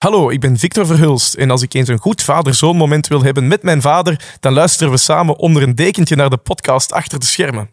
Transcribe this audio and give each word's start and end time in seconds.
Hallo, 0.00 0.30
ik 0.30 0.40
ben 0.40 0.58
Victor 0.58 0.86
Verhulst 0.86 1.34
en 1.34 1.50
als 1.50 1.62
ik 1.62 1.74
eens 1.74 1.88
een 1.88 1.98
goed 1.98 2.22
vader-zoon 2.22 2.76
moment 2.76 3.06
wil 3.06 3.22
hebben 3.22 3.48
met 3.48 3.62
mijn 3.62 3.80
vader, 3.80 4.36
dan 4.40 4.52
luisteren 4.52 4.92
we 4.92 4.98
samen 4.98 5.38
onder 5.38 5.62
een 5.62 5.74
dekentje 5.74 6.16
naar 6.16 6.30
de 6.30 6.36
podcast 6.36 6.92
Achter 6.92 7.18
de 7.18 7.26
Schermen. 7.26 7.70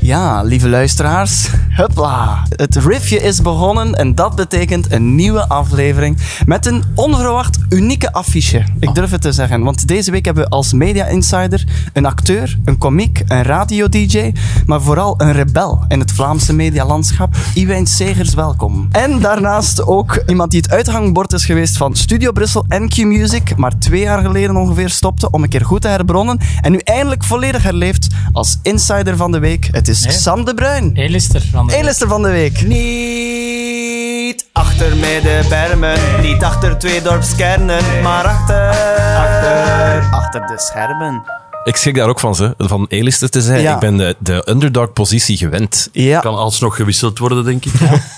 Ja, 0.00 0.42
lieve 0.42 0.68
luisteraars, 0.68 1.48
hupla. 1.68 2.42
Het 2.48 2.76
riffje 2.76 3.22
is 3.22 3.42
begonnen 3.42 3.94
en 3.94 4.14
dat 4.14 4.34
betekent 4.34 4.92
een 4.92 5.14
nieuwe 5.14 5.48
aflevering 5.48 6.18
met 6.44 6.66
een 6.66 6.84
onverwacht 6.94 7.58
unieke 7.68 8.12
affiche. 8.12 8.64
Ik 8.80 8.94
durf 8.94 9.10
het 9.10 9.22
te 9.22 9.32
zeggen, 9.32 9.62
want 9.62 9.88
deze 9.88 10.10
week 10.10 10.24
hebben 10.24 10.44
we 10.44 10.50
als 10.50 10.72
media 10.72 11.06
insider 11.06 11.64
een 11.92 12.06
acteur, 12.06 12.58
een 12.64 12.78
komiek, 12.78 13.22
een 13.26 13.42
radio-dj, 13.42 14.32
maar 14.66 14.82
vooral 14.82 15.14
een 15.18 15.32
rebel 15.32 15.84
in 15.88 16.00
het 16.00 16.12
Vlaamse 16.12 16.54
medialandschap. 16.54 17.36
Iwijn 17.54 17.86
Segers, 17.86 18.34
welkom. 18.34 18.88
En 18.90 19.20
daarnaast 19.20 19.86
ook 19.86 20.22
iemand 20.26 20.50
die 20.50 20.60
het 20.60 20.70
uithangbord 20.70 21.27
is 21.32 21.44
geweest 21.44 21.76
van 21.76 21.96
Studio 21.96 22.32
Brussel 22.32 22.64
en 22.68 22.88
Q-Music, 22.88 23.56
maar 23.56 23.78
twee 23.78 24.00
jaar 24.00 24.22
geleden 24.22 24.56
ongeveer 24.56 24.90
stopte 24.90 25.30
om 25.30 25.42
een 25.42 25.48
keer 25.48 25.64
goed 25.64 25.80
te 25.82 25.88
herbronnen 25.88 26.38
en 26.60 26.72
nu 26.72 26.78
eindelijk 26.84 27.24
volledig 27.24 27.62
herleeft 27.62 28.06
als 28.32 28.58
insider 28.62 29.16
van 29.16 29.32
de 29.32 29.38
week. 29.38 29.68
Het 29.72 29.88
is 29.88 30.04
Nee. 30.04 30.14
Sam 30.16 30.44
de 30.44 30.54
Bruin. 30.54 30.96
A-lister 30.98 31.42
van 31.52 31.66
de 31.66 31.76
E-lister 31.76 32.08
van 32.08 32.22
de 32.22 32.28
week. 32.30 32.62
Niet 32.66 34.46
achter 34.52 34.96
mij 34.96 35.20
de 35.20 35.46
bermen, 35.48 35.98
niet 36.22 36.42
achter 36.44 36.78
twee 36.78 37.02
dorpskernen, 37.02 37.82
maar 38.02 38.24
achter, 38.24 38.68
achter, 39.16 40.08
achter 40.10 40.40
de 40.40 40.54
schermen. 40.56 41.22
Ik 41.64 41.76
schrik 41.76 41.94
daar 41.94 42.08
ook 42.08 42.20
van, 42.20 42.34
ze, 42.34 42.54
van 42.58 42.82
A-lister 42.92 43.30
te 43.30 43.42
zijn. 43.42 43.60
Ja. 43.62 43.74
Ik 43.74 43.80
ben 43.80 43.96
de, 43.96 44.16
de 44.18 44.46
underdog-positie 44.50 45.36
gewend. 45.36 45.88
Ja, 45.92 46.20
Kan 46.20 46.34
alsnog 46.34 46.76
gewisseld 46.76 47.18
worden, 47.18 47.44
denk 47.44 47.64
ik. 47.64 47.72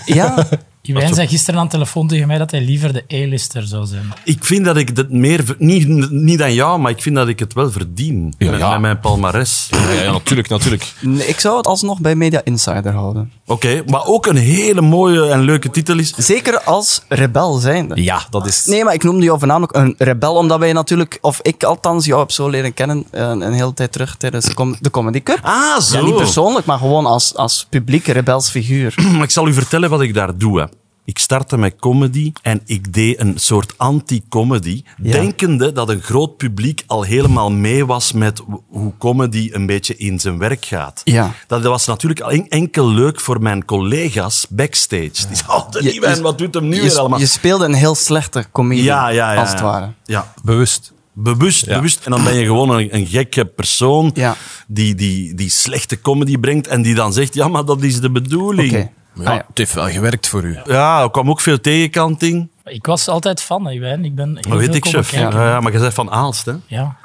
ja. 0.04 0.34
Iwijn 0.82 1.14
zei 1.14 1.28
gisteren 1.28 1.60
aan 1.60 1.66
de 1.66 1.72
telefoon 1.72 2.08
tegen 2.08 2.26
mij 2.26 2.38
dat 2.38 2.50
hij 2.50 2.60
liever 2.60 2.92
de 2.92 3.04
A-lister 3.12 3.62
zou 3.62 3.86
zijn. 3.86 4.12
Ik 4.24 4.44
vind 4.44 4.64
dat 4.64 4.76
ik 4.76 4.96
dat 4.96 5.10
meer... 5.10 5.44
Niet, 5.58 6.10
niet 6.10 6.42
aan 6.42 6.54
jou, 6.54 6.80
maar 6.80 6.90
ik 6.90 7.02
vind 7.02 7.14
dat 7.14 7.28
ik 7.28 7.38
het 7.38 7.52
wel 7.52 7.70
verdien. 7.70 8.34
Ja, 8.38 8.50
met, 8.50 8.60
ja. 8.60 8.70
met 8.70 8.80
mijn 8.80 9.00
palmares. 9.00 9.68
Ja, 9.70 9.90
ja, 9.90 10.12
natuurlijk, 10.12 10.48
natuurlijk. 10.48 10.92
Nee, 11.00 11.26
ik 11.26 11.40
zou 11.40 11.56
het 11.56 11.66
alsnog 11.66 12.00
bij 12.00 12.14
Media 12.14 12.40
Insider 12.44 12.92
houden. 12.92 13.32
Oké, 13.46 13.82
maar 13.86 14.06
ook 14.06 14.26
een 14.26 14.36
hele 14.36 14.80
mooie 14.80 15.28
en 15.28 15.40
leuke 15.40 15.70
titel 15.70 15.98
is... 15.98 16.14
Zeker 16.16 16.60
als 16.60 17.02
rebel 17.08 17.52
zijnde. 17.52 18.02
Ja, 18.02 18.26
dat 18.30 18.46
is... 18.46 18.64
Nee, 18.64 18.84
maar 18.84 18.94
ik 18.94 19.02
noemde 19.02 19.24
jou 19.24 19.38
voornamelijk 19.38 19.76
een 19.76 19.94
rebel, 19.98 20.34
omdat 20.34 20.58
wij 20.58 20.72
natuurlijk, 20.72 21.18
of 21.20 21.40
ik 21.42 21.62
althans, 21.62 22.04
jou 22.04 22.20
heb 22.20 22.30
zo 22.30 22.48
leren 22.48 22.74
kennen 22.74 23.04
eh, 23.10 23.28
een 23.28 23.52
hele 23.52 23.74
tijd 23.74 23.92
terug 23.92 24.16
tijdens 24.16 24.44
de 24.44 24.54
com- 24.54 24.76
de 24.80 24.90
Comedy 24.90 25.22
Cup. 25.22 25.38
Ah, 25.42 25.80
zo. 25.80 25.98
Ja, 25.98 26.04
niet 26.04 26.16
persoonlijk, 26.16 26.66
maar 26.66 26.78
gewoon 26.78 27.06
als, 27.06 27.34
als 27.34 27.66
publieke 27.70 28.12
rebelsfiguur. 28.12 28.94
Maar 29.12 29.22
ik 29.22 29.30
zal 29.30 29.48
u 29.48 29.52
vertellen 29.52 29.90
wat 29.90 30.00
ik 30.00 30.14
daar 30.14 30.38
doe. 30.38 30.60
Hè. 30.60 30.66
Ik 31.04 31.18
startte 31.18 31.56
met 31.56 31.76
comedy 31.76 32.32
en 32.42 32.60
ik 32.64 32.92
deed 32.92 33.20
een 33.20 33.38
soort 33.38 33.74
anti-comedy, 33.76 34.82
Ja. 35.02 35.12
denkende 35.12 35.72
dat 35.72 35.88
een 35.88 36.00
groot 36.02 36.36
publiek 36.36 36.82
al 36.86 37.02
helemaal 37.02 37.50
mee 37.50 37.86
was 37.86 38.12
met 38.12 38.42
hoe 38.68 38.92
comedy 38.98 39.48
een 39.52 39.66
beetje 39.66 39.96
in 39.96 40.20
zijn 40.20 40.38
werk 40.38 40.64
gaat. 40.64 41.00
Ja. 41.04 41.32
Dat 41.46 41.62
was 41.62 41.86
natuurlijk 41.86 42.20
enkel 42.48 42.88
leuk 42.88 43.20
voor 43.20 43.42
mijn 43.42 43.64
collega's 43.64 44.46
backstage. 44.48 45.00
Die 45.10 45.36
zeiden, 45.36 45.48
oh, 45.56 45.70
de 45.70 45.82
Je- 45.82 45.92
Iwijn, 45.92 46.16
je- 46.16 46.22
wat 46.22 46.38
doet 46.38 46.54
hem 46.54 46.68
nu 46.68 46.74
Je, 46.76 46.82
weer 46.82 46.98
allemaal? 46.98 47.18
je 47.18 47.26
speelde 47.26 47.64
een 47.64 47.74
heel 47.74 47.94
slechte 47.94 48.46
comedie, 48.52 48.84
ja, 48.84 49.08
ja, 49.08 49.32
ja, 49.32 49.40
als 49.40 49.50
het 49.50 49.60
ware. 49.60 49.90
Ja, 50.04 50.32
Bewust. 50.42 50.92
Bewust, 51.12 51.66
Ja. 51.66 51.74
bewust. 51.76 52.04
En 52.04 52.10
dan 52.10 52.24
ben 52.24 52.34
je 52.34 52.44
gewoon 52.44 52.70
een, 52.70 52.94
een 52.94 53.06
gekke 53.06 53.44
persoon 53.44 54.10
Ja. 54.14 54.36
die, 54.68 54.94
die, 54.94 55.34
die 55.34 55.50
slechte 55.50 56.00
comedy 56.00 56.38
brengt 56.38 56.66
en 56.66 56.82
die 56.82 56.94
dan 56.94 57.12
zegt, 57.12 57.34
ja, 57.34 57.48
maar 57.48 57.64
dat 57.64 57.82
is 57.82 58.00
de 58.00 58.10
bedoeling. 58.10 58.72
Oké. 58.72 58.90
Ja, 59.14 59.24
Ah, 59.24 59.34
ja. 59.34 59.44
Het 59.48 59.58
heeft 59.58 59.72
wel 59.72 59.88
gewerkt 59.88 60.28
voor 60.28 60.42
u. 60.44 60.58
Ja, 60.64 61.02
er 61.02 61.10
kwam 61.10 61.30
ook 61.30 61.40
veel 61.40 61.60
tegenkanting. 61.60 62.48
Ik 62.64 62.86
was 62.86 63.08
altijd 63.08 63.42
fan, 63.42 63.66
hè. 63.66 63.72
Ik 63.98 64.14
ben 64.14 64.26
heel 64.26 64.34
Dat 64.34 64.44
veel 64.46 64.56
weet 64.56 64.74
ik, 64.74 64.86
chef. 64.86 65.10
Ja, 65.10 65.60
maar 65.60 65.72
je 65.72 65.78
bent 65.78 65.94
van 65.94 66.10
Aalst, 66.10 66.46
hè? 66.46 66.52
Ja. 66.66 66.96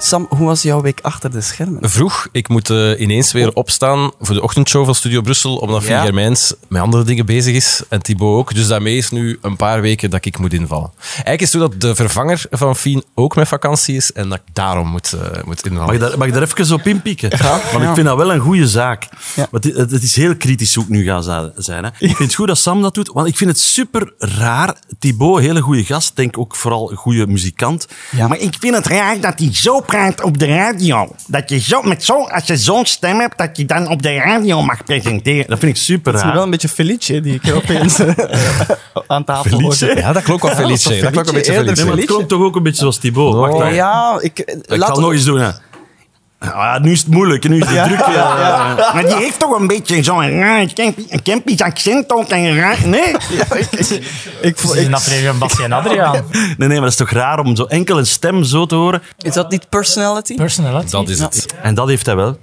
Sam, 0.00 0.26
hoe 0.28 0.46
was 0.46 0.62
jouw 0.62 0.80
week 0.80 0.98
achter 1.02 1.30
de 1.30 1.40
schermen? 1.40 1.90
Vroeg, 1.90 2.28
ik 2.32 2.48
moet 2.48 2.70
eh, 2.70 3.00
ineens 3.00 3.32
weer 3.32 3.52
opstaan 3.54 4.10
voor 4.20 4.34
de 4.34 4.42
ochtendshow 4.42 4.84
van 4.84 4.94
Studio 4.94 5.20
Brussel, 5.20 5.56
omdat 5.56 5.84
Ja. 5.84 6.02
Germijns 6.02 6.54
met 6.68 6.82
andere 6.82 7.04
dingen 7.04 7.26
bezig 7.26 7.54
is 7.54 7.82
en 7.88 8.02
Thibaut 8.02 8.36
ook. 8.38 8.54
Dus 8.54 8.66
daarmee 8.66 8.96
is 8.96 9.10
nu 9.10 9.38
een 9.42 9.56
paar 9.56 9.80
weken 9.80 10.10
dat 10.10 10.24
ik 10.24 10.38
moet 10.38 10.52
invallen. 10.52 10.90
Eigenlijk 11.00 11.40
is 11.40 11.52
het 11.52 11.62
zo 11.62 11.68
dat 11.68 11.80
de 11.80 11.94
vervanger 11.94 12.44
van 12.50 12.76
Fien 12.76 13.04
ook 13.14 13.36
met 13.36 13.48
vakantie 13.48 13.96
is 13.96 14.12
en 14.12 14.28
dat 14.28 14.38
ik 14.38 14.54
daarom 14.54 14.88
moet, 14.88 15.12
eh, 15.12 15.42
moet 15.44 15.64
invallen. 15.64 15.86
Mag 15.86 15.94
ik, 15.94 16.00
daar, 16.00 16.18
mag 16.18 16.26
ik 16.26 16.32
daar 16.32 16.42
even 16.42 16.74
op 16.74 16.86
inpikken? 16.86 17.30
Want 17.30 17.72
ja. 17.72 17.88
ik 17.88 17.94
vind 17.94 18.06
dat 18.06 18.16
wel 18.16 18.32
een 18.32 18.40
goede 18.40 18.68
zaak. 18.68 19.08
Ja. 19.34 19.46
Want 19.50 19.64
het, 19.64 19.90
het 19.90 20.02
is 20.02 20.16
heel 20.16 20.36
kritisch 20.36 20.74
hoe 20.74 20.84
ik 20.84 20.90
nu 20.90 21.04
ga 21.04 21.20
zijn. 21.56 21.84
Hè. 21.84 21.90
Ik 21.98 22.16
vind 22.16 22.18
het 22.18 22.34
goed 22.34 22.46
dat 22.46 22.58
Sam 22.58 22.82
dat 22.82 22.94
doet, 22.94 23.08
want 23.08 23.28
ik 23.28 23.36
vind 23.36 23.50
het 23.50 23.60
super 23.60 24.12
raar. 24.18 24.76
Thibaut, 24.98 25.40
hele 25.40 25.60
goede 25.60 25.84
gast, 25.84 26.16
denk 26.16 26.38
ook 26.38 26.56
vooral 26.56 26.90
een 26.90 26.96
goede 26.96 27.26
muzikant. 27.26 27.86
Ja. 28.10 28.28
Maar 28.28 28.38
ik 28.38 28.56
vind 28.60 28.74
het 28.74 28.86
raar 28.86 29.20
dat 29.20 29.38
hij 29.38 29.54
zo 29.54 29.80
praat 29.92 30.22
op 30.22 30.38
de 30.38 30.46
radio. 30.46 31.14
Dat 31.26 31.48
je 31.50 31.58
zo, 31.60 31.82
met 31.82 32.04
zo, 32.04 32.22
als 32.24 32.46
je 32.46 32.56
zo'n 32.56 32.86
stem 32.86 33.18
hebt, 33.20 33.38
dat 33.38 33.56
je 33.56 33.64
dan 33.64 33.88
op 33.88 34.02
de 34.02 34.14
radio 34.14 34.62
mag 34.62 34.84
presenteren. 34.84 35.46
Dat 35.48 35.58
vind 35.58 35.76
ik 35.76 35.82
super 35.82 36.12
Het 36.12 36.20
is 36.20 36.26
wel 36.26 36.34
raar. 36.34 36.42
een 36.44 36.50
beetje 36.50 36.68
Felice 36.68 37.20
die 37.20 37.40
ik 37.42 37.54
opeens 37.54 38.00
aan 39.06 39.24
tafel 39.24 39.58
Felice? 39.58 39.84
hoorde. 39.86 40.00
Ja, 40.00 40.12
dat 40.12 40.22
klonk 40.22 40.42
wel 40.42 40.54
Felice. 40.54 41.00
dat 41.00 41.10
klonk 41.10 41.26
een 41.28 41.34
beetje 41.34 41.52
Nee, 41.52 41.64
maar 41.64 41.76
Felice. 41.76 41.96
het 41.96 42.04
klonk 42.06 42.28
toch 42.28 42.40
ook 42.42 42.56
een 42.56 42.62
beetje 42.62 42.78
zoals 42.80 42.98
Thibaut. 42.98 43.34
Wacht, 43.34 43.52
Oh. 43.52 43.58
wacht. 43.58 43.74
Ja, 43.74 44.18
ik... 44.20 44.38
Ik 44.38 44.56
laat- 44.66 44.78
zal 44.80 44.88
het 44.96 44.98
nog 45.04 45.12
eens 45.12 45.24
doen. 45.24 45.40
Hè. 45.40 45.50
Ah, 46.38 46.80
nu 46.80 46.92
is 46.92 46.98
het 46.98 47.08
moeilijk, 47.08 47.48
nu 47.48 47.60
is 47.60 47.66
het 47.66 47.84
druk. 47.84 48.06
Ja, 48.06 48.90
Maar 48.94 49.06
die 49.06 49.16
heeft 49.16 49.38
toch 49.38 49.58
een 49.58 49.66
beetje 49.66 50.02
zo'n 50.02 50.22
een 50.22 51.22
Kempisch 51.22 51.60
accent 51.60 52.12
ook. 52.12 52.28
En 52.28 52.56
raar, 52.56 52.78
nee? 52.84 53.08
Ik, 54.40 54.58
Het 54.58 54.74
is 54.74 54.84
een 54.84 54.94
aflevering 54.94 55.28
van 55.28 55.38
Basje 55.38 55.64
en 55.64 55.72
Adriaan. 55.72 56.24
Nee, 56.32 56.54
nee, 56.56 56.68
maar 56.68 56.80
dat 56.80 56.90
is 56.90 56.96
toch 56.96 57.10
raar 57.10 57.38
om 57.38 57.56
zo 57.56 57.64
enkel 57.64 57.98
een 57.98 58.06
stem 58.06 58.44
zo 58.44 58.66
te 58.66 58.74
horen. 58.74 59.02
is 59.18 59.32
dat 59.32 59.50
niet 59.50 59.68
personality? 59.68 60.34
Personality. 60.34 60.90
Dat 60.90 61.08
is 61.08 61.18
het. 61.18 61.46
En 61.62 61.74
dat 61.74 61.88
heeft 61.88 62.06
hij 62.06 62.16
wel. 62.16 62.38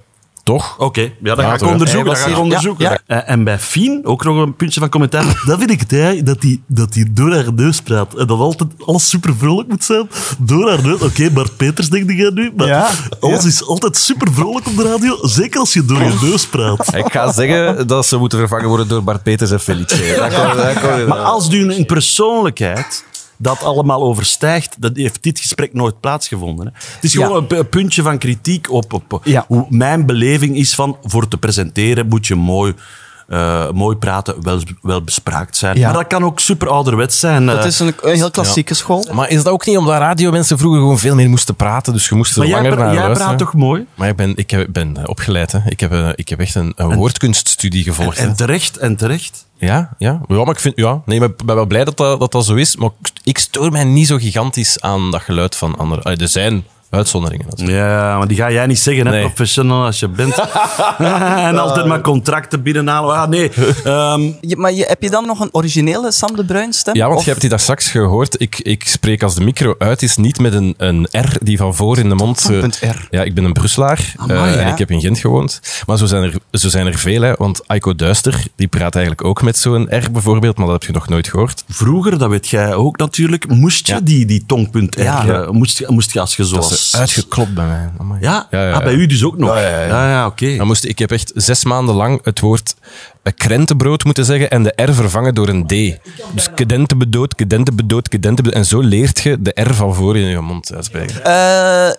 Toch? 0.45 0.75
Oké, 0.78 1.01
ja, 1.01 1.09
dat 1.22 1.38
Ja, 1.38 1.44
ga 1.50 1.53
ik 1.53 1.61
onderzoeken. 1.72 2.06
Dat 2.09 2.17
ga 2.17 2.25
ik 2.28 2.33
hier- 2.33 2.41
onderzoeken. 2.44 2.85
ja, 2.89 3.00
Eh, 3.07 3.29
En 3.31 3.44
bij 3.44 3.59
Fien, 3.59 4.01
ook 4.03 4.23
nog 4.23 4.38
een 4.38 4.56
puntje 4.56 4.79
van 4.79 4.89
commentaar. 4.89 5.23
Dat 5.47 5.57
vind 5.59 5.69
ik 5.72 5.79
het 5.79 5.94
eigenlijk, 5.94 6.25
dat 6.25 6.41
hij 6.44 6.59
dat 6.67 6.94
die 6.94 7.13
door 7.13 7.33
haar 7.33 7.53
neus 7.53 7.81
praat. 7.81 8.13
En 8.16 8.28
dat 8.28 8.39
altijd 8.39 8.69
alles 8.85 9.09
super 9.09 9.35
vrolijk 9.38 9.67
moet 9.69 9.83
zijn. 9.83 10.09
Door 10.39 10.69
haar 10.69 10.83
neus. 10.83 11.01
Oké, 11.01 11.29
Bart 11.31 11.57
Peters 11.57 11.89
denk 11.89 12.11
jij 12.11 12.29
nu. 12.33 12.51
Maar 12.56 12.67
Ja. 12.67 12.89
alles 13.19 13.41
Ja. 13.44 13.47
is 13.50 13.66
altijd 13.66 13.97
super 13.97 14.33
vrolijk 14.33 14.67
op 14.67 14.78
de 14.78 14.83
radio. 14.83 15.17
Zeker 15.22 15.59
als 15.59 15.73
je 15.73 15.85
door 15.85 16.03
je 16.03 16.17
neus 16.22 16.47
praat. 16.47 16.94
Ik 16.95 17.12
ga 17.12 17.31
zeggen 17.31 17.88
dat 17.88 18.06
ze 18.06 18.17
moeten 18.17 18.39
vervangen 18.39 18.67
worden 18.67 18.88
door 18.88 19.03
Bart 19.03 19.23
Peters 19.23 19.51
en 19.51 19.59
Felice. 19.59 19.95
Maar 21.07 21.17
als 21.17 21.50
u 21.50 21.73
een 21.73 21.85
persoonlijkheid 21.85 23.03
dat 23.38 23.63
allemaal 23.63 24.01
overstijgt, 24.03 24.75
dat 24.81 24.96
heeft 24.96 25.23
dit 25.23 25.40
gesprek 25.40 25.73
nooit 25.73 26.00
plaatsgevonden. 26.00 26.66
Hè. 26.66 26.72
Het 26.96 27.03
is 27.03 27.13
gewoon 27.13 27.46
Ja. 27.50 27.57
een, 27.57 27.69
puntje 27.69 28.01
van 28.01 28.18
kritiek 28.18 28.72
op, 28.72 28.94
op 28.94 29.22
Ja. 29.23 29.46
hoe 29.47 29.66
mijn 29.69 30.06
beleving 30.06 30.56
is 30.57 30.75
van 30.75 30.97
voor 31.03 31.28
te 31.28 31.38
presenteren 31.38 32.07
moet 32.07 32.28
je 32.28 32.35
mooi, 32.35 32.74
eh, 33.28 33.69
mooi 33.72 33.96
praten, 33.96 34.44
wel, 34.44 34.62
wel 34.81 35.02
bespraakt 35.03 35.58
zijn. 35.58 35.78
Ja. 35.78 35.86
Maar 35.86 35.94
dat 35.97 36.08
kan 36.08 36.24
ook 36.25 36.40
super 36.40 36.68
ouderwets 36.69 37.19
zijn. 37.19 37.46
Dat 37.46 37.59
eh. 37.59 37.66
is 37.66 37.80
een, 37.80 37.94
een 38.02 38.16
heel 38.16 38.31
klassieke 38.31 38.74
school. 38.74 39.06
Maar 39.13 39.30
is 39.30 39.44
dat 39.44 39.53
ook 39.53 39.66
niet 39.66 39.78
omdat 39.78 39.97
radiomensen 39.97 40.58
vroeger 40.58 40.80
gewoon 40.80 41.00
veel 41.00 41.16
meer 41.16 41.30
moesten 41.30 41.56
praten, 41.56 41.94
dus 41.94 42.09
je 42.09 42.16
moest 42.16 42.31
er 42.34 42.40
maar 42.40 42.47
jij, 42.47 42.56
langer 42.62 42.75
pra- 42.75 42.84
naar 42.86 42.94
jij 42.94 43.03
luisteren? 43.03 43.36
praat 43.36 43.40
toch 43.52 43.53
mooi? 43.62 43.86
Maar 43.96 44.09
ik 44.09 44.16
ben, 44.16 44.34
ik 44.36 44.52
heb, 44.52 44.68
ben 44.69 44.97
eh, 44.97 45.03
opgeleid. 45.06 45.52
Hè. 45.52 45.59
Ik, 45.66 45.80
heb, 45.80 46.13
ik 46.16 46.30
heb 46.30 46.40
echt 46.40 46.56
een, 46.56 46.74
een 46.75 46.96
woordkunststudie 46.96 47.84
gevolgd. 47.84 48.18
En 48.18 48.36
terecht, 48.36 48.78
en 48.78 48.96
terecht. 48.96 49.46
Ja, 49.57 49.90
ja. 49.97 50.22
ja, 50.28 50.36
maar 50.44 50.53
ik 50.53 50.59
vind, 50.59 50.75
ja, 50.78 51.02
nee, 51.06 51.19
maar 51.19 51.30
ik 51.30 51.46
ben 51.46 51.56
wel 51.56 51.66
blij 51.66 51.84
dat 51.84 51.97
dat, 51.97 52.19
dat, 52.19 52.31
dat 52.31 52.46
zo 52.46 52.56
is. 52.56 52.75
Maar 52.75 52.90
ik- 53.02 53.12
ik 53.24 53.38
stoor 53.38 53.72
mij 53.72 53.84
niet 53.84 54.07
zo 54.07 54.18
gigantisch 54.18 54.81
aan 54.81 55.12
dat 55.12 55.22
geluid 55.22 55.56
van 55.56 55.78
anderen. 55.78 56.03
Allee, 56.03 56.18
er 56.18 56.28
zijn 56.28 56.63
uitzonderingen. 56.95 57.45
natuurlijk. 57.50 57.78
Ja, 57.78 58.17
maar 58.17 58.28
die 58.28 58.38
ga 58.38 58.51
jij 58.51 58.66
niet 58.66 58.79
zeggen, 58.79 59.06
hè, 59.06 59.11
Nee. 59.11 59.22
professional 59.25 59.85
als 59.85 60.00
je 60.00 60.07
bent. 60.07 60.35
en 61.50 61.57
altijd 61.57 61.85
maar 61.85 62.01
contracten 62.01 62.61
binnenhalen. 62.63 63.16
Ah, 63.16 63.28
nee. 63.29 63.51
Ehm, 63.83 64.22
Je- 64.41 64.56
maar 64.57 64.73
je, 64.73 64.83
heb 64.88 65.01
je 65.01 65.09
dan 65.09 65.25
nog 65.25 65.39
een 65.39 65.50
originele 65.51 66.11
Sam 66.11 66.35
de 66.35 66.45
Bruin 66.45 66.73
stem? 66.73 66.95
Ja, 66.95 67.06
want 67.06 67.17
Of- 67.17 67.23
je 67.23 67.29
hebt 67.29 67.41
die 67.41 67.50
daar 67.50 67.59
straks 67.59 67.89
gehoord. 67.89 68.41
Ik, 68.41 68.59
ik 68.59 68.88
spreek 68.88 69.24
als 69.24 69.36
de 69.36 69.44
micro 69.44 69.75
uit 69.77 70.01
is 70.01 70.15
niet 70.18 70.39
met 70.39 70.53
een, 70.53 70.74
een 70.77 71.07
R 71.12 71.38
die 71.42 71.57
van 71.57 71.75
voor 71.75 71.97
in 71.97 72.09
de 72.09 72.15
mond... 72.15 72.47
eh, 72.51 72.59
punt 72.59 72.80
R. 72.81 73.07
Ja, 73.09 73.24
ik 73.24 73.33
ben 73.36 73.44
een 73.44 73.53
Brusselaar 73.53 74.13
Amai, 74.18 74.39
eh, 74.53 74.59
en 74.59 74.65
ja. 74.65 74.71
ik 74.71 74.77
heb 74.77 74.91
in 74.91 75.01
Gent 75.01 75.19
gewoond. 75.19 75.62
Maar 75.86 75.98
zo 75.98 76.06
zijn 76.06 76.24
er, 76.24 76.33
zo 76.51 76.69
zijn 76.69 76.88
er 76.88 76.98
veel, 76.98 77.21
hè, 77.21 77.33
want 77.38 77.68
Aiko 77.68 77.95
Duister 77.95 78.44
die 78.56 78.68
praat 78.68 78.95
eigenlijk 78.95 79.25
ook 79.27 79.41
met 79.41 79.57
zo'n 79.57 79.88
R 79.89 80.12
bijvoorbeeld, 80.12 80.57
maar 80.57 80.68
dat 80.68 80.75
heb 80.81 80.83
je 80.89 80.94
nog 81.00 81.07
nooit 81.09 81.27
gehoord. 81.27 81.63
Vroeger, 81.69 82.18
dat 82.18 82.30
weet 82.30 82.48
jij 82.48 82.74
ook 82.74 82.98
natuurlijk, 82.98 83.48
moest 83.48 83.88
je 83.88 83.94
Ja. 83.94 84.00
die, 84.03 84.25
die 84.25 84.44
tongpunt 84.48 84.95
R, 84.95 85.01
Ja. 85.01 85.25
eh, 85.27 85.50
moest, 85.50 85.77
je- 85.77 85.86
moest 85.89 86.13
je 86.13 86.19
als 86.19 86.36
je 86.36 86.41
Dat 86.41 86.51
zoals... 86.51 86.85
uitgeklopt 86.94 87.54
bij 87.54 87.66
mij. 87.66 87.90
Amai. 87.98 88.22
Ja? 88.22 88.48
Ja, 88.52 88.68
ja, 88.68 88.72
Ah, 88.74 88.84
bij 88.84 88.94
u 88.94 89.06
dus 89.06 89.24
ook 89.24 89.38
nog? 89.38 89.50
Ja, 89.56 89.60
ja, 89.70 89.82
ja. 89.86 90.10
ja. 90.10 90.26
oké. 90.26 90.56
Dan 90.58 90.68
moest, 90.68 90.86
ik 90.86 91.00
heb 91.00 91.12
echt 91.12 91.32
zes 91.36 91.64
maanden 91.66 91.96
lang 91.96 92.20
het 92.24 92.40
woord 92.40 92.76
eh, 93.24 93.34
krentenbrood 93.36 94.04
moeten 94.04 94.26
zeggen 94.26 94.50
en 94.50 94.64
de 94.64 94.74
R 94.76 94.94
vervangen 94.94 95.36
door 95.36 95.48
een 95.48 95.66
D. 95.68 95.70
Dus 96.34 96.54
kedentebedood, 96.56 97.36
kedentebedood, 97.36 98.10
kedentebedood. 98.10 98.58
En 98.58 98.66
zo 98.66 98.80
leert 98.80 99.20
je 99.22 99.42
de 99.42 99.52
R 99.64 99.74
van 99.74 99.96
voor 99.96 100.18
in 100.18 100.28
je 100.28 100.40
mond 100.40 100.74
uitspreken. 100.76 101.24
Eh, 101.24 101.94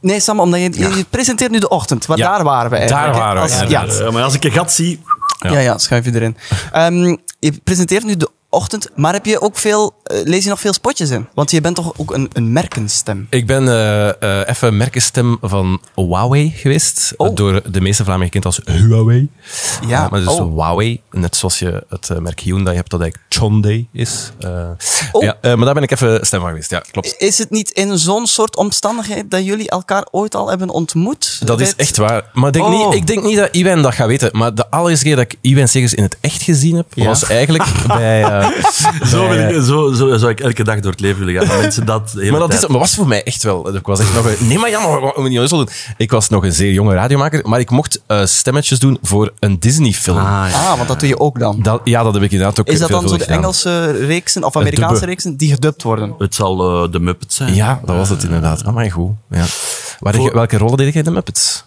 nee, 0.00 0.20
Sam, 0.20 0.40
omdat 0.40 0.60
je, 0.60 0.70
je 0.96 1.04
presenteert 1.10 1.50
nu 1.50 1.58
de 1.58 1.68
ochtend. 1.68 2.08
Maar 2.08 2.18
Ja, 2.18 2.34
daar 2.34 2.44
waren 2.44 2.70
we 2.70 2.76
eigenlijk. 2.76 3.12
daar 3.12 3.18
waren 3.22 3.42
we, 3.42 3.56
Als-. 3.82 3.98
Ja, 3.98 4.10
maar 4.10 4.22
als 4.22 4.34
ik 4.34 4.44
een 4.44 4.52
gat 4.52 4.72
zie... 4.72 5.00
Ja. 5.38 5.58
ja, 5.58 5.78
schuif 5.78 6.04
je 6.04 6.14
erin. 6.14 6.36
Ehm, 6.72 7.16
je 7.38 7.52
presenteert 7.64 8.04
nu 8.04 8.16
de 8.16 8.28
ochtend. 8.50 8.88
Maar 8.94 9.12
heb 9.12 9.24
je 9.26 9.40
ook 9.40 9.56
veel, 9.56 9.94
eh, 10.02 10.18
lees 10.24 10.42
je 10.44 10.48
nog 10.50 10.60
veel 10.60 10.72
spotjes 10.72 11.10
in? 11.10 11.28
Want 11.34 11.50
je 11.50 11.60
bent 11.60 11.74
toch 11.76 11.92
ook 11.96 12.14
een, 12.14 12.30
een 12.32 12.52
merkenstem? 12.52 13.26
Ik 13.30 13.46
ben 13.46 13.68
eh, 13.68 14.08
eh, 14.40 14.48
even 14.48 14.76
merkenstem 14.76 15.38
van 15.40 15.80
Huawei 15.94 16.50
geweest. 16.56 17.12
Oh. 17.16 17.34
Door 17.34 17.62
de 17.70 17.80
meeste 17.80 18.04
Vlamingen 18.04 18.26
gekend 18.26 18.44
als 18.44 18.60
Huawei. 18.64 19.28
Ja, 19.86 20.08
maar 20.10 20.20
dus 20.20 20.28
oh. 20.28 20.52
Huawei, 20.52 21.00
net 21.10 21.36
zoals 21.36 21.58
je 21.58 21.84
het 21.88 22.20
merk 22.20 22.40
Hyundai 22.40 22.76
hebt, 22.76 22.90
dat 22.90 23.00
eigenlijk 23.00 23.32
Hyundai 23.38 23.88
is. 23.92 24.30
Oh. 25.12 25.22
ja, 25.22 25.36
maar 25.42 25.64
daar 25.64 25.74
ben 25.74 25.82
ik 25.82 25.90
even 25.90 26.26
stem 26.26 26.40
van 26.40 26.48
geweest. 26.48 26.70
Ja, 26.70 26.82
klopt. 26.90 27.14
Is 27.18 27.38
het 27.38 27.50
niet 27.50 27.70
in 27.70 27.98
zo'n 27.98 28.26
soort 28.26 28.56
omstandigheid 28.56 29.30
dat 29.30 29.44
jullie 29.44 29.70
elkaar 29.70 30.06
ooit 30.10 30.34
al 30.34 30.48
hebben 30.48 30.68
ontmoet? 30.68 31.40
Dat 31.46 31.60
is 31.60 31.74
echt 31.76 31.96
waar. 31.96 32.30
Maar 32.32 32.46
ik 32.46 32.52
denk, 32.52 32.66
Oh. 32.66 32.86
niet, 32.86 32.94
ik 32.94 33.06
denk 33.06 33.24
niet 33.24 33.36
dat 33.36 33.48
Iwan 33.54 33.82
dat 33.82 33.94
gaat 33.94 34.06
weten. 34.06 34.30
Maar 34.32 34.54
de 34.54 34.70
allereerste 34.70 35.04
keer 35.04 35.16
dat 35.16 35.24
ik 35.24 35.38
Iwan 35.40 35.68
Segers 35.68 35.94
in 35.94 36.02
het 36.02 36.16
echt 36.20 36.42
gezien 36.42 36.76
heb, 36.76 36.86
Ja. 36.94 37.04
was 37.04 37.24
eigenlijk 37.24 37.64
bij... 37.86 38.37
Zo, 39.10 39.28
wil 39.28 39.38
ik, 39.38 39.62
zo, 39.64 39.92
zo 39.92 40.16
zou 40.16 40.30
ik 40.30 40.40
elke 40.40 40.64
dag 40.64 40.80
door 40.80 40.90
het 40.90 41.00
leven 41.00 41.24
willen 41.24 41.40
gaan. 41.40 41.48
Dat 41.48 41.60
Mensen 41.60 41.86
dat 41.86 42.14
Maar 42.14 42.38
dat 42.40 42.52
is, 42.52 42.66
maar 42.66 42.78
was 42.78 42.94
voor 42.94 43.08
mij 43.08 43.22
echt 43.22 43.42
wel. 43.42 43.74
Ik 43.74 43.86
was 43.86 44.00
echt 44.00 44.14
nog 44.14 44.24
een, 44.26 44.46
nee, 44.48 44.58
maar 44.58 44.70
ja, 44.70 44.80
maar 44.80 45.00
we 45.00 45.12
moeten 45.16 45.40
niet 45.40 45.50
doen. 45.50 45.68
Ik 45.96 46.10
was 46.10 46.28
nog 46.28 46.44
een 46.44 46.52
zeer 46.52 46.72
jonge 46.72 46.94
radiomaker, 46.94 47.48
maar 47.48 47.60
ik 47.60 47.70
mocht 47.70 48.02
eh, 48.06 48.24
stemmetjes 48.24 48.78
doen 48.78 48.98
voor 49.02 49.32
een 49.38 49.58
Disney-film. 49.58 50.18
Ah, 50.18 50.24
ja. 50.24 50.70
Ah, 50.70 50.76
want 50.76 50.88
dat 50.88 51.00
doe 51.00 51.08
je 51.08 51.20
ook 51.20 51.38
dan. 51.38 51.62
Dat, 51.62 51.80
ja, 51.84 52.02
dat 52.02 52.14
heb 52.14 52.22
ik 52.22 52.30
inderdaad 52.30 52.60
ook 52.60 52.66
Is 52.66 52.78
dat 52.78 52.90
dan 52.90 53.08
zo 53.08 53.16
de. 53.16 53.24
Engelse 53.24 53.90
reeksen 53.90 54.44
of 54.44 54.56
Amerikaanse 54.56 55.04
reeksen 55.04 55.36
die 55.36 55.52
gedubt 55.52 55.82
worden? 55.82 56.14
Het 56.18 56.34
zal 56.34 56.82
eh, 56.84 56.92
de 56.92 57.00
Muppets 57.00 57.36
zijn. 57.36 57.54
Ja, 57.54 57.80
dat 57.84 57.96
was 57.96 58.08
het 58.08 58.22
inderdaad. 58.22 58.64
Ah, 58.64 58.74
maar 58.74 58.90
goed. 58.90 59.10
Ja. 59.30 59.44
Waar 59.98 60.14
Voor- 60.14 60.34
welke 60.34 60.58
rollen 60.58 60.76
deed 60.76 60.86
jij 60.86 61.02
in 61.02 61.04
de 61.04 61.10
Muppets? 61.10 61.64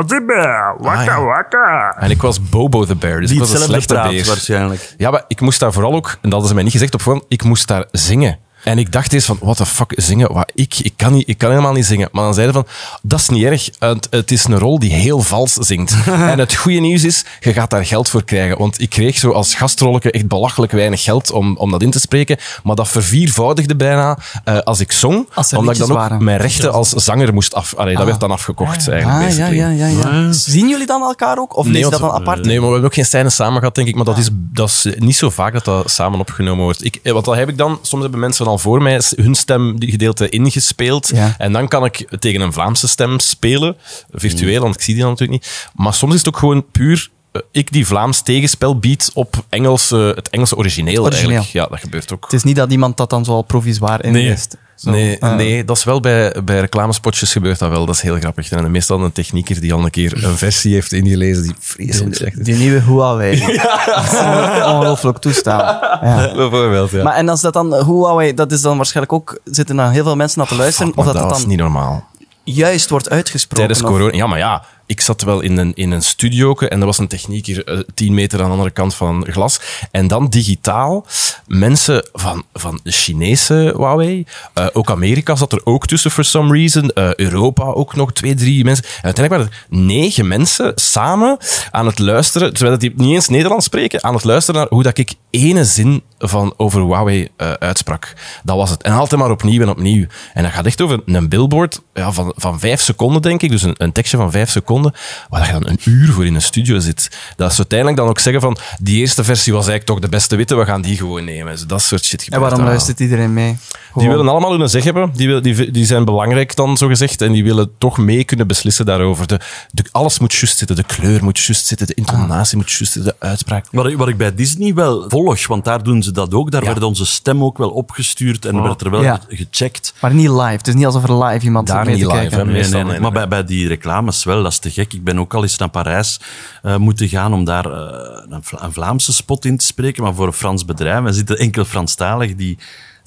Fazibbe, 0.00 0.74
wakka 0.78 1.00
Ah, 1.00 1.04
ja. 1.04 1.20
wakka. 1.22 1.96
En 1.98 2.10
ik 2.10 2.22
was 2.22 2.48
Bobo 2.48 2.84
the 2.84 2.96
Bear, 2.96 3.20
dus 3.20 3.28
Die 3.30 3.40
ik 3.40 3.44
was 3.46 3.52
een 3.52 3.58
slechte 3.66 3.94
praat 3.94 4.10
beer. 4.10 4.26
waarschijnlijk. 4.26 4.94
Ja, 4.96 5.10
maar 5.10 5.24
ik 5.28 5.40
moest 5.40 5.60
daar 5.60 5.72
vooral 5.72 5.94
ook, 5.94 6.06
en 6.08 6.16
dat 6.20 6.30
hadden 6.32 6.48
ze 6.48 6.54
mij 6.54 6.62
niet 6.62 6.72
gezegd 6.72 6.94
op 6.94 7.02
voorhand, 7.02 7.24
ik 7.28 7.42
moest 7.44 7.66
daar 7.68 7.84
zingen. 7.90 8.38
En 8.64 8.78
ik 8.78 8.92
dacht 8.92 9.12
eens 9.12 9.24
van, 9.24 9.38
what 9.40 9.56
the 9.56 9.66
fuck, 9.66 9.92
zingen? 9.96 10.32
Wat, 10.32 10.52
ik, 10.54 10.78
ik, 10.78 10.92
kan 10.96 11.12
niet, 11.12 11.28
ik 11.28 11.38
kan 11.38 11.50
helemaal 11.50 11.72
niet 11.72 11.86
zingen. 11.86 12.08
Maar 12.12 12.24
dan 12.24 12.34
zeiden 12.34 12.54
van, 12.54 12.66
dat 13.02 13.20
is 13.20 13.28
niet 13.28 13.44
erg. 13.44 13.70
Het, 13.78 14.06
het 14.10 14.30
is 14.30 14.44
een 14.44 14.58
rol 14.58 14.78
die 14.78 14.92
heel 14.92 15.20
vals 15.20 15.52
zingt. 15.52 15.94
en 16.32 16.38
het 16.38 16.54
goede 16.54 16.78
nieuws 16.80 17.04
is, 17.04 17.24
je 17.40 17.52
gaat 17.52 17.70
daar 17.70 17.86
geld 17.86 18.08
voor 18.08 18.24
krijgen. 18.24 18.58
Want 18.58 18.80
ik 18.80 18.90
kreeg 18.90 19.18
zo 19.18 19.30
als 19.30 19.54
gastrolleke 19.54 20.10
echt 20.10 20.28
belachelijk 20.28 20.72
weinig 20.72 21.02
geld 21.02 21.30
om, 21.30 21.56
om 21.56 21.70
dat 21.70 21.82
in 21.82 21.90
te 21.90 22.00
spreken. 22.00 22.38
Maar 22.62 22.76
dat 22.76 22.88
verviervoudigde 22.88 23.76
bijna 23.76 24.18
eh, 24.44 24.58
als 24.58 24.80
ik 24.80 24.92
zong. 24.92 25.28
Als 25.34 25.52
omdat 25.52 25.74
ik 25.74 25.80
dan 25.80 25.90
ook 25.90 25.96
waren. 25.96 26.24
mijn 26.24 26.38
rechten 26.38 26.72
als 26.72 26.88
zanger 26.88 27.34
moest 27.34 27.54
af... 27.54 27.74
Allee, 27.74 27.96
dat 27.96 28.06
werd 28.06 28.20
dan 28.20 28.30
afgekocht 28.30 28.88
eigenlijk. 28.88 29.04
Ah, 29.04 29.20
ja, 29.20 29.26
basically. 29.26 29.56
ja, 29.56 29.86
ja, 29.86 29.86
ja. 29.86 30.32
Zien 30.32 30.68
jullie 30.68 30.86
dan 30.86 31.02
elkaar 31.02 31.38
ook? 31.38 31.56
Of 31.56 31.66
je 31.66 31.72
want- 31.72 31.92
dat 31.92 32.00
dan 32.00 32.10
apart? 32.10 32.44
Nee, 32.44 32.54
maar 32.54 32.66
we 32.66 32.72
hebben 32.72 32.84
ook 32.90 32.94
geen 32.94 33.06
scène 33.06 33.30
samen 33.30 33.58
gehad, 33.58 33.74
denk 33.74 33.88
ik. 33.88 33.94
Maar 33.94 34.04
dat 34.04 34.18
is, 34.18 34.28
dat 34.32 34.68
is 34.68 34.86
niet 34.98 35.16
zo 35.16 35.30
vaak 35.30 35.52
dat 35.52 35.64
dat 35.64 35.90
samen 35.90 36.20
opgenomen 36.20 36.64
wordt. 36.64 36.84
Ik, 36.84 37.00
eh, 37.02 37.12
want 37.12 37.24
dat 37.24 37.34
heb 37.34 37.48
ik 37.48 37.58
dan... 37.58 37.78
Soms 37.82 38.02
hebben 38.02 38.20
mensen 38.20 38.46
al 38.46 38.53
voor 38.58 38.82
mij 38.82 39.00
hun 39.16 39.34
stem 39.34 39.80
die 39.80 39.90
gedeelte 39.90 40.28
ingespeeld. 40.28 41.10
Ja. 41.14 41.34
En 41.38 41.52
dan 41.52 41.68
kan 41.68 41.84
ik 41.84 42.06
tegen 42.18 42.40
een 42.40 42.52
Vlaamse 42.52 42.88
stem 42.88 43.18
spelen. 43.18 43.76
Virtueel, 44.12 44.60
want 44.62 44.74
ik 44.74 44.80
zie 44.80 44.94
die 44.94 45.02
dan 45.02 45.12
natuurlijk 45.12 45.42
niet. 45.42 45.68
Maar 45.74 45.94
soms 45.94 46.12
is 46.12 46.18
het 46.18 46.28
ook 46.28 46.36
gewoon 46.38 46.70
puur... 46.70 47.10
eh, 47.32 47.40
Ik 47.50 47.72
die 47.72 47.86
Vlaams 47.86 48.22
tegenspel 48.22 48.78
bied 48.78 49.10
op 49.14 49.44
Engelse, 49.48 49.96
het 50.16 50.28
Engelse 50.28 50.56
origineel, 50.56 51.02
Origineel. 51.02 51.30
eigenlijk. 51.30 51.52
Ja, 51.52 51.66
dat 51.66 51.80
gebeurt 51.80 52.12
ook. 52.12 52.24
Het 52.24 52.32
is 52.32 52.42
niet 52.42 52.56
dat 52.56 52.70
iemand 52.70 52.96
dat 52.96 53.10
dan 53.10 53.24
zo 53.24 53.32
al 53.32 53.42
provisoir 53.42 54.04
inleest. 54.04 54.56
Zo. 54.76 54.90
Nee, 54.90 55.16
Ah. 55.22 55.34
nee, 55.36 55.64
dat 55.64 55.76
is 55.76 55.84
wel 55.84 56.00
bij, 56.00 56.34
bij 56.44 56.60
reclamespotjes 56.60 57.32
gebeurt 57.32 57.58
dat 57.58 57.70
wel. 57.70 57.86
Dat 57.86 57.94
is 57.94 58.00
heel 58.00 58.16
grappig. 58.18 58.50
En 58.50 58.70
meestal 58.70 59.00
een 59.02 59.12
technieker 59.12 59.60
die 59.60 59.72
al 59.74 59.84
een 59.84 59.90
keer 59.90 60.24
een 60.24 60.36
versie 60.36 60.74
heeft 60.74 60.92
ingelezen 60.92 61.42
die 61.42 61.54
vreselijk 61.58 62.14
slecht 62.14 62.38
is. 62.38 62.44
Die 62.44 62.54
nieuwe 62.56 62.80
Huawei. 62.80 63.38
Dat 63.86 64.04
is 64.12 64.18
Ongelooflijk 64.64 65.18
toestaan. 65.18 65.78
Ja. 66.04 66.34
Bijvoorbeeld, 66.34 66.90
ja. 66.90 67.02
Maar 67.02 67.14
en 67.14 67.28
als 67.28 67.40
dat 67.40 67.52
dan 67.52 67.74
Huawei, 67.84 68.34
dat 68.34 68.52
is 68.52 68.60
dan 68.60 68.76
waarschijnlijk 68.76 69.12
ook, 69.14 69.38
zitten 69.44 69.76
dan 69.76 69.90
heel 69.90 70.04
veel 70.04 70.16
mensen 70.16 70.38
naar 70.38 70.48
te 70.48 70.54
luisteren, 70.56 70.92
of 70.96 71.04
dat, 71.04 71.14
dat 71.14 71.22
was 71.28 71.38
dan 71.40 71.48
niet 71.48 71.58
normaal. 71.58 72.06
juist 72.44 72.90
wordt 72.90 73.10
uitgesproken. 73.10 73.56
Tijdens 73.66 73.82
of- 73.82 73.90
corona. 73.96 74.16
Ja, 74.16 74.26
maar 74.26 74.38
ja, 74.38 74.64
ik 74.94 75.00
zat 75.00 75.22
wel 75.22 75.40
in 75.40 75.56
een, 75.56 75.72
in 75.74 75.90
een 75.90 76.02
studio 76.02 76.54
en 76.54 76.80
er 76.80 76.86
was 76.86 76.98
een 76.98 77.08
technieker 77.08 77.64
eh, 77.64 77.78
tien 77.94 78.14
meter 78.14 78.38
aan 78.38 78.44
de 78.44 78.50
andere 78.50 78.70
kant 78.70 78.94
van 78.94 79.26
glas. 79.30 79.60
En 79.90 80.06
dan 80.06 80.28
digitaal, 80.28 81.06
mensen 81.46 82.08
van, 82.12 82.44
van 82.52 82.80
Chinese 82.84 83.74
Huawei, 83.76 84.24
eh, 84.54 84.66
ook 84.72 84.90
Amerika 84.90 85.36
zat 85.36 85.52
er 85.52 85.60
ook 85.64 85.86
tussen 85.86 86.10
for 86.10 86.24
some 86.24 86.52
reason, 86.52 86.90
eh, 86.90 87.14
Europa 87.14 87.64
ook 87.64 87.94
nog 87.94 88.12
twee, 88.12 88.34
drie 88.34 88.64
mensen. 88.64 88.84
En 88.84 89.02
uiteindelijk 89.02 89.50
waren 89.50 89.60
er 89.70 89.84
negen 89.84 90.28
mensen 90.28 90.72
samen 90.74 91.38
aan 91.70 91.86
het 91.86 91.98
luisteren, 91.98 92.52
terwijl 92.52 92.78
dat 92.78 92.80
die 92.80 92.92
niet 92.96 93.14
eens 93.14 93.28
Nederlands 93.28 93.64
spreken, 93.64 94.04
aan 94.04 94.14
het 94.14 94.24
luisteren 94.24 94.60
naar 94.60 94.70
hoe 94.70 94.82
dat 94.82 94.98
ik 94.98 95.14
ene 95.30 95.64
zin 95.64 96.02
van 96.18 96.54
over 96.56 96.80
Huawei 96.80 97.28
eh, 97.36 97.52
uitsprak. 97.52 98.12
Dat 98.42 98.56
was 98.56 98.70
het. 98.70 98.82
En 98.82 98.92
altijd 98.92 99.20
maar 99.20 99.30
opnieuw 99.30 99.62
en 99.62 99.68
opnieuw. 99.68 100.06
En 100.34 100.42
dat 100.42 100.52
gaat 100.52 100.66
echt 100.66 100.80
over 100.80 101.00
een 101.06 101.28
billboard 101.28 101.80
ja, 101.94 102.12
van, 102.12 102.32
van 102.36 102.60
vijf 102.60 102.80
seconden, 102.80 103.22
denk 103.22 103.42
ik. 103.42 103.50
Dus 103.50 103.62
een, 103.62 103.74
een 103.76 103.92
tekstje 103.92 104.16
van 104.16 104.30
vijf 104.30 104.50
seconden, 104.50 104.83
waar 105.28 105.46
je 105.46 105.52
dan 105.52 105.66
een 105.68 105.78
uur 105.84 106.12
voor 106.12 106.26
in 106.26 106.34
een 106.34 106.42
studio 106.42 106.78
zit. 106.78 107.10
Dat 107.36 107.50
ze 107.52 107.58
uiteindelijk 107.58 107.98
dan 107.98 108.08
ook 108.08 108.18
zeggen 108.18 108.42
van, 108.42 108.56
die 108.80 108.96
eerste 109.00 109.24
versie 109.24 109.52
was 109.52 109.66
eigenlijk 109.68 109.86
toch 110.00 110.10
de 110.10 110.16
beste 110.16 110.36
witte, 110.36 110.54
we 110.56 110.64
gaan 110.64 110.82
die 110.82 110.96
gewoon 110.96 111.24
nemen. 111.24 111.52
Dus 111.52 111.66
dat 111.66 111.82
soort 111.82 112.04
shit 112.04 112.28
En 112.28 112.40
waarom 112.40 112.62
luistert 112.64 113.00
iedereen 113.00 113.32
mee? 113.32 113.56
Die 113.94 114.08
willen 114.08 114.28
allemaal 114.28 114.58
hun 114.58 114.68
zeg 114.68 114.84
hebben. 114.84 115.10
Die, 115.14 115.26
wil- 115.28 115.42
die, 115.42 115.70
die 115.70 115.84
zijn 115.86 116.04
belangrijk 116.04 116.56
dan, 116.56 116.76
zo 116.76 116.86
gezegd. 116.86 117.22
En 117.22 117.32
die 117.32 117.44
willen 117.44 117.70
toch 117.78 117.98
mee 117.98 118.24
kunnen 118.24 118.46
beslissen 118.46 118.86
daarover. 118.86 119.26
De, 119.26 119.40
de, 119.70 119.84
alles 119.92 120.18
moet 120.18 120.32
juist 120.34 120.58
zitten. 120.58 120.76
De 120.76 120.82
kleur 120.82 121.24
moet 121.24 121.38
juist 121.38 121.66
zitten. 121.66 121.86
De 121.86 121.94
intonatie 121.94 122.56
moet 122.56 122.70
juist 122.72 122.92
zitten. 122.92 123.14
De 123.18 123.26
uitspraak. 123.26 123.66
Wat 123.70 123.86
ik, 123.86 123.96
wat 123.96 124.08
ik 124.08 124.16
bij 124.16 124.34
Disney 124.34 124.74
wel 124.74 125.04
volg, 125.08 125.46
want 125.46 125.64
daar 125.64 125.82
doen 125.82 126.02
ze 126.02 126.12
dat 126.12 126.34
ook. 126.34 126.50
Daar 126.50 126.64
werd 126.64 126.82
onze 126.82 127.06
stem 127.06 127.44
ook 127.44 127.58
wel 127.58 127.70
opgestuurd 127.70 128.44
en 128.44 128.62
werd 128.62 128.80
er 128.80 128.90
wel 128.90 129.02
Ja. 129.02 129.20
gecheckt. 129.28 129.94
Maar 130.00 130.14
niet 130.14 130.28
live. 130.28 130.42
Het 130.42 130.68
is 130.68 130.74
niet 130.74 130.86
alsof 130.86 131.02
er 131.08 131.24
live 131.24 131.44
iemand 131.44 131.68
zit 131.68 131.76
Daar 131.76 131.86
mee 131.86 131.94
niet 131.94 132.04
te 132.04 132.08
live, 132.10 132.20
kijken. 132.20 132.38
hè. 132.38 132.44
Nee, 132.52 132.62
nee, 132.62 132.70
nee. 132.70 132.84
nee, 132.84 133.00
Maar 133.00 133.12
bij, 133.12 133.28
bij 133.28 133.44
die 133.44 133.68
reclames 133.68 134.24
wel, 134.24 134.42
dat 134.42 134.52
is 134.52 134.58
te 134.64 134.70
gek. 134.80 134.92
Ik 134.92 135.04
ben 135.04 135.18
ook 135.18 135.34
al 135.34 135.42
eens 135.42 135.58
naar 135.58 135.68
Parijs 135.68 136.20
eh, 136.62 136.76
moeten 136.76 137.08
gaan 137.08 137.32
om 137.32 137.44
daar 137.44 137.66
eh, 137.66 138.22
een, 138.28 138.42
Vla- 138.44 138.62
een 138.62 138.72
Vlaamse 138.72 139.12
spot 139.12 139.44
in 139.44 139.56
te 139.56 139.66
spreken, 139.66 140.02
maar 140.02 140.14
voor 140.14 140.26
een 140.26 140.32
Frans 140.32 140.64
bedrijf. 140.64 141.04
Er 141.04 141.14
zitten 141.14 141.38
enkel 141.38 141.64
Franstaligen 141.64 142.36
die, 142.36 142.58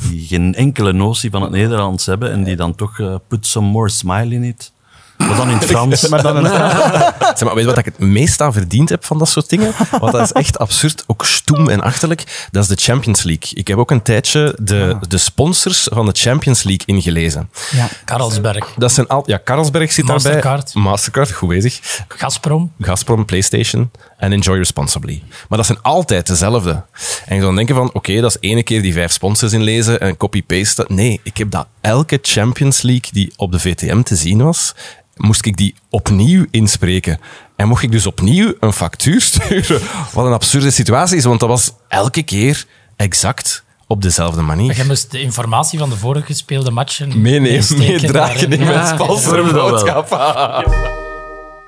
die 0.10 0.28
geen 0.28 0.56
enkele 0.56 0.94
notie 0.94 1.30
van 1.30 1.42
het 1.42 1.52
Nederlands 1.52 2.06
hebben 2.06 2.32
en 2.32 2.44
die 2.44 2.56
dan 2.56 2.76
toch 2.76 3.00
eh, 3.00 3.16
put 3.28 3.46
some 3.46 3.68
more 3.68 3.90
smile 3.90 4.34
in 4.36 4.44
it. 4.44 4.72
Maar 5.28 5.36
dan 5.36 5.50
in 5.50 5.58
het 5.58 5.66
Frans. 5.66 6.08
Maar 6.08 6.22
dan. 6.34 6.46
Zeg 6.46 7.44
maar, 7.44 7.54
weet 7.54 7.64
je 7.64 7.70
wat 7.70 7.78
ik 7.78 7.86
het 7.86 8.00
meest 8.00 8.42
aan 8.42 8.54
verdiend 8.54 8.90
heb 8.90 9.06
van 9.06 9.18
dat 9.18 9.30
soort 9.30 9.50
dingen? 9.50 9.74
Want 10.00 10.12
dat 10.12 10.22
is 10.22 10.32
echt 10.32 10.60
absurd, 10.60 11.04
ook 11.08 11.26
stoem 11.26 11.70
en 11.70 11.82
achterlijk. 11.82 12.48
Dat 12.52 12.64
is 12.64 12.70
de 12.70 12.76
Champions 12.92 13.24
League. 13.24 13.50
Ik 13.54 13.68
heb 13.68 13.78
ook 13.78 13.92
een 13.92 14.02
tijdje 14.02 14.56
de, 14.62 14.98
de 15.08 15.18
sponsors 15.18 15.88
van 15.94 16.06
de 16.06 16.12
Champions 16.14 16.64
League 16.64 16.86
ingelezen. 16.86 17.50
ja. 17.72 17.88
Karlsberg, 18.06 18.74
Dat 18.78 18.92
zijn 18.92 19.08
al, 19.08 19.24
ja, 19.26 19.40
Carlsberg 19.44 19.92
zit 19.92 20.06
Mastercard. 20.06 20.44
daarbij. 20.74 20.92
Mastercard, 20.92 21.32
goed 21.32 21.50
bezig. 21.50 21.80
Gazprom. 22.08 22.72
Gazprom, 22.80 23.26
PlayStation 23.26 23.92
en 24.18 24.32
Enjoy 24.32 24.58
Responsibly. 24.58 25.24
Maar 25.50 25.58
dat 25.58 25.68
zijn 25.68 25.82
altijd 25.82 26.28
dezelfde. 26.28 26.72
En 26.72 27.36
je 27.36 27.42
zou 27.42 27.42
dan 27.42 27.56
denken 27.56 27.76
van, 27.76 27.90
oké, 27.94 28.22
dat 28.22 28.38
is 28.42 28.50
ene 28.50 28.64
keer 28.64 28.82
die 28.82 28.94
vijf 28.94 29.12
sponsors 29.12 29.54
inlezen 29.54 30.00
en 30.00 30.18
copy-pasten. 30.18 30.86
Nee, 30.88 31.20
ik 31.24 31.38
heb 31.38 31.52
dat 31.52 31.68
elke 31.82 32.20
Champions 32.22 32.82
League 32.82 33.10
die 33.12 33.34
op 33.36 33.52
de 33.52 33.60
VTM 33.60 34.02
te 34.02 34.16
zien 34.16 34.44
was, 34.44 34.76
moest 35.16 35.46
ik 35.46 35.58
die 35.58 35.76
opnieuw 35.90 36.46
inspreken. 36.52 37.20
En 37.56 37.68
mocht 37.68 37.84
ik 37.84 37.92
dus 37.92 38.06
opnieuw 38.08 38.54
een 38.60 38.74
factuur 38.74 39.22
sturen. 39.32 39.82
Wat 40.14 40.26
een 40.26 40.34
absurde 40.34 40.72
situatie 40.72 41.18
is, 41.18 41.24
want 41.24 41.40
dat 41.40 41.50
was 41.50 41.72
elke 41.88 42.24
keer 42.24 42.66
exact 42.96 43.64
op 43.88 44.02
dezelfde 44.02 44.42
manier. 44.42 44.78
Je 44.78 44.84
moest 44.84 45.12
de 45.12 45.22
informatie 45.22 45.80
van 45.80 45.90
de 45.90 45.98
vorige 45.98 46.26
gespeelde 46.26 46.72
matchen 46.72 47.22
Meenemen, 47.22 47.78
meedragen 47.78 48.52
in 48.52 48.60
mijn 48.60 48.72
Ja. 48.72 48.94
sponsorboodschap. 48.96 50.10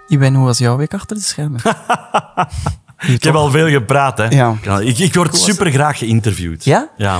Iwan, 0.10 0.34
hoe 0.36 0.46
was 0.46 0.58
jouw 0.58 0.78
week 0.78 0.94
achter 0.94 1.16
de 1.16 1.22
schermen? 1.22 1.62
Ik 3.08 3.24
heb 3.24 3.36
al 3.36 3.50
veel 3.50 3.68
gepraat, 3.70 4.18
hè. 4.18 4.28
Ja. 4.28 4.58
Ik, 4.80 4.98
ik 4.98 5.14
word 5.14 5.38
super 5.38 5.72
graag 5.72 5.98
geïnterviewd. 5.98 6.66
Ja? 6.66 6.90
Ja. 6.98 7.20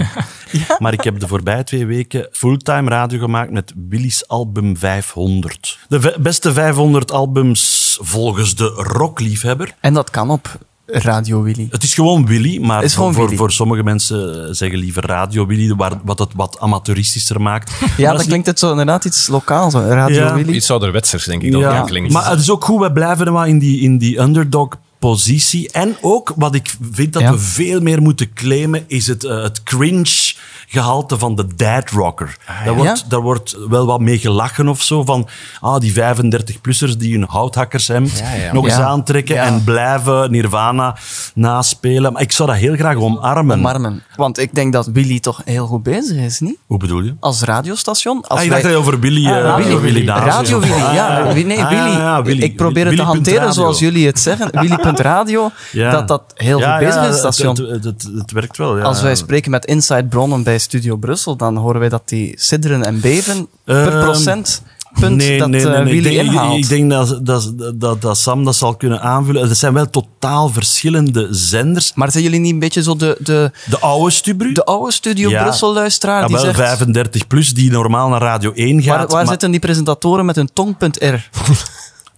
Maar 0.80 0.94
ik 0.94 1.04
heb 1.04 1.20
de 1.20 1.28
voorbije 1.28 1.64
twee 1.64 1.86
weken 1.86 2.28
fulltime 2.32 2.90
radio 2.90 3.20
gemaakt 3.20 3.52
met 3.52 3.74
Willy's 3.90 4.24
album 4.28 4.78
500. 4.78 5.80
De 5.88 6.16
beste 6.20 6.54
500 6.54 7.12
albums 7.12 7.98
volgens 8.02 8.56
de 8.56 8.66
rockliefhebber. 8.68 9.74
En 9.80 9.94
dat 9.94 10.10
kan 10.10 10.30
op 10.30 10.58
Radio 10.92 11.42
Willy. 11.42 11.68
Het 11.72 11.84
is 11.84 11.94
gewoon 11.94 12.26
Willy, 12.26 12.58
maar 12.62 12.84
Is 12.84 12.94
gewoon 12.96 13.14
voor, 13.14 13.24
Willy. 13.26 13.38
voor 13.38 13.52
sommige 13.52 13.84
mensen 13.84 14.46
eh, 14.48 14.54
zeggen 14.54 14.80
liever 14.80 15.06
Radio 15.06 15.46
Willy, 15.46 15.76
waar, 15.76 15.94
wat 16.04 16.20
het 16.20 16.30
wat 16.36 16.60
amateuristischer 16.60 17.42
maakt. 17.42 17.72
Ja, 17.98 18.10
dat 18.10 18.18
dat 18.18 18.28
klinkt 18.28 18.46
het 18.48 18.60
zo 18.60 18.70
inderdaad 18.72 19.06
iets 19.06 19.28
lokaal, 19.28 19.72
zo. 19.72 19.80
Radio 19.80 20.16
Ja. 20.24 20.36
Willy. 20.36 20.54
Iets 20.54 20.72
ouderwetsers, 20.72 21.24
denk 21.26 21.42
ik 21.42 21.52
dan. 21.52 21.62
Ja, 21.62 21.82
klinkt. 21.82 22.14
maar 22.14 22.30
het 22.30 22.40
is 22.40 22.50
ook 22.52 22.64
goed, 22.66 22.80
we 22.82 22.92
blijven 22.92 23.26
er 23.26 23.32
maar 23.34 23.48
in 23.48 23.60
die, 23.60 23.80
in 23.82 23.98
die 23.98 24.20
underdog-positie. 24.20 25.72
En 25.72 25.98
ook, 26.02 26.34
wat 26.36 26.56
ik 26.56 26.76
vind 26.92 27.14
dat 27.14 27.22
Ja. 27.22 27.32
we 27.32 27.38
veel 27.40 27.82
meer 27.82 28.02
moeten 28.02 28.34
claimen, 28.34 28.84
is 28.88 29.08
het, 29.08 29.24
eh, 29.24 29.42
het 29.44 29.64
cringe 29.64 30.34
gehalte 30.72 31.18
van 31.18 31.36
de 31.36 31.48
dad 31.56 31.90
rocker. 31.90 32.38
daar, 32.66 32.74
wordt, 32.74 33.10
daar 33.10 33.20
wordt 33.22 33.58
wel 33.70 33.86
wat 33.86 34.00
mee 34.00 34.18
gelachen 34.18 34.68
of 34.68 34.82
zo. 34.82 35.04
Van 35.04 35.28
ah, 35.62 35.78
die 35.80 35.94
35-plussers 35.94 36.98
die 36.98 37.14
hun 37.14 37.26
houthakkershemd 37.30 38.18
Ja, 38.20 38.34
ja. 38.34 38.54
nog 38.54 38.66
eens 38.66 38.74
aantrekken 38.74 39.36
Ja. 39.36 39.44
en 39.44 39.64
blijven 39.64 40.32
Nirvana 40.32 40.96
naspelen. 41.34 42.14
Maar 42.14 42.22
ik 42.22 42.32
zou 42.32 42.50
dat 42.50 42.58
heel 42.58 42.76
graag 42.76 42.96
omarmen. 42.96 43.58
Omarmen. 43.58 44.04
Want 44.16 44.38
ik 44.40 44.56
denk 44.56 44.74
dat 44.74 44.88
Willy 44.88 45.20
toch 45.20 45.42
heel 45.46 45.66
goed 45.68 45.84
bezig 45.84 46.18
is, 46.18 46.40
niet? 46.40 46.58
Hoe 46.66 46.78
bedoel 46.78 47.02
je? 47.02 47.16
Als 47.20 47.42
radiostation. 47.42 48.22
Als 48.28 48.40
Ah, 48.40 48.44
ik 48.46 48.50
wij- 48.52 48.62
dacht 48.62 48.62
dat 48.64 48.72
je 48.72 48.88
over 48.88 49.00
Billy, 49.00 49.26
eh, 49.26 49.32
Ah, 49.36 49.42
Radio 49.44 49.80
Willy 49.82 49.94
Willy. 49.94 50.08
Radio 50.08 50.60
Willy, 50.60 50.74
Ah, 50.74 50.94
ja. 50.94 51.34
Wi- 51.34 51.44
Nee, 51.44 51.64
Ah, 51.64 51.70
Willy. 51.70 51.98
ja, 51.98 52.22
Willy. 52.22 52.42
Ik 52.44 52.56
probeer 52.56 52.86
het 52.86 52.96
te 52.96 53.02
Willy. 53.02 53.14
hanteren 53.14 53.40
Radio. 53.40 53.54
zoals 53.54 53.80
jullie 53.80 54.08
het 54.08 54.20
zeggen. 54.20 54.48
Willy.radio, 54.52 55.52
Ja. 55.72 55.92
dat 55.92 56.08
dat 56.08 56.24
heel 56.36 56.60
Ja, 56.60 56.72
goed 56.78 56.80
bezig 56.86 56.96
ja, 57.02 57.08
is, 57.08 57.08
het- 57.08 57.18
station. 57.34 57.56
Het, 57.56 57.70
het, 57.70 57.84
het, 57.84 58.10
het 58.18 58.32
werkt 58.32 58.58
wel, 58.58 58.78
ja. 58.78 58.84
Als 58.84 59.02
wij 59.02 59.16
spreken 59.16 59.52
met 59.52 59.66
inside 59.66 60.04
bronnen 60.06 60.44
bij 60.44 60.59
Studio 60.60 60.96
Brussel, 60.98 61.36
dan 61.36 61.56
horen 61.58 61.80
wij 61.80 61.90
dat 61.90 62.10
die 62.10 62.34
sidderen 62.36 62.84
en 62.84 63.00
beven 63.02 63.48
per 63.64 63.88
Ehm, 63.94 64.04
procentpunt 64.04 65.38
dat 65.38 65.54
eh, 65.54 65.80
Ik 65.80 65.84
Willy 65.84 66.02
denk, 66.02 66.30
inhaalt. 66.30 66.58
ik 66.58 66.70
denk 66.70 66.90
dat, 66.90 67.20
dat, 67.26 67.54
dat, 67.76 68.02
dat 68.02 68.18
Sam 68.18 68.44
dat 68.46 68.56
zal 68.56 68.76
kunnen 68.76 69.02
aanvullen. 69.02 69.48
Het 69.48 69.58
zijn 69.58 69.74
wel 69.74 69.90
totaal 69.90 70.50
verschillende 70.50 71.28
zenders. 71.32 71.94
Maar 71.94 72.12
zijn 72.12 72.24
jullie 72.24 72.40
niet 72.40 72.54
een 72.54 72.60
beetje 72.60 72.84
zo 72.84 72.96
de, 72.96 73.18
de, 73.20 73.52
De 73.70 73.80
oude 73.80 74.12
Stubru, 74.12 74.52
de 74.54 74.66
oude 74.66 74.92
Studio 74.92 75.30
Ja. 75.30 75.44
Brussel-luisteraar 75.44 76.22
ja, 76.22 76.26
die 76.28 76.36
wel 76.36 76.46
zegt... 76.46 76.58
35 76.58 77.28
plus, 77.28 77.54
die 77.54 77.72
normaal 77.72 78.10
naar 78.10 78.22
Radio 78.22 78.52
1 78.54 78.82
gaat, 78.82 78.98
Waar, 78.98 79.08
waar 79.08 79.16
maar 79.16 79.28
zitten 79.28 79.52
die 79.52 79.60
presentatoren 79.60 80.26
met 80.26 80.36
hun 80.36 80.50
tong.r? 80.54 81.30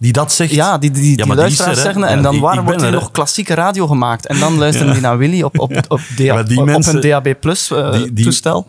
die 0.02 0.12
dat 0.12 0.32
zegt. 0.32 0.52
Ja, 0.52 0.78
die, 0.78 0.90
die, 0.90 1.16
die, 1.16 1.26
Ja, 1.26 1.34
luisteraars 1.34 1.76
er, 1.76 1.82
zeggen. 1.82 2.04
En 2.04 2.22
dan 2.22 2.40
waar 2.40 2.54
ik 2.54 2.60
wordt 2.60 2.82
er, 2.82 2.90
nog 2.92 3.10
klassieke 3.10 3.54
radio 3.54 3.86
gemaakt? 3.86 4.26
En 4.26 4.38
dan 4.38 4.58
luisteren 4.58 4.92
die 4.92 5.02
naar 5.02 5.18
Willy 5.18 5.42
op, 5.42 5.58
op, 5.58 5.72
op, 5.88 6.00
DA 6.16 6.34
Maar 6.34 6.48
die 6.48 6.58
op 6.60 6.64
mensen- 6.66 6.94
een 6.94 7.00
DAB 7.00 7.34
Plus 7.40 7.70
eh, 7.70 7.92
Die- 7.92 8.12
die- 8.12 8.24
toestel. 8.24 8.66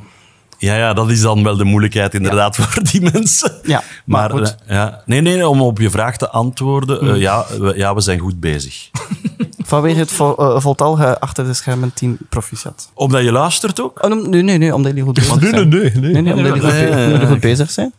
Ja, 0.58 0.76
ja, 0.76 0.94
dat 0.94 1.10
is 1.10 1.22
dan 1.22 1.44
wel 1.44 1.58
de 1.58 1.64
moeilijkheid 1.64 2.14
inderdaad 2.14 2.56
voor 2.58 2.84
die 2.92 3.02
mensen. 3.12 3.52
Ja, 3.64 3.84
maar 4.06 4.30
maar, 4.34 4.40
goed. 4.40 4.56
ja. 4.68 5.02
nee, 5.06 5.22
nee, 5.22 5.48
om 5.48 5.62
op 5.62 5.80
je 5.80 5.90
vraag 5.90 6.18
te 6.18 6.30
antwoorden, 6.30 7.02
eh, 7.14 7.20
ja, 7.22 7.46
we, 7.60 7.74
ja, 7.78 7.96
we 7.96 8.02
zijn 8.02 8.20
goed 8.20 8.40
bezig. 8.40 8.90
Vanwege 9.66 10.00
het 10.00 10.12
vol, 10.12 10.38
eh, 10.38 10.60
voltallige 10.62 11.20
achter 11.20 11.46
de 11.46 11.54
schermen 11.54 11.92
team 11.94 12.18
proficiat. 12.30 12.90
Omdat 12.94 13.24
je 13.24 13.32
luistert 13.32 13.82
ook? 13.82 14.04
Oh, 14.04 14.10
nee, 14.10 14.28
nee, 14.28 14.42
nee, 14.44 14.58
nee, 14.58 14.74
omdat 14.76 14.92
jullie 14.92 15.06
goed 15.06 15.14
bezig 15.16 15.40
zijn. 15.40 15.70
nee, 15.70 15.92
Nee, 15.94 16.22
nee, 16.22 16.34
omdat 16.36 16.58
jullie 16.74 16.96
Nee, 16.96 17.28
goed 17.28 17.40
bezig 17.40 17.72
zijn. 17.72 17.94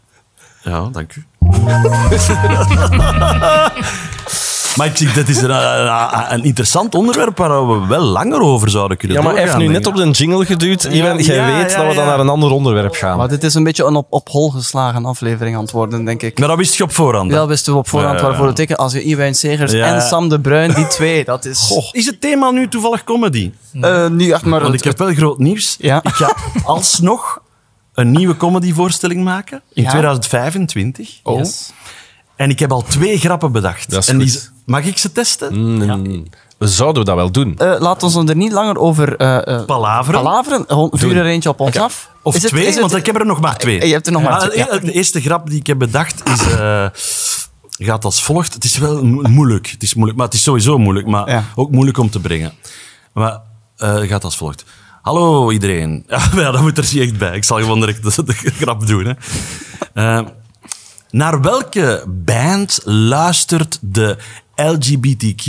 Ja, 0.62 0.88
dank 0.92 1.14
u. 1.16 1.24
maar 4.76 4.86
ik 4.86 4.98
is 5.28 5.42
een, 5.42 5.50
een, 5.50 6.32
een 6.32 6.44
interessant 6.44 6.94
onderwerp 6.94 7.38
waar 7.38 7.68
we 7.68 7.86
wel 7.86 8.02
langer 8.02 8.40
over 8.40 8.70
zouden 8.70 8.96
kunnen 8.96 9.16
Ja, 9.16 9.22
maar 9.22 9.32
hij 9.32 9.42
heeft 9.42 9.56
nu 9.56 9.66
net 9.66 9.86
op 9.86 9.96
de 9.96 10.10
jingle 10.10 10.44
geduwd. 10.44 10.84
Iwan, 10.84 11.18
jij 11.18 11.36
ja, 11.36 11.46
weet 11.46 11.70
ja, 11.70 11.76
dat 11.78 11.86
we 11.88 11.94
dan 11.94 12.04
ja. 12.04 12.10
naar 12.10 12.20
een 12.20 12.28
ander 12.28 12.50
onderwerp 12.50 12.94
gaan. 12.94 13.16
Maar 13.16 13.28
dit 13.28 13.44
is 13.44 13.54
een 13.54 13.64
beetje 13.64 13.84
een 13.84 13.96
op, 13.96 14.06
op 14.10 14.28
hol 14.28 14.50
geslagen 14.50 15.04
aflevering 15.04 15.56
aan 15.56 15.62
het 15.62 15.70
worden, 15.70 16.04
denk 16.04 16.22
ik. 16.22 16.38
Maar 16.38 16.48
dat 16.48 16.56
wist 16.56 16.74
je 16.76 16.82
op 16.82 16.92
voorhand. 16.92 17.32
Ja, 17.32 17.46
wisten 17.46 17.72
we 17.72 17.78
op 17.78 17.88
voorhand 17.88 18.20
Ja. 18.20 18.26
waarvoor 18.26 18.46
het 18.46 18.56
teken. 18.56 18.76
Als 18.76 18.92
je 18.92 19.02
Iwijn 19.02 19.34
Segers 19.34 19.72
Ja. 19.72 19.94
en 19.94 20.02
Sam 20.02 20.28
de 20.28 20.40
Bruin, 20.40 20.74
die 20.74 20.86
twee, 20.86 21.24
dat 21.24 21.44
is... 21.44 21.80
Is 21.92 22.06
het 22.06 22.20
thema 22.20 22.50
nu 22.50 22.68
toevallig 22.68 23.04
comedy? 23.04 23.52
Eh, 23.80 24.08
niet 24.08 24.30
echt 24.30 24.44
maar... 24.44 24.60
Want 24.60 24.72
het- 24.72 24.80
ik 24.84 24.86
heb 24.86 24.98
wel 24.98 25.14
groot 25.14 25.38
nieuws. 25.38 25.76
Ja. 25.78 26.00
Ik 26.02 26.12
ga 26.14 26.34
alsnog 26.64 27.38
een 27.94 28.10
nieuwe 28.10 28.36
comedyvoorstelling 28.36 29.24
maken 29.24 29.62
in 29.72 29.82
Ja. 29.82 29.90
2025. 29.90 31.20
Yes. 31.24 31.72
En 32.36 32.50
ik 32.50 32.58
heb 32.58 32.72
al 32.72 32.82
twee 32.82 33.18
grappen 33.18 33.52
bedacht. 33.52 33.90
Dat 33.90 34.02
is 34.02 34.08
en 34.08 34.18
die, 34.18 34.30
goed. 34.30 34.52
mag 34.66 34.84
ik 34.84 34.98
ze 34.98 35.12
testen? 35.12 35.58
Mm, 35.76 36.24
We 36.58 36.68
zouden 36.68 37.04
dat 37.04 37.14
wel 37.14 37.30
doen. 37.30 37.54
Eh, 37.58 37.74
laat 37.78 38.02
ons 38.02 38.14
er 38.14 38.36
niet 38.36 38.52
langer 38.52 38.78
over 38.78 39.16
eh 39.16 39.46
eh, 39.58 39.64
Palaveren. 39.64 40.22
palaveren. 40.22 40.64
Vuur 40.98 41.16
er 41.16 41.24
eentje 41.26 41.48
op 41.48 41.60
ons 41.60 41.76
af. 41.78 42.10
Of 42.22 42.34
Is 42.34 42.42
twee, 42.42 42.66
het- 42.66 42.80
want 42.80 42.94
ik 42.94 43.06
heb 43.06 43.16
er 43.18 43.26
nog 43.26 43.40
maar 43.40 43.56
twee. 43.58 43.86
Je 43.86 43.92
hebt 43.92 44.06
er 44.06 44.12
nog 44.12 44.22
maar 44.22 44.38
twee, 44.40 44.56
ja. 44.58 44.78
De 44.78 44.92
eerste 44.92 45.20
grap 45.20 45.48
die 45.50 45.58
ik 45.58 45.66
heb 45.66 45.78
bedacht 45.78 46.28
is... 46.28 46.52
eh, 46.52 46.86
gaat 47.78 48.04
als 48.04 48.22
volgt. 48.22 48.54
Het 48.54 48.64
is 48.64 48.78
wel 48.78 49.04
mo- 49.04 49.28
moeilijk. 49.28 49.66
Het 49.70 49.82
is 49.82 49.94
moeilijk, 49.94 50.18
maar 50.18 50.26
het 50.26 50.36
is 50.36 50.42
sowieso 50.42 50.78
moeilijk. 50.78 51.06
Maar 51.06 51.28
Ja. 51.30 51.44
ook 51.54 51.70
moeilijk 51.70 51.98
om 51.98 52.10
te 52.10 52.20
brengen. 52.20 52.52
Maar 53.12 53.40
eh 53.76 53.96
gaat 53.96 54.24
als 54.24 54.36
volgt. 54.36 54.64
Hallo 55.04 55.50
iedereen. 55.50 56.04
Ja, 56.08 56.30
ja, 56.34 56.50
dat 56.50 56.60
moet 56.60 56.78
er 56.78 57.00
echt 57.00 57.18
bij. 57.18 57.36
Ik 57.36 57.44
zal 57.44 57.58
gewoon 57.58 57.80
direct 57.80 58.16
de, 58.16 58.24
de 58.24 58.32
grap 58.32 58.86
doen. 58.86 59.04
Hè. 59.04 59.12
Eh, 59.94 60.26
naar 61.10 61.40
welke 61.40 62.04
band 62.08 62.80
luistert 62.84 63.78
de 63.80 64.16
LGBTQ 64.56 65.46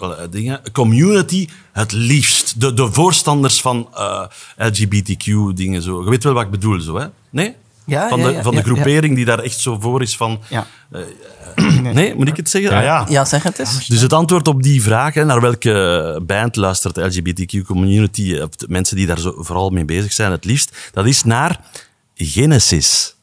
eh, 0.00 0.08
dingen, 0.30 0.60
community 0.72 1.48
het 1.72 1.92
liefst? 1.92 2.60
De, 2.60 2.74
de 2.74 2.92
voorstanders 2.92 3.60
van 3.60 3.88
eh, 3.94 4.24
LGBTQ 4.56 5.54
dingen 5.54 5.82
zo. 5.82 6.04
Je 6.04 6.10
weet 6.10 6.24
wel 6.24 6.32
wat 6.32 6.44
ik 6.44 6.50
bedoel, 6.50 6.80
zo 6.80 6.98
hè? 6.98 7.06
Nee? 7.30 7.54
Ja, 7.84 8.08
van 8.08 8.18
ja, 8.18 8.26
de, 8.26 8.32
ja, 8.32 8.42
van 8.42 8.50
de 8.50 8.58
ja, 8.58 8.66
ja. 8.66 8.72
groepering 8.72 9.16
die 9.16 9.24
daar 9.24 9.38
echt 9.38 9.58
zo 9.58 9.78
voor 9.80 10.02
is 10.02 10.16
van... 10.16 10.40
Ja. 10.48 10.66
Nee, 11.82 12.14
moet 12.14 12.28
ik 12.28 12.36
het 12.36 12.50
zeggen? 12.50 12.72
Ah, 12.72 12.82
ja. 12.82 13.06
ja, 13.08 13.24
zeg 13.24 13.42
het 13.42 13.58
eens. 13.58 13.86
Dus 13.86 14.00
het 14.00 14.12
antwoord 14.12 14.48
op 14.48 14.62
die 14.62 14.82
vraag, 14.82 15.14
hè, 15.14 15.24
naar 15.24 15.40
welke 15.40 16.22
band 16.26 16.56
luistert 16.56 16.94
de 16.94 17.06
LGBTQ-community, 17.06 18.34
de 18.34 18.48
mensen 18.68 18.96
die 18.96 19.06
daar 19.06 19.18
zo 19.18 19.34
vooral 19.36 19.70
mee 19.70 19.84
bezig 19.84 20.12
zijn 20.12 20.30
het 20.30 20.44
liefst, 20.44 20.76
dat 20.92 21.06
is 21.06 21.24
naar 21.24 21.60
Genesis. 22.14 23.14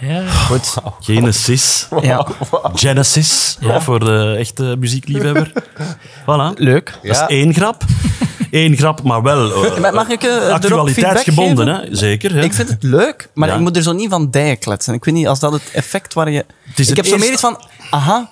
Ja. 0.00 0.28
Goed. 0.28 0.74
Genesis. 1.00 1.88
Ja. 2.02 2.26
Genesis, 2.74 3.58
voor 3.78 4.04
de 4.04 4.34
echte 4.38 4.76
muziekliefhebber. 4.78 5.52
Voilà. 6.22 6.54
Leuk. 6.54 6.98
Dat 7.02 7.16
is 7.16 7.22
één 7.26 7.54
grap. 7.54 7.84
Eén 8.50 8.76
grap, 8.76 9.02
maar 9.02 9.22
wel 9.22 9.48
Maar 9.80 9.94
mag 9.94 10.08
ik 10.08 10.22
eh, 10.22 10.48
actualiteitsgebonden. 10.48 11.66
Hè? 11.66 11.96
Zeker. 11.96 12.34
Hè? 12.34 12.42
Ik 12.42 12.52
vind 12.52 12.68
het 12.68 12.82
leuk, 12.82 13.28
maar 13.34 13.48
Ja. 13.48 13.54
ik 13.54 13.60
moet 13.60 13.76
er 13.76 13.82
zo 13.82 13.92
niet 13.92 14.10
van 14.10 14.30
dijen 14.30 14.58
kletsen. 14.58 14.94
Ik 14.94 15.04
weet 15.04 15.14
niet, 15.14 15.26
als 15.28 15.40
dat 15.40 15.52
het 15.52 15.62
effect 15.72 16.14
waar 16.14 16.30
je... 16.30 16.44
ik 16.76 16.86
het 16.86 16.96
heb 16.96 17.06
zo 17.06 17.16
meer 17.16 17.32
iets 17.32 17.40
van, 17.40 17.64
aha, 17.90 18.28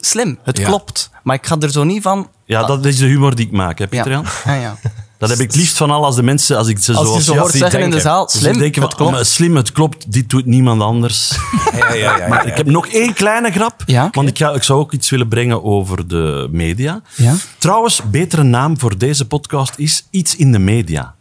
slim, 0.00 0.38
het 0.42 0.58
Ja. 0.58 0.66
klopt. 0.66 1.10
Maar 1.22 1.36
ik 1.36 1.46
ga 1.46 1.56
er 1.60 1.70
zo 1.70 1.84
niet 1.84 2.02
van... 2.02 2.28
Ja, 2.44 2.66
dat 2.66 2.84
is 2.84 2.96
de 2.96 3.06
humor 3.06 3.34
die 3.34 3.46
ik 3.46 3.52
maak, 3.52 3.78
Ja. 3.78 3.86
Pieter 3.86 4.10
Jan? 4.10 4.24
Ah, 4.44 4.60
ja. 4.60 4.76
Dat 5.18 5.30
heb 5.30 5.38
ik 5.38 5.54
liefst 5.54 5.76
van 5.76 5.90
al 5.90 6.04
als 6.04 6.16
de 6.16 6.22
mensen, 6.22 6.56
als 6.56 6.68
ik 6.68 6.78
ze 6.78 6.92
Als 6.94 7.00
je 7.00 7.06
zoals 7.08 7.24
zo 7.24 7.36
hoort 7.36 7.50
zie 7.50 7.60
zeggen 7.60 7.78
in 7.78 7.84
de 7.84 7.90
denken. 7.90 8.10
zaal, 8.10 8.24
Dus 8.26 8.32
slim, 8.38 8.58
denken 8.58 8.82
het 8.82 8.94
klopt. 8.94 9.14
"Oh, 9.16 9.22
slim, 9.22 9.56
het 9.56 9.72
klopt, 9.72 10.12
dit 10.12 10.30
doet 10.30 10.46
niemand 10.46 10.82
anders. 10.82 11.30
Ja, 11.78 11.92
ja, 11.92 12.16
ja, 12.16 12.28
Maar 12.28 12.46
ik 12.46 12.56
heb 12.56 12.66
nog 12.66 12.86
één 12.86 13.12
kleine 13.12 13.50
grap, 13.50 13.82
Ja? 13.86 14.08
want 14.12 14.28
ik, 14.28 14.38
ga, 14.38 14.50
ik 14.52 14.62
zou 14.62 14.78
ook 14.80 14.92
iets 14.92 15.10
willen 15.10 15.28
brengen 15.28 15.64
over 15.64 16.08
de 16.08 16.48
media. 16.50 17.02
Ja? 17.16 17.34
Trouwens, 17.58 18.00
betere 18.10 18.42
naam 18.42 18.78
voor 18.78 18.98
deze 18.98 19.26
podcast 19.26 19.72
is 19.76 20.06
Iets 20.10 20.36
in 20.36 20.52
de 20.52 20.58
Media. 20.58 21.14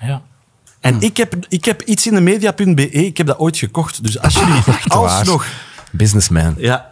ja. 0.00 0.22
En 0.80 1.00
ik, 1.00 1.16
heb, 1.16 1.34
ik 1.48 1.64
heb 1.64 1.82
iets 1.82 2.06
in 2.06 2.14
de 2.14 2.20
media.be, 2.20 2.90
ik 2.90 3.16
heb 3.16 3.26
dat 3.26 3.38
ooit 3.38 3.56
gekocht. 3.58 4.02
Dus 4.02 4.18
als 4.22 4.34
jullie 4.34 4.62
alsnog... 4.88 5.46
Businessman. 5.90 6.54
Ja. 6.58 6.91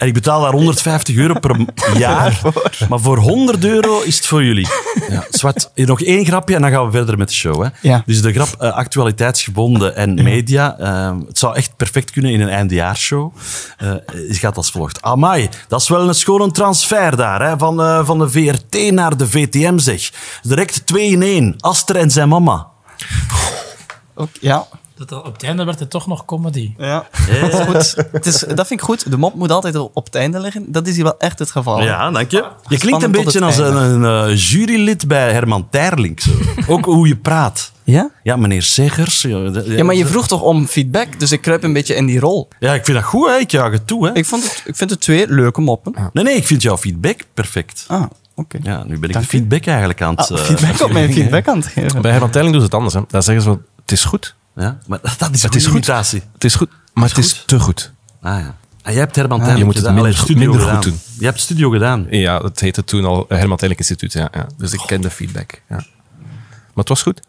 En 0.00 0.06
ik 0.06 0.14
betaal 0.14 0.40
daar 0.42 0.52
150 0.52 1.16
euro 1.16 1.38
per 1.38 1.56
jaar. 1.98 2.40
Maar 2.88 3.00
voor 3.00 3.18
100 3.18 3.64
euro 3.64 4.00
is 4.00 4.16
het 4.16 4.26
voor 4.26 4.44
jullie. 4.44 4.68
Ja, 5.08 5.26
zwart. 5.30 5.70
Hier 5.74 5.86
Nog 5.86 6.02
één 6.02 6.24
grapje 6.24 6.54
en 6.54 6.60
dan 6.62 6.70
gaan 6.70 6.84
we 6.84 6.90
verder 6.90 7.18
met 7.18 7.28
de 7.28 7.34
show. 7.34 7.62
Hè. 7.62 7.68
Ja. 7.80 8.02
Dus 8.06 8.22
de 8.22 8.32
grap 8.32 8.48
eh, 8.58 8.72
actualiteitsgebonden 8.72 9.96
en 9.96 10.14
media. 10.22 10.78
eh, 10.78 11.12
het 11.26 11.38
zou 11.38 11.54
echt 11.56 11.76
perfect 11.76 12.10
kunnen 12.10 12.30
in 12.32 12.40
een 12.40 12.48
eindejaarsshow. 12.48 13.32
Eh 13.78 13.92
het 14.28 14.36
gaat 14.36 14.56
als 14.56 14.70
volgt. 14.70 15.02
Amai, 15.02 15.48
dat 15.68 15.80
is 15.80 15.88
wel 15.88 16.08
een 16.08 16.14
schone 16.14 16.50
transfer 16.50 17.16
daar. 17.16 17.42
Hè, 17.48 17.58
van, 17.58 17.80
eh, 17.82 18.06
van 18.06 18.18
de 18.18 18.30
VRT 18.30 18.90
naar 18.92 19.16
de 19.16 19.28
VTM 19.28 19.78
zeg. 19.78 20.10
Direct 20.42 20.86
2 20.86 21.10
in 21.10 21.22
1. 21.22 21.54
Aster 21.58 21.96
en 21.96 22.10
zijn 22.10 22.28
mama. 22.28 22.66
Ook, 24.14 24.28
ja. 24.40 24.66
Dat, 25.06 25.12
op 25.24 25.32
het 25.32 25.42
einde 25.42 25.64
werd 25.64 25.78
het 25.78 25.90
toch 25.90 26.06
nog 26.06 26.24
comedy. 26.24 26.74
Ja. 26.78 27.06
Dat, 27.40 27.52
is 27.52 27.60
goed. 27.60 28.04
Het 28.12 28.26
is, 28.26 28.38
dat 28.38 28.66
vind 28.66 28.70
ik 28.80 28.80
goed. 28.80 29.10
De 29.10 29.16
mop 29.16 29.34
moet 29.34 29.50
altijd 29.50 29.76
op 29.76 30.04
het 30.04 30.14
einde 30.14 30.40
liggen. 30.40 30.72
Dat 30.72 30.86
is 30.86 30.94
hier 30.94 31.04
wel 31.04 31.18
echt 31.18 31.38
het 31.38 31.50
geval. 31.50 31.82
Ja, 31.82 32.10
dank 32.10 32.30
je. 32.30 32.36
Je 32.36 32.78
klinkt 32.78 32.82
Spannend 32.86 33.04
een 33.16 33.22
beetje 33.24 33.44
als 33.44 33.56
een, 33.56 33.64
einde. 33.76 34.08
een 34.08 34.30
eh, 34.30 34.36
jurylid 34.36 35.08
bij 35.08 35.32
Herman 35.32 35.66
Terlink. 35.70 36.20
Zo. 36.20 36.30
Ook 36.72 36.84
hoe 36.84 37.08
je 37.08 37.16
praat. 37.16 37.72
Ja? 37.84 38.10
Ja, 38.22 38.36
meneer 38.36 38.62
Seggers. 38.62 39.22
Ja, 39.22 39.48
de- 39.48 39.64
Ja, 39.66 39.84
maar 39.84 39.94
je 39.94 40.06
vroeg 40.06 40.28
toch 40.28 40.42
om 40.42 40.66
feedback, 40.66 41.20
dus 41.20 41.32
ik 41.32 41.40
kruip 41.40 41.62
een 41.62 41.72
beetje 41.72 41.94
in 41.94 42.06
die 42.06 42.20
rol. 42.20 42.48
Ja, 42.58 42.74
ik 42.74 42.84
vind 42.84 42.96
dat 42.96 43.06
goed, 43.06 43.28
hè. 43.28 43.36
Ik 43.36 43.50
jaag 43.50 43.72
het 43.72 43.86
toe, 43.86 44.06
hè. 44.06 44.14
Ik, 44.14 44.26
vond 44.26 44.42
het, 44.42 44.62
ik 44.64 44.76
vind 44.76 44.90
het 44.90 45.00
twee 45.00 45.28
leuke 45.28 45.60
moppen. 45.60 45.94
Nee, 46.12 46.24
nee, 46.24 46.34
ik 46.36 46.46
vind 46.46 46.62
jouw 46.62 46.76
feedback 46.76 47.20
perfect. 47.34 47.84
Ah, 47.88 48.02
oké. 48.34 48.58
Ja, 48.62 48.82
nu 48.84 48.98
ben 48.98 49.08
ik 49.08 49.12
Dank 49.14 49.24
de 49.24 49.30
feedback 49.30 49.66
eigenlijk 49.66 50.02
aan 50.02 50.14
het... 50.16 50.30
Ah, 50.30 50.38
eh, 50.38 50.44
feedback 50.44 50.80
op 50.80 50.92
mijn 50.92 51.12
feedback 51.18 51.48
aan 51.48 51.56
het 51.56 51.66
geven. 51.66 52.02
Bij 52.02 52.10
Herman 52.10 52.30
Telling 52.30 52.50
doen 52.50 52.60
ze 52.60 52.66
het 52.66 52.74
anders. 52.74 52.94
Hè. 52.94 53.00
Daar 53.08 53.22
zeggen 53.22 53.42
ze 53.44 53.48
van, 53.50 53.62
het 53.82 53.92
is 53.92 54.04
goed. 54.04 54.34
Ja, 54.54 54.78
maar 54.86 54.98
dat 55.18 55.30
is 55.34 55.42
Het 55.42 55.52
een 55.52 55.58
is 55.60 55.64
goed. 55.66 55.74
imitatie. 55.74 56.22
Het 56.32 56.44
is 56.44 56.54
goed, 56.54 56.68
maar 56.94 57.08
het 57.08 57.18
is 57.18 57.42
te 57.46 57.60
goed. 57.60 57.92
Ah, 58.22 58.38
ja. 58.38 58.56
En 58.82 58.92
jij 58.92 59.00
hebt 59.00 59.16
Herman 59.16 59.38
Terlink 59.38 59.58
je 59.58 59.64
moet 59.64 59.74
het 59.74 59.82
gedaan. 59.86 60.02
minder 60.02 60.20
studio 60.20 60.50
minder 60.50 60.68
goed 60.68 60.82
doen. 60.82 61.00
Je 61.18 61.24
hebt 61.24 61.40
studio 61.40 61.70
gedaan. 61.70 62.06
Ja, 62.10 62.38
dat 62.38 62.60
heette 62.60 62.84
toen 62.84 63.04
al 63.04 63.24
Herman 63.28 63.56
Telling 63.56 63.78
Instituut. 63.78 64.12
Ja, 64.12 64.28
ja. 64.32 64.46
Dus 64.56 64.72
ik 64.72 64.80
ken 64.86 65.00
de 65.00 65.10
feedback. 65.10 65.62
Ja. 65.68 65.76
Maar 65.76 65.84
het 66.74 66.88
was 66.88 67.02
goed. 67.02 67.20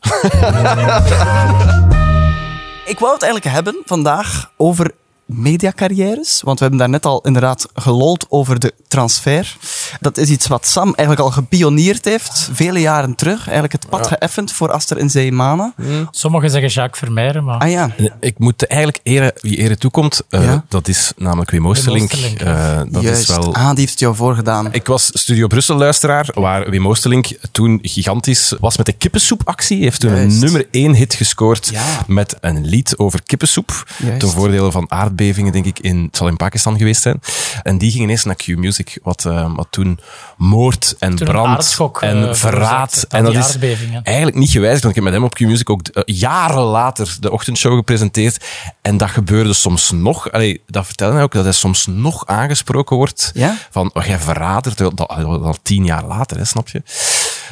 Ik 2.86 2.98
wou 2.98 3.12
het 3.12 3.22
eigenlijk 3.22 3.54
hebben 3.54 3.76
vandaag 3.84 4.50
over 4.56 4.94
mediacarrières. 5.26 6.40
Want 6.44 6.58
we 6.58 6.64
hebben 6.64 6.78
daarnet 6.78 7.06
al 7.06 7.20
inderdaad 7.20 7.66
gelold 7.74 8.26
over 8.28 8.58
de 8.58 8.74
transfer. 8.88 9.56
Dat 10.00 10.16
is 10.16 10.28
iets 10.28 10.46
wat 10.46 10.66
Sam 10.66 10.84
eigenlijk 10.94 11.20
al 11.20 11.30
gepioneerd 11.30 12.04
heeft, 12.04 12.48
vele 12.52 12.80
jaren 12.80 13.14
terug. 13.14 13.38
Eigenlijk 13.44 13.72
het 13.72 13.88
pad 13.88 14.06
geëffend 14.06 14.52
voor 14.52 14.72
Aster 14.72 14.96
en 14.96 15.10
Zeemana. 15.10 15.74
Sommigen 16.10 16.50
zeggen 16.50 16.70
Jacques 16.70 16.98
Vermeijeren, 16.98 17.44
maar 17.44 17.58
Ah 17.58 17.70
ja, 17.70 17.90
Ik 18.20 18.38
moet 18.38 18.66
eigenlijk 18.66 19.00
ere, 19.02 19.34
wie 19.40 19.56
ere 19.56 19.76
toekomt, 19.76 20.22
eh, 20.28 20.42
Ja. 20.44 20.64
dat 20.68 20.88
is 20.88 21.12
namelijk 21.16 21.50
Wim 21.50 21.68
Oosterlink. 21.68 22.12
Eh, 22.12 22.80
dat 22.88 23.02
juist. 23.02 23.20
is 23.20 23.26
wel... 23.36 23.54
Ah, 23.54 23.68
die 23.68 23.78
heeft 23.78 23.90
het 23.90 24.00
jou 24.00 24.14
voorgedaan. 24.14 24.72
Ik 24.72 24.86
was 24.86 25.10
Studio 25.12 25.46
Brussel 25.46 25.76
luisteraar, 25.76 26.28
waar 26.34 26.70
Wim 26.70 26.88
Oosterlink 26.88 27.26
toen 27.52 27.78
gigantisch 27.82 28.54
was 28.60 28.76
met 28.76 28.86
de 28.86 28.92
kippensoepactie. 28.92 29.76
Hij 29.76 29.84
heeft 29.84 30.00
toen 30.00 30.10
Juist. 30.14 30.34
een 30.34 30.40
nummer 30.44 30.66
één 30.70 30.94
hit 30.94 31.14
gescoord 31.14 31.68
Ja. 31.72 31.84
met 32.06 32.36
een 32.40 32.66
lied 32.66 32.98
over 32.98 33.22
kippensoep. 33.22 33.86
Juist. 33.98 34.20
Ten 34.20 34.28
voordele 34.28 34.70
van 34.70 34.88
aardbevingen, 35.16 35.52
denk 35.52 35.64
ik, 35.64 35.78
in, 35.78 36.02
het 36.02 36.16
zal 36.16 36.28
in 36.28 36.36
Pakistan 36.36 36.78
geweest 36.78 37.02
zijn. 37.02 37.20
En 37.62 37.78
die 37.78 37.90
ging 37.90 38.02
ineens 38.02 38.24
naar 38.24 38.36
Q-Music, 38.36 38.98
wat, 39.02 39.24
eh, 39.24 39.54
wat 39.54 39.66
toen 39.70 39.98
moord 40.36 40.94
en 40.98 41.16
Toen 41.16 41.26
brand 41.26 41.46
aardschok, 41.46 42.02
eh, 42.02 42.08
en 42.08 42.36
verraad. 42.36 43.06
En 43.08 43.24
dat 43.24 43.34
is 43.34 43.44
aardbevingen. 43.44 44.02
eigenlijk 44.02 44.36
niet 44.36 44.50
gewijzigd, 44.50 44.82
want 44.82 44.96
ik 44.96 45.02
heb 45.02 45.12
met 45.12 45.20
hem 45.20 45.30
op 45.30 45.34
Q-Music 45.34 45.70
ook 45.70 45.88
eh, 45.88 46.02
jaren 46.06 46.62
later 46.62 47.16
de 47.20 47.30
ochtendshow 47.30 47.76
gepresenteerd. 47.76 48.44
En 48.82 48.96
dat 48.96 49.10
gebeurde 49.10 49.52
soms 49.52 49.90
nog, 49.90 50.32
allee, 50.32 50.62
dat 50.66 50.86
vertelde 50.86 51.14
hij 51.14 51.22
ook, 51.22 51.32
dat 51.32 51.44
hij 51.44 51.52
soms 51.52 51.86
nog 51.86 52.26
aangesproken 52.26 52.96
wordt 52.96 53.30
Ja? 53.34 53.56
van, 53.70 53.90
oh, 53.94 54.04
jij 54.04 54.18
dat, 54.62 54.78
dat 54.78 55.08
al 55.08 55.56
tien 55.62 55.84
jaar 55.84 56.04
later, 56.04 56.36
hè, 56.36 56.44
snap 56.44 56.68
je? 56.68 56.82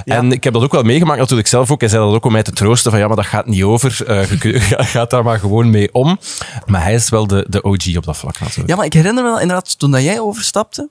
En 0.05 0.33
ik 0.33 0.45
heb 0.45 0.53
dat 0.53 0.63
ook 0.63 0.73
wel 0.73 0.83
meegemaakt 0.83 1.19
natuurlijk 1.21 1.49
zelf 1.49 1.71
ook. 1.71 1.81
Hij 1.81 1.89
zei 1.89 2.05
dat 2.05 2.15
ook 2.15 2.25
om 2.25 2.33
mij 2.33 2.43
te 2.43 2.53
troosten 2.53 2.91
van, 2.91 3.01
ja, 3.01 3.07
maar 3.07 3.17
dat 3.17 3.27
gaat 3.27 3.47
niet 3.47 3.63
over. 3.63 3.97
Je 4.43 4.61
gaat 4.95 5.11
daar 5.11 5.25
maar 5.25 5.39
gewoon 5.39 5.71
mee 5.71 5.93
om. 5.93 6.19
Maar 6.67 6.83
hij 6.83 6.95
is 6.95 7.09
wel 7.09 7.27
de, 7.27 7.47
de 7.49 7.63
OG 7.63 7.97
op 7.97 8.05
dat 8.05 8.17
vlak 8.17 8.41
natuurlijk. 8.41 8.69
Ja, 8.69 8.77
maar 8.77 8.85
ik 8.87 8.93
herinner 8.93 9.23
me 9.25 9.31
wel 9.31 9.41
inderdaad, 9.41 9.79
toen 9.79 9.91
dat 9.91 10.03
jij 10.03 10.21
overstapte, 10.21 10.89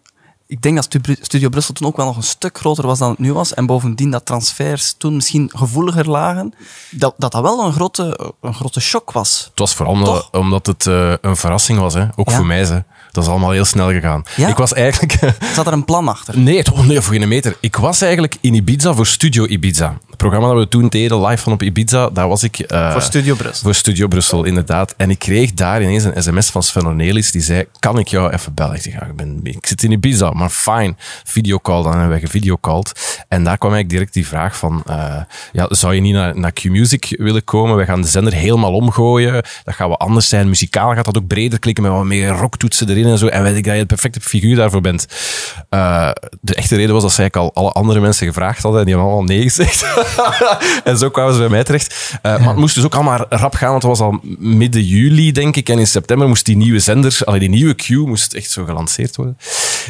ik 0.47 0.61
denk 0.61 0.75
dat 0.75 0.83
Stu- 0.83 1.15
Studio 1.21 1.49
Brussel 1.49 1.73
toen 1.73 1.87
ook 1.87 1.97
wel 1.97 2.05
nog 2.05 2.15
een 2.17 2.23
stuk 2.23 2.57
groter 2.57 2.85
was 2.87 2.99
dan 2.99 3.09
het 3.09 3.19
nu 3.19 3.33
was. 3.33 3.53
En 3.53 3.65
bovendien 3.65 4.11
dat 4.11 4.25
transfers 4.25 4.93
toen 4.97 5.15
misschien 5.15 5.51
gevoeliger 5.55 6.09
lagen. 6.09 6.53
Dat 6.91 7.13
dat, 7.17 7.31
dat 7.31 7.41
wel 7.41 7.65
een 7.65 7.73
grote, 7.73 8.31
een 8.41 8.53
grote 8.53 8.79
shock 8.81 9.11
was. 9.11 9.43
Het 9.49 9.59
was 9.59 9.73
vooral 9.75 9.93
omdat, 9.93 10.29
omdat 10.31 10.65
het 10.65 10.87
eh, 10.87 11.13
een 11.21 11.35
verrassing 11.35 11.79
was, 11.79 11.93
hè. 11.93 12.05
ook 12.15 12.29
Ja. 12.29 12.35
voor 12.35 12.45
mij. 12.45 12.65
Hè. 12.65 12.79
Dat 13.13 13.23
is 13.23 13.29
allemaal 13.29 13.51
heel 13.51 13.65
snel 13.65 13.91
gegaan. 13.91 14.23
Ja. 14.35 14.47
Ik 14.47 14.55
was 14.57 14.73
eigenlijk... 14.73 15.19
Zat 15.55 15.67
er 15.67 15.73
een 15.73 15.85
plan 15.85 16.07
achter? 16.07 16.39
Nee, 16.39 16.63
toch 16.63 16.87
nee, 16.87 17.01
voor 17.01 17.15
geen 17.15 17.27
meter. 17.27 17.55
Ik 17.59 17.75
was 17.75 18.01
eigenlijk 18.01 18.35
in 18.41 18.53
Ibiza 18.53 18.93
voor 18.93 19.05
Studio 19.05 19.45
Ibiza. 19.45 19.97
Het 20.07 20.17
programma 20.17 20.47
dat 20.47 20.57
we 20.57 20.67
toen 20.67 20.87
deden, 20.87 21.25
live 21.25 21.43
van 21.43 21.53
op 21.53 21.63
Ibiza, 21.63 22.09
daar 22.09 22.27
was 22.27 22.43
ik... 22.43 22.59
eh, 22.59 22.91
Voor 22.91 23.01
Studio 23.01 23.35
Brussel. 23.35 23.63
Voor 23.63 23.73
Studio 23.75 24.07
Brussel, 24.07 24.43
inderdaad. 24.43 24.93
En 24.97 25.09
ik 25.09 25.19
kreeg 25.19 25.53
daar 25.53 25.81
ineens 25.81 26.03
een 26.03 26.23
sms 26.23 26.49
van 26.49 26.63
Sven 26.63 26.85
Ornelis, 26.85 27.31
die 27.31 27.41
zei, 27.41 27.65
kan 27.79 27.99
ik 27.99 28.07
jou 28.07 28.31
even 28.33 28.53
bellen? 28.53 28.75
Ik 28.75 28.81
zeg, 28.81 28.93
ja, 28.93 29.05
ik, 29.05 29.15
ben, 29.15 29.39
ik 29.43 29.65
zit 29.67 29.83
in 29.83 29.91
Ibiza, 29.91 30.29
maar 30.31 30.49
fijn. 30.49 30.97
Videocall, 31.23 31.81
dan 31.83 31.91
hebben 31.91 32.09
wij 32.09 32.19
gevideocalled. 32.19 33.23
En 33.27 33.43
daar 33.43 33.57
kwam 33.57 33.71
eigenlijk 33.73 33.89
direct 33.89 34.13
die 34.13 34.27
vraag 34.27 34.57
van, 34.57 34.83
eh, 34.85 35.15
ja, 35.51 35.65
zou 35.69 35.93
je 35.95 36.01
niet 36.01 36.13
naar, 36.13 36.39
naar 36.39 36.51
Q-Music 36.51 37.15
willen 37.19 37.43
komen? 37.43 37.75
We 37.77 37.85
gaan 37.85 38.01
de 38.01 38.07
zender 38.07 38.33
helemaal 38.33 38.73
omgooien. 38.73 39.33
Dat 39.63 39.75
gaat 39.75 39.87
wat 39.89 39.99
anders 39.99 40.27
zijn. 40.27 40.47
Muzikaal 40.47 40.93
gaat 40.93 41.05
dat 41.05 41.17
ook 41.17 41.27
breder 41.27 41.59
klikken, 41.59 41.83
met 41.83 41.91
wat 41.91 42.03
meer 42.03 42.27
rocktoetsen 42.27 42.89
erin 42.89 43.02
en 43.11 43.17
zo. 43.17 43.27
En 43.27 43.43
weet 43.43 43.55
ik 43.55 43.63
dat 43.63 43.73
je 43.73 43.79
de 43.79 43.85
perfecte 43.85 44.19
figuur 44.21 44.55
daarvoor 44.55 44.81
bent. 44.81 45.07
Eh, 45.69 46.11
de 46.41 46.55
echte 46.55 46.75
reden 46.75 46.93
was 46.93 47.01
dat 47.01 47.11
zij 47.11 47.31
al 47.31 47.53
alle 47.53 47.71
andere 47.71 47.99
mensen 47.99 48.27
gevraagd 48.27 48.63
hadden 48.63 48.79
en 48.79 48.85
die 48.85 48.95
hebben 48.95 49.13
allemaal 49.13 49.35
nee 49.35 49.41
gezegd. 49.41 49.85
en 50.83 50.97
zo 50.97 51.09
kwamen 51.09 51.33
ze 51.33 51.39
bij 51.39 51.49
mij 51.49 51.63
terecht. 51.63 52.15
Eh, 52.21 52.37
Maar 52.39 52.47
het 52.47 52.57
moest 52.57 52.75
dus 52.75 52.83
ook 52.83 52.95
allemaal 52.95 53.25
rap 53.29 53.55
gaan, 53.55 53.69
want 53.69 53.83
het 53.83 53.91
was 53.97 53.99
al 53.99 54.19
midden 54.37 54.83
juli, 54.83 55.31
denk 55.31 55.55
ik. 55.55 55.69
En 55.69 55.79
in 55.79 55.87
september 55.87 56.27
moest 56.27 56.45
die 56.45 56.57
nieuwe 56.57 56.79
zender, 56.79 57.19
die 57.39 57.49
nieuwe 57.49 57.73
Q, 57.73 57.87
moest 57.89 58.33
echt 58.33 58.51
zo 58.51 58.65
gelanceerd 58.65 59.15
worden. 59.15 59.37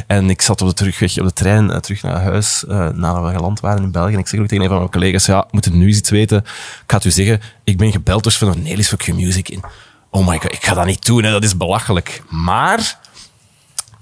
En 0.08 0.30
ik 0.30 0.42
zat 0.42 0.62
op 0.62 0.68
de 0.68 0.74
terugweg 0.74 1.18
op 1.18 1.26
de 1.26 1.34
trein 1.34 1.72
eh, 1.72 1.78
terug 1.78 2.02
naar 2.02 2.22
huis, 2.22 2.64
nadat 2.68 3.24
we 3.24 3.32
geland 3.32 3.60
waren 3.60 3.84
in 3.84 3.92
België. 3.92 4.14
En 4.14 4.20
ik 4.20 4.28
zeg 4.28 4.40
ook 4.40 4.48
tegen 4.48 4.64
een 4.64 4.70
van 4.70 4.80
mijn 4.80 4.92
collega's, 4.92 5.26
ja, 5.26 5.48
moet 5.52 5.74
nu 5.74 5.88
eens 5.88 5.98
iets 5.98 6.10
weten? 6.10 6.38
Ik 6.38 6.84
ga 6.88 6.96
het 6.96 7.06
u 7.06 7.12
zeggen, 7.12 7.42
ik 7.64 7.78
ben 7.78 7.92
gebeld 7.92 8.24
door 8.24 8.32
Sven 8.32 8.48
Ornelis 8.48 8.90
voor 8.90 8.98
Q-Music 8.98 9.50
in. 9.50 9.64
Oh 10.10 10.28
my 10.28 10.38
god, 10.38 10.54
ik 10.54 10.66
ga 10.66 10.74
dat 10.74 10.86
niet 10.86 11.06
doen, 11.06 11.22
dat 11.22 11.44
is 11.44 11.58
belachelijk. 11.58 12.22
Maar 12.30 13.00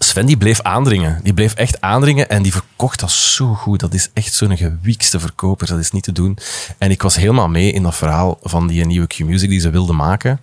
Sven 0.03 0.37
bleef 0.37 0.61
aandringen. 0.61 1.19
Die 1.23 1.33
bleef 1.33 1.53
echt 1.53 1.81
aandringen 1.81 2.29
en 2.29 2.43
die 2.43 2.51
verkocht 2.51 2.99
dat 2.99 3.11
zo 3.11 3.53
goed. 3.53 3.79
Dat 3.79 3.93
is 3.93 4.09
echt 4.13 4.33
zo'n 4.33 4.57
gewiekste 4.57 5.19
verkoper. 5.19 5.67
Dat 5.67 5.79
is 5.79 5.91
niet 5.91 6.03
te 6.03 6.11
doen. 6.11 6.37
En 6.77 6.91
ik 6.91 7.01
was 7.01 7.15
helemaal 7.15 7.47
mee 7.47 7.71
in 7.71 7.83
dat 7.83 7.95
verhaal 7.95 8.39
van 8.43 8.67
die 8.67 8.85
nieuwe 8.85 9.07
Q-Music 9.07 9.49
die 9.49 9.59
ze 9.59 9.69
wilden 9.69 9.95
maken. 9.95 10.41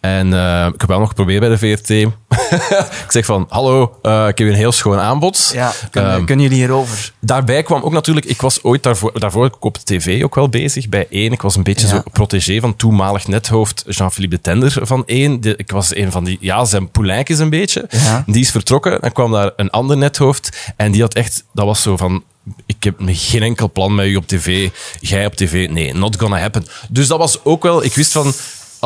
En 0.00 0.32
eh, 0.32 0.66
ik 0.74 0.80
heb 0.80 0.88
wel 0.88 0.98
nog 0.98 1.08
geprobeerd 1.08 1.40
bij 1.40 1.48
de 1.48 1.58
VRT. 1.58 2.12
ik 3.04 3.06
zeg 3.12 3.24
van, 3.24 3.46
hallo, 3.48 3.98
eh, 4.02 4.28
ik 4.28 4.38
heb 4.38 4.48
een 4.48 4.54
heel 4.54 4.72
schoon 4.72 4.98
aanbod. 4.98 5.50
Ja, 5.54 5.72
kunnen, 5.90 6.12
Ehm, 6.12 6.24
kunnen 6.24 6.44
jullie 6.44 6.58
hierover? 6.58 7.12
Daarbij 7.20 7.62
kwam 7.62 7.82
ook 7.82 7.92
natuurlijk, 7.92 8.26
ik 8.26 8.40
was 8.40 8.62
ooit 8.62 8.82
daarvoor, 8.82 9.20
daarvoor 9.20 9.56
op 9.60 9.74
de 9.74 9.84
tv 9.98 10.22
ook 10.24 10.34
wel 10.34 10.48
bezig 10.48 10.88
bij 10.88 11.06
één. 11.10 11.32
Ik 11.32 11.42
was 11.42 11.56
een 11.56 11.62
beetje 11.62 11.86
Ja. 11.86 11.92
zo 11.94 12.02
protégé 12.12 12.60
van 12.60 12.76
toenmalig 12.76 13.26
nethoofd 13.26 13.84
Jean-Philippe 13.86 14.36
de 14.36 14.42
Tender 14.42 14.76
van 14.82 15.02
één. 15.06 15.40
De- 15.40 15.54
ik 15.56 15.70
was 15.70 15.94
een 15.96 16.12
van 16.12 16.24
die, 16.24 16.38
ja, 16.40 16.64
zijn 16.64 16.90
poelijkjes 16.90 17.38
een 17.38 17.50
beetje. 17.50 17.86
Ja. 17.90 18.24
Die 18.26 18.40
is 18.42 18.50
vertrokken. 18.50 19.00
Dan 19.00 19.12
kwam 19.12 19.32
daar 19.32 19.50
een 19.56 19.70
ander 19.70 19.96
nethoofd 19.96 20.56
en 20.76 20.92
die 20.92 21.00
had 21.02 21.14
echt, 21.14 21.44
dat 21.52 21.64
was 21.64 21.82
zo 21.82 21.96
van, 21.96 22.24
ik 22.66 22.84
heb 22.84 22.94
geen 23.06 23.42
enkel 23.42 23.70
plan 23.72 23.94
met 23.94 24.06
u 24.06 24.16
op 24.16 24.26
tv. 24.26 24.68
Jij 25.00 25.26
op 25.26 25.34
tv, 25.34 25.68
nee, 25.70 25.94
not 25.94 26.16
gonna 26.20 26.38
happen. 26.38 26.66
Dus 26.88 27.06
dat 27.06 27.18
was 27.18 27.44
ook 27.44 27.62
wel, 27.62 27.84
ik 27.84 27.94
wist 27.94 28.12
van, 28.12 28.32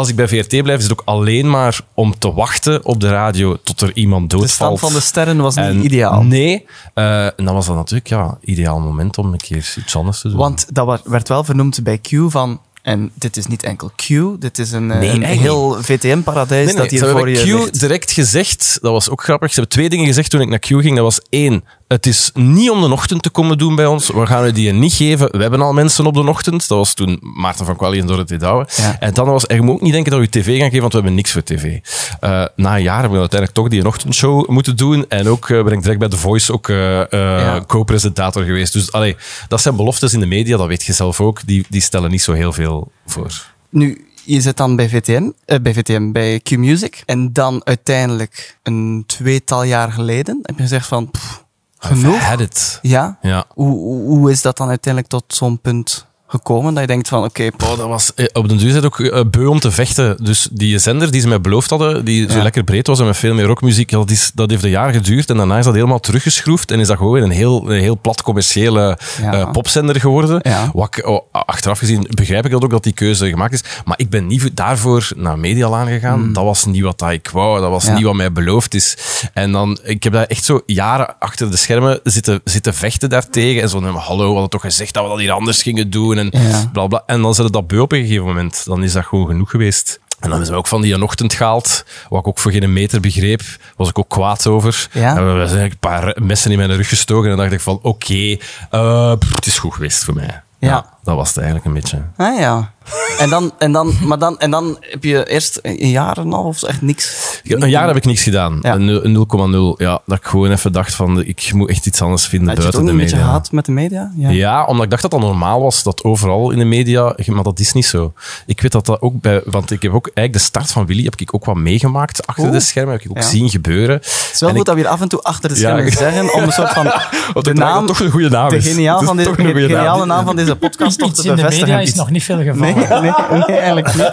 als 0.01 0.09
ik 0.09 0.17
bij 0.17 0.29
VRT 0.29 0.63
blijf, 0.63 0.79
is 0.79 0.83
het 0.83 0.93
ook 0.93 1.03
alleen 1.05 1.51
maar 1.51 1.81
om 1.95 2.19
te 2.19 2.33
wachten 2.33 2.85
op 2.85 3.01
de 3.01 3.09
radio 3.09 3.57
tot 3.63 3.81
er 3.81 3.91
iemand 3.97 4.31
De 4.31 4.37
doodvalt. 4.37 4.79
stand 4.79 4.81
van 4.81 4.93
de 4.93 5.07
sterren 5.07 5.37
was 5.37 5.55
niet 5.55 5.85
ideaal. 5.85 6.23
Nee, 6.23 6.67
eh, 6.95 7.25
en 7.25 7.33
dan 7.45 7.55
was 7.55 7.67
dat 7.67 7.77
natuurlijk 7.77 8.09
ja, 8.09 8.39
ideaal 8.41 8.81
moment 8.81 9.19
om 9.19 9.33
een 9.33 9.39
keer 9.39 9.75
iets 9.79 9.97
anders 9.97 10.21
te 10.21 10.29
doen. 10.29 10.37
Want 10.37 10.67
dat 10.75 11.01
werd 11.05 11.29
wel 11.29 11.45
vernoemd 11.45 11.83
bij 11.83 11.99
Q 11.99 12.09
van... 12.27 12.61
En 12.83 13.11
dit 13.15 13.37
is 13.37 13.47
niet 13.47 13.63
enkel 13.63 13.91
Q, 13.97 14.07
dit 14.39 14.59
is 14.59 14.73
een, 14.73 14.87
Nee, 14.87 15.11
een 15.11 15.23
heel 15.23 15.77
VTM-paradijs 15.83 16.65
Nee, 16.67 16.75
nee, 16.75 16.83
dat 16.83 16.91
hier 16.91 17.09
voor 17.11 17.29
je 17.29 17.43
Q 17.43 17.45
ligt. 17.45 17.81
direct 17.81 18.11
gezegd, 18.11 18.79
dat 18.83 18.93
was 18.93 19.11
ook 19.11 19.23
grappig. 19.23 19.49
Ze 19.49 19.55
hebben 19.55 19.73
twee 19.73 19.89
dingen 19.89 20.07
gezegd 20.07 20.31
toen 20.31 20.41
ik 20.41 20.49
naar 20.49 20.59
Q 20.59 20.67
ging. 20.67 20.95
Dat 20.95 21.05
was 21.05 21.21
één, 21.29 21.65
het 21.93 22.07
is 22.07 22.31
niet 22.35 22.71
om 22.71 22.81
de 22.81 22.93
ochtend 22.93 23.23
te 23.23 23.31
komen 23.31 23.59
doen 23.59 23.75
bij 23.75 23.87
ons. 23.87 24.09
We 24.09 24.27
gaan 24.27 24.45
u 24.47 24.53
die 24.53 24.73
niet 24.73 24.93
geven. 24.93 25.31
We 25.31 25.39
hebben 25.43 25.61
al 25.61 25.73
mensen 25.73 26.07
op 26.07 26.15
de 26.15 26.29
ochtend. 26.29 26.69
Dat 26.69 26.79
was 26.79 26.95
toen 26.95 27.19
Maarten 27.23 27.67
van 27.67 27.77
Kwalli 27.77 27.99
en 28.01 28.07
Dorothee 28.07 28.39
Douwe. 28.39 28.67
Ja. 28.77 28.97
En 29.01 29.15
dan 29.15 29.27
was, 29.27 29.45
je 29.47 29.63
moet 29.63 29.75
ook 29.75 29.81
niet 29.81 29.93
denken 29.93 30.11
dat 30.11 30.21
we 30.21 30.29
tv 30.29 30.59
gaan 30.59 30.65
geven, 30.71 30.81
want 30.81 30.93
we 30.93 30.99
hebben 30.99 31.15
niks 31.17 31.33
voor 31.33 31.43
tv. 31.43 31.79
Eh, 32.21 32.45
na 32.57 32.77
een 32.77 32.83
jaar 32.83 33.01
hebben 33.01 33.13
we 33.13 33.19
uiteindelijk 33.19 33.53
toch 33.53 33.69
die 33.69 33.87
ochtendshow 33.87 34.49
moeten 34.49 34.77
doen. 34.77 35.05
En 35.09 35.29
ook 35.29 35.49
eh, 35.51 35.65
ben 35.65 35.73
ik 35.73 35.83
direct 35.83 35.99
bij 35.99 36.09
The 36.09 36.17
Voice 36.17 36.53
ook 36.53 36.69
eh, 36.69 36.77
Ja. 37.11 37.65
co-presentator 37.67 38.45
geweest. 38.45 38.73
Dus 38.73 38.93
allee, 38.93 39.17
dat 39.49 39.61
zijn 39.61 39.77
beloftes 39.77 40.13
in 40.13 40.21
de 40.21 40.27
media, 40.27 40.57
dat 40.57 40.67
weet 40.67 40.83
je 40.85 40.93
zelf 40.93 41.21
ook. 41.21 41.47
Die, 41.47 41.67
die 41.69 41.81
stellen 41.81 42.11
niet 42.11 42.23
zo 42.23 42.33
heel 42.33 42.53
veel 42.53 42.91
voor. 43.07 43.47
Nu, 43.71 44.07
je 44.25 44.41
zit 44.41 44.57
dan 44.57 44.77
bij 44.77 44.89
VTM, 44.89 45.31
eh, 45.45 45.59
bij 45.63 45.75
VTM, 45.75 46.13
bij 46.13 46.41
Q 46.41 46.51
Music. 46.57 47.03
En 47.07 47.33
dan 47.33 47.61
uiteindelijk, 47.65 48.57
een 48.63 49.05
tweetal 49.07 49.63
jaar 49.63 49.93
geleden, 49.93 50.39
heb 50.43 50.57
je 50.57 50.63
gezegd 50.63 50.87
van, 50.87 51.11
pff, 51.11 51.45
genoeg. 51.81 52.15
I've 52.15 52.25
had 52.25 52.41
it. 52.41 52.79
Ja? 52.83 53.19
Ja. 53.23 53.45
Hoe, 53.49 53.79
hoe, 53.79 54.09
hoe 54.09 54.31
is 54.31 54.43
dat 54.43 54.57
dan 54.57 54.69
uiteindelijk 54.69 55.13
tot 55.13 55.25
zo'n 55.35 55.61
punt 55.61 56.07
gekomen? 56.31 56.73
Dat 56.75 56.83
je 56.83 56.87
denkt 56.89 57.09
van, 57.09 57.25
oké, 57.25 57.49
Oh, 57.65 57.77
dat 57.79 57.89
was 57.89 58.15
eh, 58.15 58.27
op 58.33 58.49
den 58.49 58.59
duur 58.59 58.73
zit 58.73 58.85
ook 58.85 59.01
eh, 59.01 59.21
beu 59.31 59.47
om 59.47 59.61
te 59.61 59.71
vechten. 59.71 60.17
Dus 60.25 60.49
die 60.53 60.79
zender 60.79 61.11
die 61.11 61.21
ze 61.21 61.29
mij 61.29 61.41
beloofd 61.41 61.71
hadden, 61.71 62.05
die 62.05 62.33
zo 62.33 62.43
lekker 62.43 62.65
breed 62.65 62.87
was 62.87 62.99
en 63.01 63.07
met 63.07 63.17
veel 63.17 63.35
meer 63.35 63.45
rockmuziek, 63.45 63.91
dat, 63.91 64.11
is, 64.11 64.31
dat 64.35 64.51
heeft 64.51 64.65
een 64.65 64.71
jaar 64.71 64.93
geduurd. 64.93 65.31
En 65.31 65.37
daarna 65.37 65.59
is 65.59 65.65
dat 65.65 65.75
helemaal 65.75 66.01
teruggeschroefd 66.01 66.71
en 66.71 66.81
is 66.81 66.87
dat 66.87 66.97
gewoon 66.97 67.23
een 67.23 67.31
heel, 67.31 67.71
een 67.71 67.81
heel 67.81 67.99
plat 68.01 68.23
commerciële 68.23 68.99
Ja. 69.23 69.33
eh, 69.33 69.51
popzender 69.51 70.01
geworden. 70.01 70.41
Ja. 70.43 70.71
Wat 70.75 70.97
ik, 70.97 71.07
oh, 71.07 71.21
achteraf 71.33 71.79
gezien 71.79 72.07
begrijp 72.11 72.45
ik 72.45 72.51
dat 72.51 72.65
ook, 72.65 72.71
dat 72.71 72.83
die 72.85 72.93
keuze 72.93 73.29
gemaakt 73.29 73.53
is. 73.53 73.63
Maar 73.85 73.99
ik 73.99 74.11
ben 74.11 74.27
niet 74.27 74.41
voor- 74.41 74.51
daarvoor 74.55 75.09
naar 75.17 75.39
Medialaan 75.39 75.87
gegaan. 75.87 76.33
Dat 76.33 76.45
was 76.45 76.65
niet 76.65 76.83
wat 76.83 77.03
ik 77.11 77.29
wou. 77.33 77.61
Dat 77.61 77.71
was 77.71 77.89
niet 77.89 78.03
wat 78.03 78.15
mij 78.15 78.33
beloofd 78.33 78.75
is. 78.75 78.97
En 79.35 79.53
dan, 79.53 79.79
ik 79.85 80.03
heb 80.03 80.13
daar 80.13 80.25
echt 80.27 80.45
zo 80.45 80.61
jaren 80.67 81.19
achter 81.19 81.51
de 81.51 81.57
schermen 81.57 82.01
zitten, 82.03 82.41
zitten 82.45 82.75
vechten 82.75 83.09
daartegen. 83.09 83.63
En 83.63 83.69
zo, 83.69 83.83
hallo, 83.83 84.25
we 84.27 84.31
hadden 84.33 84.49
toch 84.51 84.61
gezegd 84.61 84.95
dat 84.95 85.03
we 85.03 85.09
dat 85.09 85.19
hier 85.19 85.31
anders 85.33 85.63
gingen 85.63 85.91
doen. 85.91 86.19
En 86.21 86.41
Ja. 86.43 86.69
bla 86.73 86.87
bla. 86.87 87.03
En 87.07 87.23
dan 87.23 87.35
zet 87.35 87.45
het 87.45 87.53
dat 87.53 87.67
beu 87.67 87.79
op 87.81 87.93
een 87.93 88.01
gegeven 88.03 88.25
moment. 88.27 88.63
Dan 88.65 88.83
is 88.83 88.93
dat 88.93 89.05
gewoon 89.05 89.27
genoeg 89.27 89.51
geweest. 89.51 90.01
En 90.21 90.31
dan 90.31 90.39
zijn 90.39 90.51
we 90.53 90.57
ook 90.59 90.67
van 90.67 90.83
die 90.83 90.95
een 90.95 91.03
ochtend 91.03 91.35
gehaald, 91.35 91.85
wat 92.09 92.21
ik 92.21 92.27
ook 92.29 92.39
voor 92.39 92.53
geen 92.53 92.73
meter 92.73 93.01
begreep, 93.01 93.41
was 93.77 93.89
ik 93.89 93.99
ook 93.99 94.09
kwaad 94.09 94.47
over. 94.47 94.89
Ja? 94.93 95.17
En 95.17 95.41
we 95.41 95.47
zijn 95.49 95.71
een 95.71 95.79
paar 95.79 96.17
messen 96.23 96.51
in 96.51 96.59
mijn 96.59 96.77
rug 96.77 96.89
gestoken 96.89 97.31
en 97.31 97.37
dacht 97.37 97.53
ik 97.53 97.61
van, 97.61 97.79
oké, 97.83 98.37
eh, 98.71 99.11
het 99.35 99.47
is 99.47 99.59
goed 99.59 99.75
geweest 99.75 100.05
voor 100.05 100.15
mij. 100.15 100.43
ja. 100.59 100.99
Dat 101.03 101.17
was 101.17 101.29
het 101.29 101.37
eigenlijk 101.37 101.67
een 101.67 101.73
beetje. 101.73 102.03
Ah 102.17 102.39
ja. 102.39 102.73
En 103.19 103.29
dan, 103.31 103.53
en 103.59 103.73
dan, 103.73 103.93
maar 104.07 104.19
dan, 104.19 104.39
en 104.39 104.51
dan 104.51 104.77
heb 104.81 105.05
je 105.05 105.31
eerst 105.31 105.59
een 105.63 105.89
jaar 105.91 106.17
en 106.19 106.27
een 106.27 106.33
half 106.33 106.47
of 106.47 106.59
zo 106.59 106.67
echt 106.67 106.83
niks. 106.83 107.41
Een 107.45 107.69
jaar 107.71 107.87
heb 107.87 107.97
ik 107.97 108.05
niks 108.05 108.23
gedaan. 108.23 108.59
Ja. 108.63 108.75
Een 108.75 108.85
nul- 108.85 109.05
een 109.05 109.75
0,0. 109.77 109.77
Ja, 109.85 110.01
dat 110.07 110.19
ik 110.19 110.25
gewoon 110.25 110.51
even 110.51 110.73
dacht 110.73 110.95
van, 110.95 111.23
ik 111.25 111.51
moet 111.53 111.69
echt 111.71 111.87
iets 111.87 112.03
anders 112.03 112.27
vinden 112.27 112.49
Had 112.49 112.57
je 112.57 112.63
het 112.65 112.77
ook 112.77 112.83
buiten 112.83 113.01
een 113.03 113.07
de 113.09 113.11
beetje 113.11 113.17
media. 113.27 113.31
gehad 113.41 113.53
met 113.53 113.65
de 113.65 113.73
media? 113.73 114.13
Ja. 114.17 114.29
Ja, 114.31 114.65
omdat 114.65 114.85
ik 114.85 114.91
dacht 114.91 115.03
dat 115.03 115.11
dat 115.11 115.21
normaal 115.21 115.61
was, 115.61 115.83
dat 115.83 116.05
overal 116.05 116.51
in 116.51 116.59
de 116.59 116.65
media, 116.65 117.15
maar 117.27 117.43
dat 117.43 117.59
is 117.59 117.73
niet 117.73 117.87
zo. 117.87 118.13
Ik 118.47 118.61
weet 118.61 118.73
dat 118.73 118.87
dat 118.87 119.01
ook 119.01 119.21
bij, 119.21 119.43
want 119.45 119.71
ik 119.71 119.83
heb 119.83 119.93
ook 119.93 120.05
eigenlijk 120.15 120.33
de 120.33 120.51
start 120.51 120.71
van 120.73 120.87
Willy 120.87 121.05
heb 121.05 121.15
ik 121.21 121.35
ook 121.35 121.45
wat 121.45 121.57
meegemaakt 121.57 122.27
achter 122.27 122.45
Oeh. 122.45 122.53
de 122.53 122.61
schermen, 122.61 122.93
heb 122.93 123.03
ik 123.03 123.11
ook 123.11 123.17
Ja. 123.17 123.23
zien 123.23 123.51
gebeuren. 123.51 123.95
Het 123.97 124.31
is 124.33 124.41
wel 124.41 124.49
En 124.49 124.55
goed 124.57 124.59
ik- 124.59 124.65
dat 124.67 124.75
we 124.75 124.81
hier 124.81 124.91
af 124.91 125.01
en 125.01 125.09
toe 125.09 125.23
achter 125.23 125.49
de 125.49 125.55
Ja. 125.55 125.61
schermen 125.61 125.93
zeggen 125.93 126.35
om 126.35 126.43
een 126.43 126.53
soort 126.53 126.73
van 126.73 126.85
de 127.35 127.41
dacht 127.43 127.55
naam, 127.55 127.87
toch 127.87 128.01
een 128.01 128.11
goede 128.11 128.29
naam 128.31 128.49
de 128.49 128.57
is. 128.57 128.67
geniaal 128.69 129.01
Het 129.01 129.19
is 129.19 129.25
van 129.25 129.35
goede 129.35 129.53
geniale 129.67 130.07
naam 130.07 130.25
van 130.25 130.37
deze 130.37 130.57
podcast 130.57 130.99
Iets 131.09 131.23
te 131.23 131.29
in 131.29 131.37
de 131.37 131.43
media 131.43 131.81
is 131.81 131.95
nog 131.95 132.11
niet 132.11 132.25
veel 132.25 132.37
gevallen. 132.43 132.61
Nee, 132.61 132.75
nee, 132.75 133.13
nee, 133.47 133.57
eigenlijk 133.59 133.95
niet. 133.95 134.13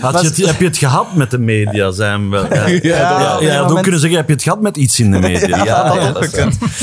Had 0.00 0.20
je 0.20 0.26
het, 0.26 0.36
heb 0.36 0.58
je 0.60 0.64
het 0.66 0.76
gehad 0.78 1.14
met 1.14 1.30
de 1.30 1.38
media? 1.38 1.90
Zijn 1.90 2.30
we, 2.30 2.46
ja, 2.82 3.36
ja, 3.40 3.62
moment- 3.62 3.80
kunnen 3.80 4.00
zeggen, 4.00 4.18
heb 4.18 4.28
je 4.28 4.34
het 4.34 4.42
gehad 4.42 4.60
met 4.60 4.76
iets 4.76 5.00
in 5.00 5.10
de 5.10 5.18
media? 5.18 5.64
Ja, 5.64 6.12
dat. 6.12 6.36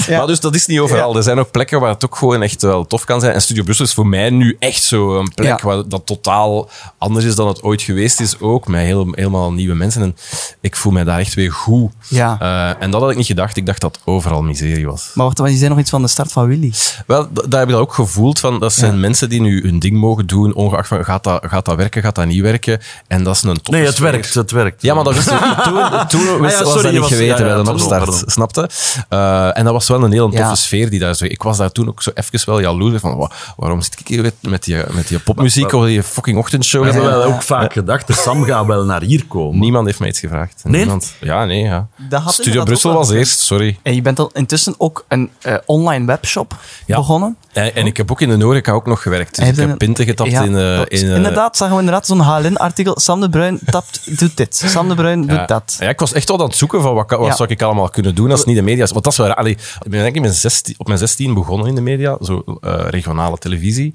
Ja. 0.07 0.17
Maar 0.17 0.27
dus 0.27 0.39
dat 0.39 0.55
is 0.55 0.65
niet 0.65 0.79
overal. 0.79 1.15
Er 1.15 1.23
zijn 1.23 1.39
ook 1.39 1.51
plekken 1.51 1.79
waar 1.79 1.89
het 1.89 2.05
ook 2.05 2.15
gewoon 2.15 2.41
echt 2.41 2.62
wel 2.62 2.86
tof 2.88 3.05
kan 3.05 3.19
zijn. 3.19 3.34
En 3.34 3.41
Studio 3.41 3.63
Brussel 3.63 3.86
is 3.86 3.93
voor 3.93 4.07
mij 4.07 4.29
nu 4.29 4.55
echt 4.60 4.84
zo 4.84 5.19
een 5.19 5.31
plek 5.36 5.60
Ja. 5.60 5.67
waar 5.67 5.84
dat 5.88 6.05
totaal 6.05 6.69
anders 6.97 7.25
is 7.25 7.36
dan 7.36 7.47
het 7.47 7.63
ooit 7.63 7.81
geweest 7.81 8.19
is. 8.19 8.39
Ook 8.39 8.67
met 8.67 8.81
heel, 8.81 9.07
helemaal 9.12 9.51
nieuwe 9.53 9.75
mensen. 9.75 10.01
En 10.01 10.15
ik 10.62 10.75
voel 10.75 10.91
mij 10.91 11.03
daar 11.03 11.19
echt 11.19 11.34
weer 11.34 11.51
goed. 11.51 11.91
Ja. 12.07 12.38
Eh, 12.39 12.84
en 12.84 12.91
dat 12.91 13.01
had 13.01 13.10
ik 13.12 13.17
niet 13.17 13.25
gedacht. 13.25 13.57
Ik 13.57 13.65
dacht 13.65 13.81
dat 13.81 13.99
overal 14.05 14.41
miserie 14.41 14.86
was. 14.88 15.12
Maar 15.13 15.25
wacht, 15.25 15.38
want 15.38 15.49
je 15.51 15.57
zei 15.57 15.69
nog 15.69 15.79
iets 15.79 15.89
van 15.89 16.01
de 16.01 16.07
start 16.07 16.31
van 16.31 16.47
Willy. 16.47 16.73
Wel, 17.07 17.27
daar 17.47 17.60
heb 17.60 17.67
ik 17.69 17.73
dat 17.73 17.84
ook 17.84 17.93
gevoeld 17.93 18.39
van. 18.39 18.60
Dat 18.60 18.73
zijn 18.73 18.93
Ja. 18.93 18.97
Mensen 19.01 19.29
die 19.29 19.41
nu 19.41 19.61
hun 19.61 19.79
ding 19.79 19.97
mogen 19.97 20.27
doen, 20.27 20.53
ongeacht 20.53 20.87
van 20.87 21.03
gaat 21.05 21.23
dat, 21.23 21.43
gaat 21.47 21.65
dat 21.65 21.75
werken, 21.75 22.01
gaat 22.01 22.15
dat 22.15 22.25
niet 22.25 22.41
werken. 22.41 22.79
En 23.07 23.23
dat 23.23 23.35
is 23.35 23.41
een 23.43 23.53
toffe 23.55 23.71
Nee, 23.71 23.85
het 23.85 23.95
sfeer. 23.95 24.11
werkt, 24.11 24.33
het 24.33 24.51
werkt. 24.51 24.81
Ja, 24.81 24.93
maar 24.93 25.03
dat 25.03 25.13
wist 25.13 25.31
ik 25.31 25.37
toen, 25.63 25.73
toen 26.07 26.41
wist, 26.41 26.57
ja, 26.57 26.63
was 26.63 26.73
sorry, 26.73 26.81
dat 26.83 26.91
niet 26.91 26.99
was- 27.01 27.09
geweten 27.09 27.45
ja, 27.45 27.49
ja, 27.49 27.55
bij 27.55 27.63
de 27.63 27.71
opstart, 27.71 28.23
snapte? 28.25 28.69
Eh, 29.09 29.57
en 29.57 29.63
dat 29.63 29.73
was 29.73 29.87
wel 29.87 30.03
een 30.03 30.11
heel 30.11 30.29
toffe 30.29 30.43
Ja. 30.45 30.55
sfeer 30.55 30.89
die 30.89 30.99
daar 30.99 31.15
zo... 31.15 31.25
Ik 31.25 31.43
was 31.43 31.57
daar 31.57 31.71
toen 31.71 31.87
ook 31.87 32.01
zo 32.01 32.11
even 32.13 32.39
wel 32.45 32.59
jaloers 32.59 33.01
van, 33.01 33.17
wa- 33.17 33.31
waarom 33.57 33.81
zit 33.81 33.99
ik 33.99 34.07
hier 34.07 34.21
met- 34.21 34.35
met 34.39 34.63
die, 34.63 34.75
met 34.91 35.07
die 35.07 35.19
popmuziek 35.19 35.73
of 35.73 35.85
die 35.85 36.03
fucking 36.03 36.37
ochtendshow? 36.37 36.83
We 36.85 36.91
hebben 36.91 37.25
ook 37.25 37.41
vaak 37.41 37.73
gedacht, 37.73 38.07
de 38.07 38.13
Sam 38.13 38.43
gaat 38.43 38.65
wel 38.65 38.85
naar 38.85 39.01
hier 39.01 39.25
komen. 39.27 39.59
Niemand 39.59 39.85
heeft 39.85 39.99
mij 39.99 40.07
iets 40.09 40.19
gevraagd. 40.19 40.61
Nee? 40.63 40.77
Niemand. 40.79 41.13
Ja, 41.19 41.45
nee, 41.45 41.63
ja. 41.63 41.87
Studio 42.27 42.63
Brussel 42.63 42.93
was 42.93 43.09
eerst, 43.09 43.39
sorry. 43.39 43.79
En 43.83 43.95
je 43.95 44.01
bent 44.01 44.19
al 44.19 44.29
intussen 44.33 44.75
ook 44.77 45.05
een 45.07 45.29
eh, 45.41 45.55
online 45.65 46.05
webshop 46.05 46.55
Ja. 46.85 46.95
begonnen. 46.95 47.37
En, 47.53 47.75
en 47.75 47.85
ik 47.85 47.97
heb 47.97 48.11
ook 48.11 48.21
in 48.21 48.29
de 48.29 48.37
Noreca 48.37 48.71
ook 48.71 48.85
nog 48.91 49.01
gewerkt. 49.01 49.36
Dus 49.36 49.47
ik 49.47 49.56
heb 49.56 49.77
pinten 49.77 50.06
getapt 50.06 50.32
Ja, 50.32 50.41
in... 50.43 50.51
dat- 50.54 50.88
in 50.88 51.08
eh, 51.10 51.15
inderdaad, 51.15 51.58
zagen 51.58 51.73
we 51.75 51.80
inderdaad 51.80 52.06
zo'n 52.08 52.19
HLN-artikel. 52.19 52.99
Sam 52.99 53.21
de 53.21 53.30
Bruin 53.30 53.60
tapt, 53.65 54.19
doet 54.19 54.38
dit. 54.38 54.56
Sam 54.65 54.88
de 54.89 54.95
Bruin 54.95 55.21
doet 55.21 55.32
Ja. 55.32 55.45
dat. 55.45 55.75
Ja, 55.80 55.89
ik 55.89 55.99
was 55.99 56.13
echt 56.13 56.27
wel 56.27 56.39
aan 56.39 56.45
het 56.47 56.56
zoeken 56.56 56.82
van 56.82 56.93
wat, 56.93 57.10
wat 57.10 57.38
zou 57.38 57.49
ik 57.49 57.62
allemaal 57.62 57.89
kunnen 57.89 58.15
doen 58.15 58.30
als 58.32 58.39
het 58.39 58.47
niet 58.47 58.56
de 58.58 58.62
media 58.62 58.84
is. 58.84 58.91
Want 58.91 59.04
dat 59.04 59.13
is 59.13 59.19
wel... 59.19 59.34
Allee, 59.34 59.51
ik 59.54 59.89
ben 59.89 59.91
denk 59.91 60.06
ik 60.08 60.15
in 60.15 60.21
mijn 60.21 60.34
16 60.34 60.75
op 60.77 60.88
mijn 60.88 60.99
16 60.99 61.34
begonnen 61.34 61.67
in 61.67 61.75
de 61.75 61.82
media, 61.82 62.17
zo 62.21 62.43
eh, 62.62 62.73
regionale 62.89 63.38
televisie. 63.38 63.93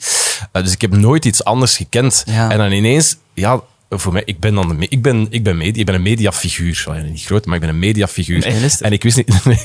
Dus 0.52 0.72
ik 0.72 0.80
heb 0.80 0.96
nooit 0.96 1.24
iets 1.24 1.44
anders 1.44 1.76
gekend. 1.76 2.24
En 2.26 2.58
dan 2.58 2.72
ineens, 2.72 3.16
ja, 3.34 3.60
voor 3.88 4.12
mij, 4.12 4.22
ik 4.24 4.40
ben 4.40 4.54
dan 4.54 4.68
de 4.68 4.86
ik 4.88 5.02
ben, 5.02 5.26
ik 5.30 5.44
ben 5.44 5.56
media, 5.56 5.80
ik 5.80 5.86
ben 5.86 5.94
een 5.94 6.02
mediafiguur. 6.02 6.86
Niet 7.10 7.24
groot, 7.24 7.46
maar 7.46 7.54
ik 7.54 7.60
ben 7.60 7.70
een 7.70 7.78
mediafiguur. 7.78 8.46
En 8.80 8.92
ik 8.92 9.02
wist 9.02 9.16
niet... 9.16 9.44
Nee, 9.44 9.58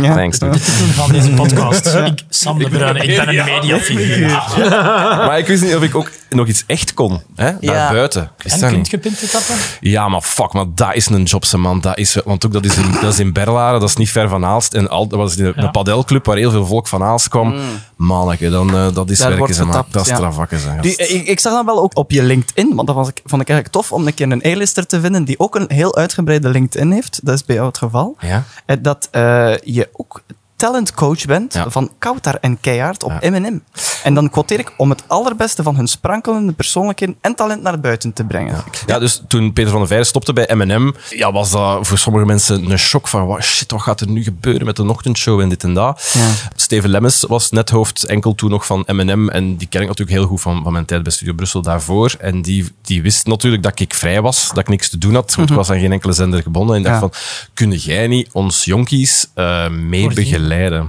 Ja. 0.00 0.14
Thanks, 0.14 0.38
titel 0.38 0.52
van 0.92 1.12
deze 1.12 1.28
podcast. 1.30 1.86
Ik, 2.14 2.22
Sam 2.28 2.58
de 2.58 2.68
Bruyne, 2.68 3.04
ik 3.04 3.16
ben 3.16 3.28
een 3.38 3.44
mediafiguur. 3.44 4.28
Maar 5.26 5.38
ik 5.38 5.46
wist 5.46 5.62
niet 5.62 5.74
of 5.74 5.82
ik 5.82 5.94
ook 5.94 6.10
nog 6.30 6.46
iets 6.46 6.64
echt 6.66 6.94
kon, 6.94 7.22
hè, 7.34 7.46
Ja. 7.46 7.56
daarbuiten. 7.60 8.30
En 8.44 8.60
dat 8.60 8.70
kunt 8.70 8.90
je 8.90 8.98
pinten 8.98 9.30
tappen? 9.30 9.54
Ja, 9.80 10.08
maar 10.08 10.20
fuck, 10.20 10.52
maar 10.52 10.64
dat 10.74 10.94
is 10.94 11.08
een 11.08 11.22
job, 11.22 11.44
ze, 11.44 11.58
man. 11.58 11.80
Dat 11.80 11.98
is, 11.98 12.16
want 12.24 12.46
ook 12.46 12.52
dat 12.52 12.64
is 12.64 12.76
in, 12.76 12.92
dat 13.00 13.12
is 13.12 13.18
in 13.18 13.32
Berlaren, 13.32 13.80
dat 13.80 13.88
is 13.88 13.96
niet 13.96 14.10
ver 14.10 14.28
van 14.28 14.44
Aalst. 14.44 14.74
En 14.74 14.88
al, 14.88 15.06
dat 15.06 15.18
was 15.18 15.36
een, 15.36 15.44
Ja. 15.46 15.52
een 15.62 15.70
padelclub 15.70 16.26
waar 16.26 16.36
heel 16.36 16.50
veel 16.50 16.66
volk 16.66 16.86
van 16.88 17.02
Aalst 17.02 17.28
kwam. 17.28 17.54
Manneke, 17.96 18.50
dan, 18.50 18.74
eh, 18.76 18.86
dat 18.94 19.10
is 19.10 19.18
Daar 19.18 19.36
werken, 19.36 19.54
ze, 19.54 19.60
man. 19.64 19.70
getapt, 19.70 19.92
Dat 19.92 20.02
is 20.52 20.62
ja. 20.64 20.80
Die, 20.80 20.96
ik, 20.96 21.26
ik 21.26 21.40
zag 21.40 21.52
dat 21.52 21.64
wel 21.64 21.82
ook 21.82 21.96
op 21.96 22.10
je 22.10 22.22
LinkedIn, 22.22 22.74
want 22.74 22.86
dat 22.86 22.96
was 22.96 23.08
ik, 23.08 23.20
vond 23.24 23.42
ik 23.42 23.48
eigenlijk 23.48 23.63
tof 23.70 23.92
om 23.92 24.06
een 24.06 24.14
keer 24.14 24.32
een 24.32 24.44
A-lister 24.46 24.86
te 24.86 25.00
vinden 25.00 25.24
die 25.24 25.38
ook 25.38 25.54
een 25.54 25.70
heel 25.72 25.96
uitgebreide 25.96 26.48
LinkedIn 26.48 26.90
heeft. 26.90 27.20
Dat 27.22 27.34
is 27.34 27.44
bij 27.44 27.54
jou 27.54 27.68
het 27.68 27.78
geval. 27.78 28.16
Ja? 28.20 28.44
Eh, 28.66 28.76
Dat 28.80 29.08
eh, 29.10 29.54
je 29.62 29.88
ook 29.92 30.22
talentcoach 30.64 31.24
bent 31.24 31.62
van 31.66 31.90
Koutar 31.98 32.34
en 32.40 32.60
Keihard 32.60 33.02
op. 33.02 33.12
M&M. 33.20 33.60
En 34.02 34.14
dan 34.14 34.30
quoteer 34.30 34.58
ik 34.58 34.72
om 34.76 34.90
het 34.90 35.02
allerbeste 35.06 35.62
van 35.62 35.76
hun 35.76 35.86
sprankelende 35.86 36.52
persoonlijkheden 36.52 37.16
en 37.20 37.34
talent 37.34 37.62
naar 37.62 37.80
buiten 37.80 38.12
te 38.12 38.24
brengen. 38.24 38.64
Ja, 38.86 38.98
dus 38.98 39.22
toen 39.28 39.52
Peter 39.52 39.70
van 39.70 39.78
der 39.78 39.86
Veijren 39.86 40.08
stopte 40.08 40.32
bij 40.32 40.50
M&M, 40.54 40.92
ja, 41.10 41.32
was 41.32 41.50
dat 41.50 41.86
voor 41.86 41.98
sommige 41.98 42.26
mensen 42.26 42.70
een 42.70 42.78
shock 42.78 43.08
van, 43.08 43.26
wat, 43.26 43.42
shit, 43.42 43.70
wat 43.70 43.82
gaat 43.82 44.00
er 44.00 44.08
nu 44.08 44.22
gebeuren 44.22 44.66
met 44.66 44.76
de 44.76 44.88
ochtendshow 44.88 45.40
en 45.40 45.48
dit 45.48 45.62
en 45.64 45.74
dat. 45.74 46.10
Ja. 46.12 46.28
Steven 46.56 46.90
Lemmens 46.90 47.24
was 47.28 47.50
net 47.50 47.70
hoofd 47.70 48.04
enkel 48.04 48.34
toen 48.34 48.50
nog 48.50 48.66
van 48.66 48.84
M&M 48.86 49.28
en 49.28 49.56
die 49.56 49.68
ken 49.68 49.80
ik 49.80 49.88
natuurlijk 49.88 50.18
heel 50.18 50.26
goed 50.26 50.40
van, 50.40 50.62
van 50.62 50.72
mijn 50.72 50.84
tijd 50.84 51.02
bij 51.02 51.12
Studio 51.12 51.34
Brussel 51.34 51.62
daarvoor. 51.62 52.14
En 52.18 52.42
die, 52.42 52.68
die 52.82 53.02
wist 53.02 53.26
natuurlijk 53.26 53.62
dat 53.62 53.80
ik 53.80 53.94
vrij 53.94 54.20
was, 54.20 54.48
dat 54.48 54.58
ik 54.58 54.68
niks 54.68 54.88
te 54.90 54.98
doen 54.98 55.14
had, 55.14 55.34
want 55.34 55.50
ik 55.50 55.56
was 55.56 55.70
aan 55.70 55.80
geen 55.80 55.92
enkele 55.92 56.12
zender 56.12 56.42
gebonden. 56.42 56.74
En 56.76 56.80
ik 56.80 56.86
dacht 56.86 57.00
Mhm. 57.00 57.04
Ja. 57.04 57.18
van, 57.44 57.50
kun 57.54 57.70
jij 57.70 58.06
niet 58.06 58.28
ons 58.32 58.64
jonkies 58.64 59.26
eh 59.34 59.68
mee 59.68 60.02
Voorzien. 60.02 60.24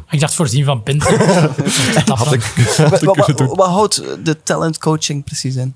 Ik 0.10 0.20
dacht 0.20 0.34
voorzien 0.34 0.66
van 0.66 0.84
pinten. 0.84 1.18
Tappen. 2.06 2.42
Wat, 2.78 3.02
wat, 3.02 3.16
wat, 3.16 3.56
wat 3.56 3.68
houdt 3.68 4.04
de 4.26 4.44
talentcoaching 4.44 5.24
precies 5.24 5.56
in? 5.56 5.76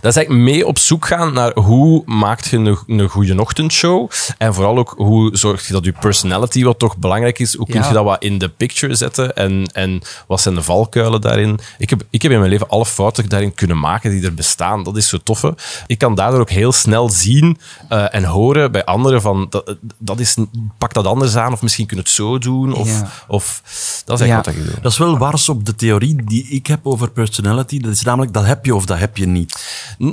Dat 0.00 0.10
is 0.10 0.16
eigenlijk 0.16 0.30
mee 0.50 0.66
op 0.66 0.78
zoek 0.78 1.06
gaan 1.06 1.32
naar 1.32 1.52
hoe 1.54 2.02
maakt 2.06 2.46
je 2.48 2.56
een, 2.56 2.78
een 2.86 3.08
goede 3.08 3.40
ochtendshow. 3.40 4.10
En 4.38 4.54
vooral 4.54 4.78
ook 4.78 4.94
hoe 4.96 5.36
zorg 5.36 5.66
je 5.66 5.72
dat 5.72 5.84
je 5.84 5.92
personality, 5.92 6.64
wat 6.64 6.78
toch 6.78 6.96
belangrijk 6.96 7.38
is, 7.38 7.56
hoe 7.56 7.66
kun 7.66 7.82
je 7.86 7.92
dat 7.92 8.04
wat 8.04 8.22
in 8.22 8.38
de 8.38 8.48
picture 8.48 8.94
zetten 8.94 9.36
en, 9.36 9.64
en 9.72 10.00
wat 10.26 10.40
zijn 10.40 10.54
de 10.54 10.62
valkuilen 10.62 11.20
daarin. 11.20 11.58
Ik 11.78 11.90
heb, 11.90 12.02
ik 12.10 12.22
heb 12.22 12.32
in 12.32 12.38
mijn 12.38 12.50
leven 12.50 12.68
alle 12.68 12.86
fouten 12.86 13.28
daarin 13.28 13.54
kunnen 13.54 13.78
maken 13.78 14.10
die 14.10 14.24
er 14.24 14.34
bestaan. 14.34 14.82
Dat 14.82 14.96
is 14.96 15.08
zo 15.08 15.18
toffe. 15.24 15.54
Ik 15.86 15.98
kan 15.98 16.14
daardoor 16.14 16.40
ook 16.40 16.50
heel 16.50 16.72
snel 16.72 17.08
zien 17.10 17.58
eh, 17.88 18.14
en 18.14 18.24
horen 18.24 18.72
bij 18.72 18.84
anderen 18.84 19.20
van 19.22 19.46
dat, 19.50 19.76
dat 19.98 20.20
is, 20.20 20.36
pak 20.78 20.92
dat 20.94 21.06
anders 21.06 21.36
aan 21.36 21.52
of 21.52 21.62
misschien 21.62 21.86
kun 21.86 21.96
je 21.96 22.02
het 22.02 22.12
zo 22.12 22.38
doen. 22.38 22.74
Of, 22.74 22.88
Ja. 22.88 23.10
of 23.28 23.60
dat 24.04 24.20
is 24.20 24.26
eigenlijk 24.26 24.30
Ja. 24.30 24.36
wat 24.36 24.46
ik 24.54 24.72
doe. 24.72 24.82
Dat 24.82 24.92
is 24.92 24.98
wel 24.98 25.18
wars 25.18 25.48
op 25.48 25.64
de 25.64 25.74
theorie 25.74 26.24
die 26.24 26.46
ik 26.48 26.66
heb 26.66 26.86
over 26.86 27.10
personality. 27.10 27.80
Dat 27.80 27.92
is 27.92 28.02
namelijk, 28.02 28.32
dat 28.32 28.44
heb 28.46 28.64
je 28.64 28.74
of 28.74 28.86
dat 28.86 28.98
heb 28.98 29.16
je 29.16 29.26
niet. 29.26 29.61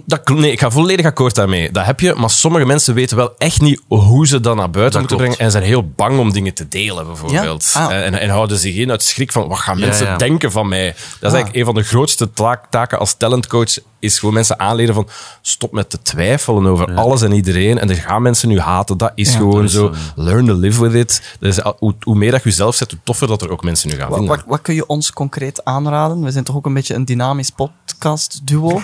Dat, 0.06 0.28
nee, 0.30 0.52
ik 0.52 0.60
ga 0.60 0.72
volledig 0.72 1.06
akkoord 1.06 1.36
daarmee. 1.36 1.72
Dat 1.72 1.86
heb 1.86 2.00
je, 2.00 2.14
maar 2.14 2.30
sommige 2.30 2.66
mensen 2.66 2.94
weten 2.94 3.18
wel 3.18 3.34
echt 3.38 3.62
niet 3.62 3.82
hoe 3.88 4.28
ze 4.28 4.40
dat 4.40 4.56
naar 4.56 4.70
buiten 4.70 5.00
moeten 5.00 5.18
klopt. 5.18 5.32
brengen 5.36 5.54
en 5.54 5.60
zijn 5.62 5.72
heel 5.72 5.90
bang 5.96 6.20
om 6.20 6.32
dingen 6.34 6.54
te 6.54 6.68
delen, 6.68 7.06
bijvoorbeeld. 7.06 7.72
Ja? 7.74 7.86
Ah. 7.86 8.06
En, 8.06 8.20
en 8.20 8.30
houden 8.30 8.58
zich 8.58 8.76
in 8.76 8.92
uit 8.92 9.04
schrik 9.04 9.32
van, 9.32 9.48
wat 9.48 9.60
gaan 9.60 9.78
Ja, 9.78 9.86
mensen 9.86 10.06
ja. 10.06 10.18
denken 10.18 10.52
van 10.52 10.68
mij? 10.68 10.86
Dat 10.88 10.96
is 11.32 11.38
eigenlijk 11.38 11.56
een 11.56 11.66
van 11.66 11.76
de 11.76 11.84
grootste 11.84 12.30
taken 12.70 13.00
als 13.00 13.14
talentcoach, 13.18 13.78
is 14.00 14.20
gewoon 14.20 14.34
mensen 14.34 14.60
aanleren 14.60 14.94
van, 14.94 15.08
stop 15.42 15.72
met 15.72 15.90
te 15.90 16.02
twijfelen 16.02 16.66
over 16.66 16.94
alles 16.96 17.22
en 17.22 17.32
iedereen. 17.32 17.80
En 17.80 17.90
er 17.90 17.96
gaan 17.96 18.22
mensen 18.22 18.50
nu 18.50 18.60
haten, 18.60 18.98
dat 18.98 19.12
is 19.16 19.36
gewoon 19.36 19.56
dat 19.56 19.64
is 19.66 19.72
zo. 19.72 19.94
Learn 20.16 20.46
to 20.46 20.54
live 20.54 20.82
with 20.90 20.94
it. 20.94 21.36
Dus, 21.40 21.62
al- 21.64 21.76
hoe, 21.80 21.96
hoe 22.02 22.16
meer 22.16 22.32
dat 22.32 22.44
je 22.44 22.50
jezelf 22.50 22.76
zet, 22.76 22.92
hoe 22.92 23.00
toffer 23.04 23.28
dat 23.28 23.42
er 23.42 23.52
ook 23.52 23.64
mensen 23.64 23.90
nu 23.90 23.96
gaan 23.96 24.10
Wat, 24.10 24.26
wat, 24.26 24.44
wat 24.48 24.62
kun 24.62 24.76
je 24.76 24.88
ons 24.88 25.12
concreet 25.14 25.64
aanraden? 25.66 26.24
We 26.24 26.32
zijn 26.32 26.44
toch 26.44 26.56
ook 26.56 26.66
een 26.66 26.74
beetje 26.74 26.94
een 26.94 27.06
dynamisch 27.06 27.50
podcast-duo. 27.50 28.82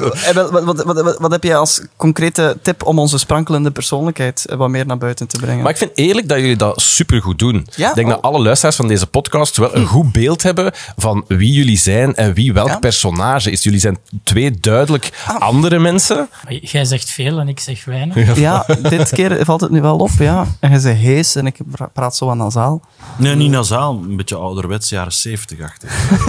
Eh, 0.00 0.34
wat, 0.34 0.50
wat, 0.64 0.82
wat, 0.84 1.00
wat, 1.02 1.18
wat 1.18 1.30
heb 1.30 1.42
je 1.42 1.54
als 1.56 1.80
concrete 1.96 2.56
tip 2.62 2.84
om 2.84 2.98
onze 2.98 3.18
sprankelende 3.18 3.70
persoonlijkheid 3.70 4.44
eh, 4.46 4.56
wat 4.56 4.68
meer 4.68 4.86
naar 4.86 4.98
buiten 4.98 5.28
te 5.28 5.38
brengen? 5.38 5.62
Maar 5.62 5.70
ik 5.72 5.76
vind 5.78 5.90
eerlijk 5.94 6.28
dat 6.28 6.38
jullie 6.38 6.56
dat 6.56 6.80
supergoed 6.80 7.38
doen. 7.38 7.66
Ja? 7.74 7.88
Ik 7.88 7.94
denk 7.94 8.06
Oh. 8.08 8.12
dat 8.14 8.22
alle 8.22 8.42
luisteraars 8.42 8.76
van 8.76 8.88
deze 8.88 9.06
podcast 9.06 9.56
wel 9.56 9.76
een 9.76 9.86
goed 9.86 10.12
beeld 10.12 10.42
hebben 10.42 10.72
van 10.96 11.24
wie 11.28 11.52
jullie 11.52 11.78
zijn 11.78 12.14
en 12.14 12.32
wie 12.34 12.52
welk 12.52 12.68
Ja? 12.68 12.78
personage 12.78 13.50
is. 13.50 13.62
Jullie 13.62 13.80
zijn 13.80 13.98
twee 14.24 14.50
duidelijk 14.60 15.10
andere 15.38 15.78
mensen. 15.78 16.28
Maar 16.44 16.52
Jij 16.54 16.84
zegt 16.84 17.10
veel 17.10 17.38
en 17.38 17.48
ik 17.48 17.60
zeg 17.60 17.84
weinig. 17.84 18.38
Ja, 18.38 18.66
dit 18.82 19.10
keer 19.10 19.44
valt 19.44 19.60
het 19.60 19.70
nu 19.70 19.80
wel 19.80 19.96
op, 19.96 20.10
ja. 20.18 20.46
En 20.60 20.70
je 20.70 20.80
zei 20.80 20.94
hees 20.94 21.34
en 21.34 21.46
ik 21.46 21.56
pra- 21.70 21.90
praat 21.92 22.16
zo 22.16 22.30
aan 22.30 22.36
nasaal. 22.38 22.80
Nee, 23.16 23.34
niet 23.34 23.50
nasaal. 23.50 24.00
Een 24.08 24.16
beetje 24.16 24.36
ouderwets, 24.36 24.88
jaren 24.88 25.12
70 25.12 25.60
achter. 25.62 25.88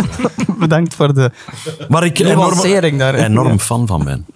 Bedankt 0.60 0.95
voor 0.95 1.13
de 1.13 1.32
Waar 1.89 2.03
ik 2.06 2.17
daarin. 2.97 3.23
enorm 3.23 3.56
fan 3.59 3.87
van 3.87 4.03
ben. 4.03 4.25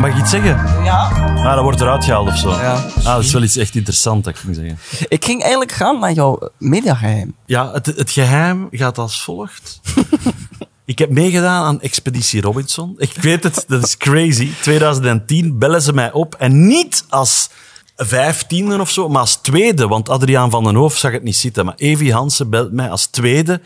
Mag 0.00 0.10
ik 0.10 0.16
iets 0.16 0.30
zeggen? 0.30 0.84
Ja. 0.84 1.08
Ah, 1.36 1.54
dat 1.54 1.62
wordt 1.62 1.80
eruit 1.80 2.04
gehaald 2.04 2.28
of 2.28 2.36
zo. 2.36 2.50
Ja. 2.50 2.74
Ah, 2.74 3.04
dat 3.04 3.24
is 3.24 3.32
wel 3.32 3.42
iets 3.42 3.56
echt 3.56 3.74
interessants, 3.74 4.24
dat 4.24 4.34
ik 4.34 4.40
ging 4.40 4.54
zeggen. 4.54 4.78
Ik 5.08 5.24
ging 5.24 5.40
eigenlijk 5.40 5.72
gaan 5.72 5.98
naar 5.98 6.12
jouw 6.12 6.38
mediageheim. 6.58 7.34
Ja, 7.46 7.72
het, 7.72 7.86
het 7.86 8.10
geheim 8.10 8.68
gaat 8.70 8.98
als 8.98 9.22
volgt. 9.22 9.80
Ik 10.84 10.98
heb 10.98 11.10
meegedaan 11.10 11.64
aan 11.64 11.80
Expeditie 11.80 12.40
Robinson. 12.40 12.94
Ik 12.98 13.12
weet 13.20 13.42
het, 13.42 13.64
dat 13.66 13.84
is 13.84 13.96
crazy. 13.96 14.50
2010 14.60 15.58
bellen 15.58 15.82
ze 15.82 15.92
mij 15.92 16.12
op 16.12 16.34
en 16.34 16.66
niet 16.66 17.04
als 17.08 17.50
vijftiende 17.96 18.80
of 18.80 18.90
zo, 18.90 19.08
maar 19.08 19.20
als 19.20 19.36
tweede, 19.36 19.88
want 19.88 20.08
Adriaan 20.08 20.50
van 20.50 20.64
den 20.64 20.74
Hoof 20.74 20.96
zag 20.96 21.12
het 21.12 21.22
niet 21.22 21.36
zitten. 21.36 21.64
Maar 21.64 21.74
Evi 21.76 22.12
Hansen 22.12 22.50
belt 22.50 22.72
mij 22.72 22.90
als 22.90 23.06
tweede. 23.06 23.60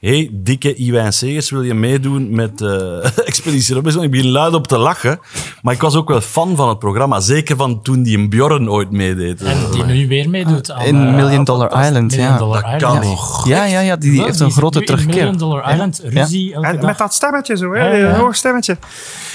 Hey, 0.00 0.30
dikke 0.32 0.74
Iwijn 0.74 1.12
Segers, 1.12 1.50
wil 1.50 1.62
je 1.62 1.74
meedoen 1.74 2.34
met 2.34 2.60
eh 2.60 3.18
Expeditie 3.28 3.74
Robinson? 3.74 4.02
Ik 4.02 4.10
begin 4.10 4.30
luid 4.30 4.54
op 4.54 4.66
te 4.66 4.78
lachen, 4.78 5.20
maar 5.62 5.74
ik 5.74 5.80
was 5.80 5.94
ook 5.94 6.08
wel 6.08 6.20
fan 6.20 6.56
van 6.56 6.68
het 6.68 6.78
programma. 6.78 7.20
Zeker 7.20 7.56
van 7.56 7.82
toen 7.82 8.02
die 8.02 8.18
een 8.18 8.28
Bjorn 8.28 8.70
ooit 8.70 8.90
meedeed. 8.90 9.42
En 9.42 9.56
die 9.70 9.84
nu 9.84 10.08
weer 10.08 10.30
meedoet 10.30 10.70
aan... 10.70 10.84
In 10.84 11.06
eh, 11.06 11.14
Million 11.14 11.44
Dollar 11.44 11.86
Island, 11.86 12.10
Million 12.10 12.32
ja. 12.32 12.38
Dollar 12.38 12.62
Dat 12.62 12.92
Island. 12.92 13.02
kan 13.04 13.44
Ja. 13.44 13.56
Ja, 13.56 13.64
ja, 13.64 13.80
ja, 13.80 13.96
die, 13.96 14.22
heeft 14.22 14.40
een 14.40 14.50
grote 14.50 14.82
terugkeer. 14.82 15.14
Million 15.14 15.36
Dollar 15.36 15.72
Island, 15.72 16.00
ruzie 16.04 16.54
elke 16.54 16.66
En 16.66 16.76
dag. 16.76 16.84
met 16.84 16.98
dat 16.98 17.14
stemmetje 17.14 17.56
zo, 17.56 17.72
hè? 17.72 17.86
Ja, 17.86 17.94
ja. 17.94 18.08
Een 18.08 18.20
hoog 18.20 18.36
stemmetje. 18.36 18.76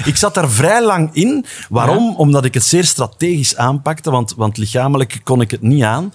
Ik 0.06 0.16
zat 0.16 0.34
daar 0.34 0.50
vrij 0.50 0.84
lang 0.86 1.10
in. 1.14 1.46
Waarom? 1.70 2.16
Omdat 2.16 2.46
ik 2.46 2.54
het 2.54 2.64
zeer 2.64 2.84
strategisch 2.84 3.56
aanpakte, 3.56 4.12
want, 4.12 4.34
want 4.38 4.58
lichamelijk 4.58 5.20
kon 5.24 5.42
ik 5.42 5.52
het 5.52 5.62
niet 5.62 5.84
aan. 5.84 6.12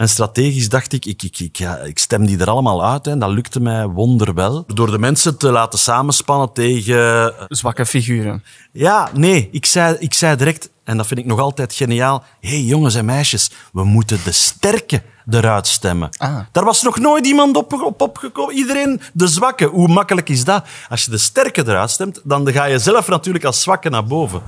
En 0.00 0.08
strategisch 0.08 0.68
dacht 0.68 0.92
ik, 0.92 1.04
ik, 1.04 1.22
ik, 1.22 1.38
ik, 1.38 1.56
ja, 1.56 1.76
ik 1.76 1.98
stem 1.98 2.26
die 2.26 2.38
er 2.38 2.50
allemaal 2.50 2.84
uit. 2.84 3.04
Hè, 3.04 3.10
en 3.10 3.18
dat 3.18 3.30
lukte 3.30 3.60
mij 3.60 3.86
wonderwel. 3.86 4.64
Door 4.66 4.90
de 4.90 4.98
mensen 4.98 5.38
te 5.38 5.50
laten 5.50 5.78
samenspannen 5.78 6.52
tegen... 6.52 7.32
Zwakke 7.48 7.86
figuren. 7.86 8.44
Ja, 8.72 9.08
nee, 9.14 9.48
ik 9.52 9.66
zei, 9.66 9.96
ik 9.98 10.14
zei 10.14 10.36
direct, 10.36 10.70
en 10.84 10.96
dat 10.96 11.06
vind 11.06 11.20
ik 11.20 11.26
nog 11.26 11.38
altijd 11.38 11.74
geniaal. 11.74 12.24
Hé 12.40 12.48
hey, 12.48 12.60
jongens 12.60 12.94
en 12.94 13.04
meisjes, 13.04 13.50
we 13.72 13.84
moeten 13.84 14.18
de 14.24 14.32
sterke 14.32 15.02
eruit 15.30 15.66
stemmen. 15.66 16.08
Ah. 16.16 16.38
Daar 16.52 16.64
was 16.64 16.82
nog 16.82 16.98
nooit 16.98 17.26
iemand 17.26 17.56
op, 17.56 17.72
op 17.72 18.00
opgekomen. 18.00 18.54
Iedereen 18.54 19.00
de 19.12 19.26
zwakke. 19.26 19.64
Hoe 19.64 19.88
makkelijk 19.88 20.28
is 20.28 20.44
dat? 20.44 20.64
Als 20.88 21.04
je 21.04 21.10
de 21.10 21.18
sterke 21.18 21.60
eruit 21.60 21.90
stemt, 21.90 22.20
dan 22.24 22.52
ga 22.52 22.64
je 22.64 22.78
zelf 22.78 23.08
natuurlijk 23.08 23.44
als 23.44 23.62
zwakke 23.62 23.88
naar 23.88 24.04
boven. 24.04 24.42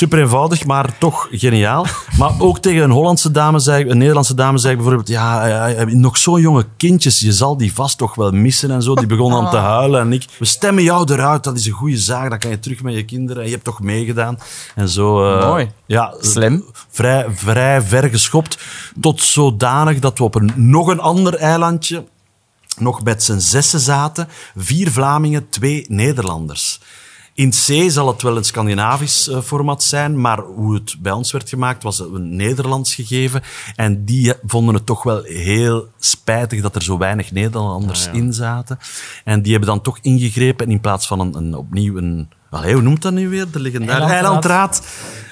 Super 0.00 0.18
eenvoudig, 0.18 0.64
maar 0.66 0.98
toch 0.98 1.28
geniaal. 1.30 1.86
Maar 2.18 2.32
ook 2.38 2.58
tegen 2.58 2.82
een 2.82 2.90
Hollandse 2.90 3.30
dame 3.30 3.58
zei 3.58 3.88
een 3.88 3.98
Nederlandse 3.98 4.34
dame 4.34 4.58
zei 4.58 4.72
ik 4.72 4.78
bijvoorbeeld, 4.78 5.08
ja, 5.08 5.46
ja, 5.46 5.66
ja, 5.66 5.84
nog 5.84 6.16
zo 6.16 6.38
jonge 6.38 6.66
kindjes, 6.76 7.20
je 7.20 7.32
zal 7.32 7.56
die 7.56 7.74
vast 7.74 7.98
toch 7.98 8.14
wel 8.14 8.30
missen 8.30 8.70
en 8.70 8.82
zo. 8.82 8.94
Die 8.94 9.06
begon 9.06 9.30
dan 9.30 9.50
te 9.56 9.56
huilen 9.56 10.00
en 10.00 10.12
ik, 10.12 10.24
we 10.38 10.44
stemmen 10.44 10.82
jou 10.82 11.12
eruit, 11.12 11.44
dat 11.44 11.56
is 11.56 11.66
een 11.66 11.72
goede 11.72 11.96
zaak, 11.98 12.30
dan 12.30 12.38
kan 12.38 12.50
je 12.50 12.58
terug 12.58 12.82
met 12.82 12.94
je 12.94 13.04
kinderen. 13.04 13.42
En 13.42 13.48
je 13.48 13.54
hebt 13.54 13.64
toch 13.64 13.80
meegedaan. 13.80 14.38
En 14.74 14.88
zo. 14.88 15.34
eh, 15.38 15.48
Mooi. 15.48 15.70
Ja, 15.86 16.14
Slim. 16.20 16.64
Vrij, 16.90 17.26
vrij 17.34 17.82
ver 17.82 18.08
geschopt, 18.08 18.58
tot 19.00 19.20
zodanig 19.22 19.98
dat 19.98 20.18
we 20.18 20.24
op 20.24 20.34
een, 20.34 20.52
nog 20.54 20.86
een 20.86 21.00
ander 21.00 21.34
eilandje 21.34 22.04
nog 22.78 23.02
met 23.02 23.22
z'n 23.22 23.38
zessen 23.38 23.80
zaten. 23.80 24.28
Vier 24.56 24.90
Vlamingen, 24.90 25.48
twee 25.48 25.84
Nederlanders. 25.88 26.80
In 27.34 27.50
C 27.50 27.90
zal 27.90 28.08
het 28.08 28.22
wel 28.22 28.36
een 28.36 28.44
Scandinavisch 28.44 29.28
eh, 29.28 29.40
format 29.40 29.82
zijn, 29.82 30.20
maar 30.20 30.38
hoe 30.40 30.74
het 30.74 30.96
bij 30.98 31.12
ons 31.12 31.32
werd 31.32 31.48
gemaakt 31.48 31.82
was 31.82 31.98
een 31.98 32.36
Nederlands 32.36 32.94
gegeven. 32.94 33.42
En 33.76 34.04
die 34.04 34.34
vonden 34.46 34.74
het 34.74 34.86
toch 34.86 35.02
wel 35.02 35.22
heel 35.22 35.88
spijtig 35.98 36.60
dat 36.60 36.74
er 36.74 36.82
zo 36.82 36.98
weinig 36.98 37.32
Nederlanders 37.32 38.08
in 38.12 38.32
zaten. 38.32 38.78
En 39.24 39.42
die 39.42 39.50
hebben 39.50 39.68
dan 39.68 39.80
toch 39.80 39.98
ingegrepen 40.02 40.66
en 40.66 40.72
in 40.72 40.80
plaats 40.80 41.06
van 41.06 41.20
een, 41.20 41.34
een 41.34 41.54
opnieuw 41.54 41.96
een... 41.96 42.28
Allee, 42.50 42.72
hoe 42.72 42.82
noemt 42.82 43.02
dat 43.02 43.12
nu 43.12 43.28
weer? 43.28 43.50
De 43.50 43.58
Eilandraad. 43.62 44.10
eilandraad. 44.10 44.86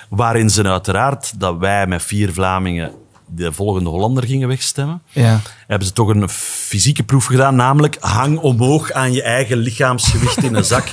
Waarin 0.09 0.51
ze 0.51 0.63
uiteraard, 0.63 1.41
dat 1.41 1.59
wij 1.59 1.87
met 1.87 2.03
vier 2.03 2.33
Vlamingen 2.33 2.93
de 3.31 3.53
volgende 3.53 3.91
Hollander 3.91 4.25
gingen 4.25 4.49
wegstemmen 4.49 5.03
Ja. 5.11 5.41
hebben 5.67 5.87
ze 5.87 5.93
toch 5.95 6.09
een 6.09 6.29
fysieke 6.29 7.03
proef 7.03 7.25
gedaan, 7.25 7.57
namelijk 7.57 7.97
hang 8.01 8.39
omhoog 8.39 8.93
aan 8.93 9.13
je 9.13 9.23
eigen 9.23 9.57
lichaamsgewicht 9.57 10.43
in 10.43 10.55
een 10.55 10.65
zak. 10.65 10.85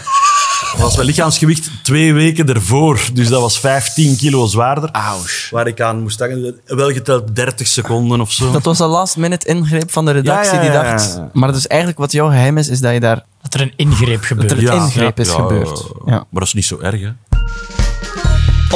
Dat 0.72 0.82
was 0.82 0.96
mijn 0.96 1.08
lichaamsgewicht 1.08 1.70
twee 1.82 2.14
weken 2.14 2.48
ervoor, 2.54 3.00
dus 3.14 3.28
dat 3.28 3.42
was 3.42 3.60
15 3.60 4.16
kilo 4.18 4.46
zwaarder. 4.46 4.92
Ouch. 4.92 5.50
Waar 5.52 5.68
ik 5.68 5.82
aan 5.82 6.02
moest 6.02 6.20
hangen, 6.20 6.60
wel 6.66 6.92
geteld 6.92 7.36
30 7.36 7.68
seconden 7.68 8.22
of 8.22 8.32
zo. 8.32 8.52
Dat 8.52 8.64
was 8.66 8.80
een 8.80 8.88
last-minute 8.88 9.48
ingreep 9.48 9.92
van 9.92 10.06
de 10.06 10.12
redactie 10.12 10.54
Ja, 10.56 10.64
ja, 10.64 10.74
ja, 10.74 10.82
die 10.82 10.90
dacht... 10.98 11.20
Maar 11.34 11.52
dus 11.52 11.68
eigenlijk 11.68 12.00
wat 12.00 12.12
jouw 12.12 12.28
geheim 12.30 12.58
is, 12.58 12.68
is 12.68 12.80
dat 12.80 12.94
je 12.94 13.00
daar... 13.00 13.26
Dat 13.42 13.54
er 13.54 13.62
een 13.62 13.74
ingreep 13.76 14.18
Dat 14.20 14.28
gebeurt. 14.28 14.52
er 14.52 14.58
een 14.58 14.64
Ja, 14.64 14.74
ingreep 14.74 15.18
ja, 15.18 15.24
is 15.24 15.30
ja, 15.30 15.36
gebeurd. 15.36 15.84
Maar 16.06 16.26
dat 16.32 16.44
is 16.44 16.54
niet 16.54 16.66
zo 16.66 16.80
erg, 16.80 17.02
hè? 17.02 17.10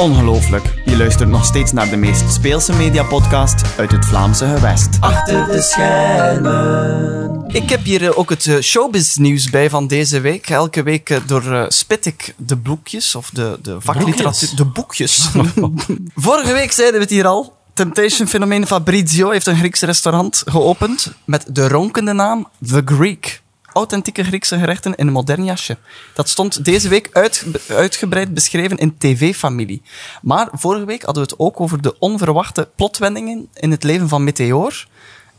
Ongelooflijk. 0.00 0.82
Je 0.84 0.96
luistert 0.96 1.28
nog 1.28 1.44
steeds 1.44 1.72
naar 1.72 1.88
de 1.88 1.96
meest 1.96 2.32
speelse 2.32 2.72
mediapodcast 2.72 3.78
uit 3.78 3.90
het 3.90 4.06
Vlaamse 4.06 4.46
gewest. 4.46 4.88
Achter 5.00 5.46
de 5.46 5.62
schermen. 5.62 7.44
Ik 7.48 7.70
heb 7.70 7.84
hier 7.84 8.04
eh, 8.04 8.18
ook 8.18 8.30
het 8.30 8.46
eh, 8.46 8.58
showbiz-nieuws 8.58 9.50
bij 9.50 9.70
van 9.70 9.86
deze 9.86 10.20
week. 10.20 10.48
Elke 10.48 10.82
week 10.82 11.10
eh, 11.10 11.18
door 11.26 11.66
spit 11.68 12.06
ik 12.06 12.34
de 12.36 12.56
boekjes, 12.56 13.14
of 13.14 13.30
de, 13.30 13.58
de 13.62 13.80
vakliteratuur. 13.80 14.48
Boekjes? 14.72 15.30
De 15.30 15.54
boekjes. 15.54 16.10
Vorige 16.26 16.52
week 16.52 16.72
zeiden 16.72 16.96
we 16.96 17.04
het 17.04 17.14
hier 17.14 17.26
al. 17.26 17.56
Temptation 17.74 18.28
fenomeen 18.28 18.66
Fabrizio 18.66 19.30
heeft 19.30 19.46
een 19.46 19.56
Grieks 19.56 19.80
restaurant 19.80 20.42
geopend 20.46 21.12
met 21.24 21.44
de 21.48 21.68
ronkende 21.68 22.12
naam 22.12 22.48
The 22.66 22.82
Greek. 22.84 23.42
Authentieke 23.72 24.24
Griekse 24.24 24.58
gerechten 24.58 24.94
in 24.94 25.06
een 25.06 25.12
modern 25.12 25.44
jasje. 25.44 25.76
Dat 26.14 26.28
stond 26.28 26.64
deze 26.64 26.88
week 26.88 27.08
uit, 27.12 27.46
uitgebreid 27.68 28.34
beschreven 28.34 28.76
in 28.76 28.98
TV-familie. 28.98 29.82
Maar 30.22 30.48
vorige 30.52 30.84
week 30.84 31.02
hadden 31.02 31.22
we 31.22 31.30
het 31.30 31.38
ook 31.38 31.60
over 31.60 31.82
de 31.82 31.98
onverwachte 31.98 32.68
plotwendingen 32.76 33.48
in 33.54 33.70
het 33.70 33.82
leven 33.82 34.08
van 34.08 34.24
Meteor. 34.24 34.86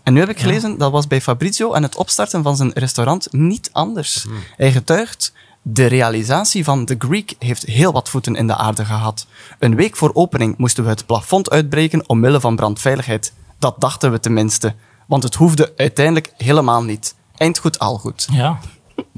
En 0.03 0.13
nu 0.13 0.19
heb 0.19 0.29
ik 0.29 0.39
gelezen, 0.39 0.77
dat 0.77 0.91
was 0.91 1.07
bij 1.07 1.21
Fabrizio 1.21 1.73
en 1.73 1.83
het 1.83 1.95
opstarten 1.95 2.43
van 2.43 2.55
zijn 2.55 2.71
restaurant 2.73 3.33
niet 3.33 3.69
anders. 3.71 4.25
Hij 4.55 4.71
getuigt, 4.71 5.33
de 5.61 5.85
realisatie 5.85 6.63
van 6.63 6.85
The 6.85 6.95
Greek 6.99 7.35
heeft 7.39 7.63
heel 7.63 7.91
wat 7.91 8.09
voeten 8.09 8.35
in 8.35 8.47
de 8.47 8.55
aarde 8.55 8.85
gehad. 8.85 9.27
Een 9.59 9.75
week 9.75 9.95
voor 9.95 10.11
opening 10.13 10.57
moesten 10.57 10.83
we 10.83 10.89
het 10.89 11.05
plafond 11.05 11.49
uitbreken 11.49 12.09
omwille 12.09 12.39
van 12.39 12.55
brandveiligheid. 12.55 13.33
Dat 13.59 13.75
dachten 13.81 14.11
we 14.11 14.19
tenminste. 14.19 14.75
Want 15.07 15.23
het 15.23 15.35
hoefde 15.35 15.73
uiteindelijk 15.75 16.33
helemaal 16.37 16.83
niet. 16.83 17.15
Eindgoed, 17.41 17.79
al 17.79 17.97
goed. 17.97 18.27
Ja. 18.31 18.59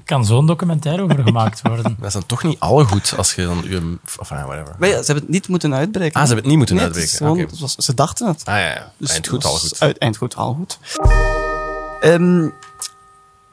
Kan 0.06 0.26
zo'n 0.26 0.46
documentaire 0.46 1.04
over 1.04 1.24
gemaakt 1.24 1.62
worden. 1.62 1.84
Dat 2.00 2.08
is 2.08 2.14
dan 2.14 2.26
toch 2.26 2.44
niet 2.44 2.60
al 2.60 2.84
goed 2.86 3.14
als 3.18 3.36
je 3.36 3.44
dan 3.46 3.62
je... 3.68 3.98
Of 4.20 4.32
ah, 4.32 4.46
whatever. 4.46 4.76
Maar 4.80 4.90
ja, 4.90 4.98
ze 5.00 5.06
hebben 5.06 5.24
het 5.24 5.30
niet 5.34 5.48
moeten 5.48 5.74
uitbreken. 5.74 6.14
Ah, 6.22 6.28
ze 6.28 6.34
hebben 6.34 6.36
het 6.38 6.46
niet 6.46 6.58
moeten 6.58 6.76
Nee, 6.76 6.84
uitbreken. 6.86 7.18
gewoon- 7.18 7.50
was- 7.60 7.76
ze 7.76 7.94
dachten 7.94 8.28
het. 8.28 8.42
Ah 8.46 8.54
ja, 8.56 8.60
ja. 8.70 8.92
Dus 8.98 9.10
Eindgoed, 9.10 9.44
het 9.44 9.52
al 9.52 9.58
goed. 9.58 9.80
Uit, 9.80 9.98
eindgoed, 9.98 10.36
al 10.36 10.54
goed. 10.54 10.80
Ehm, 12.02 12.50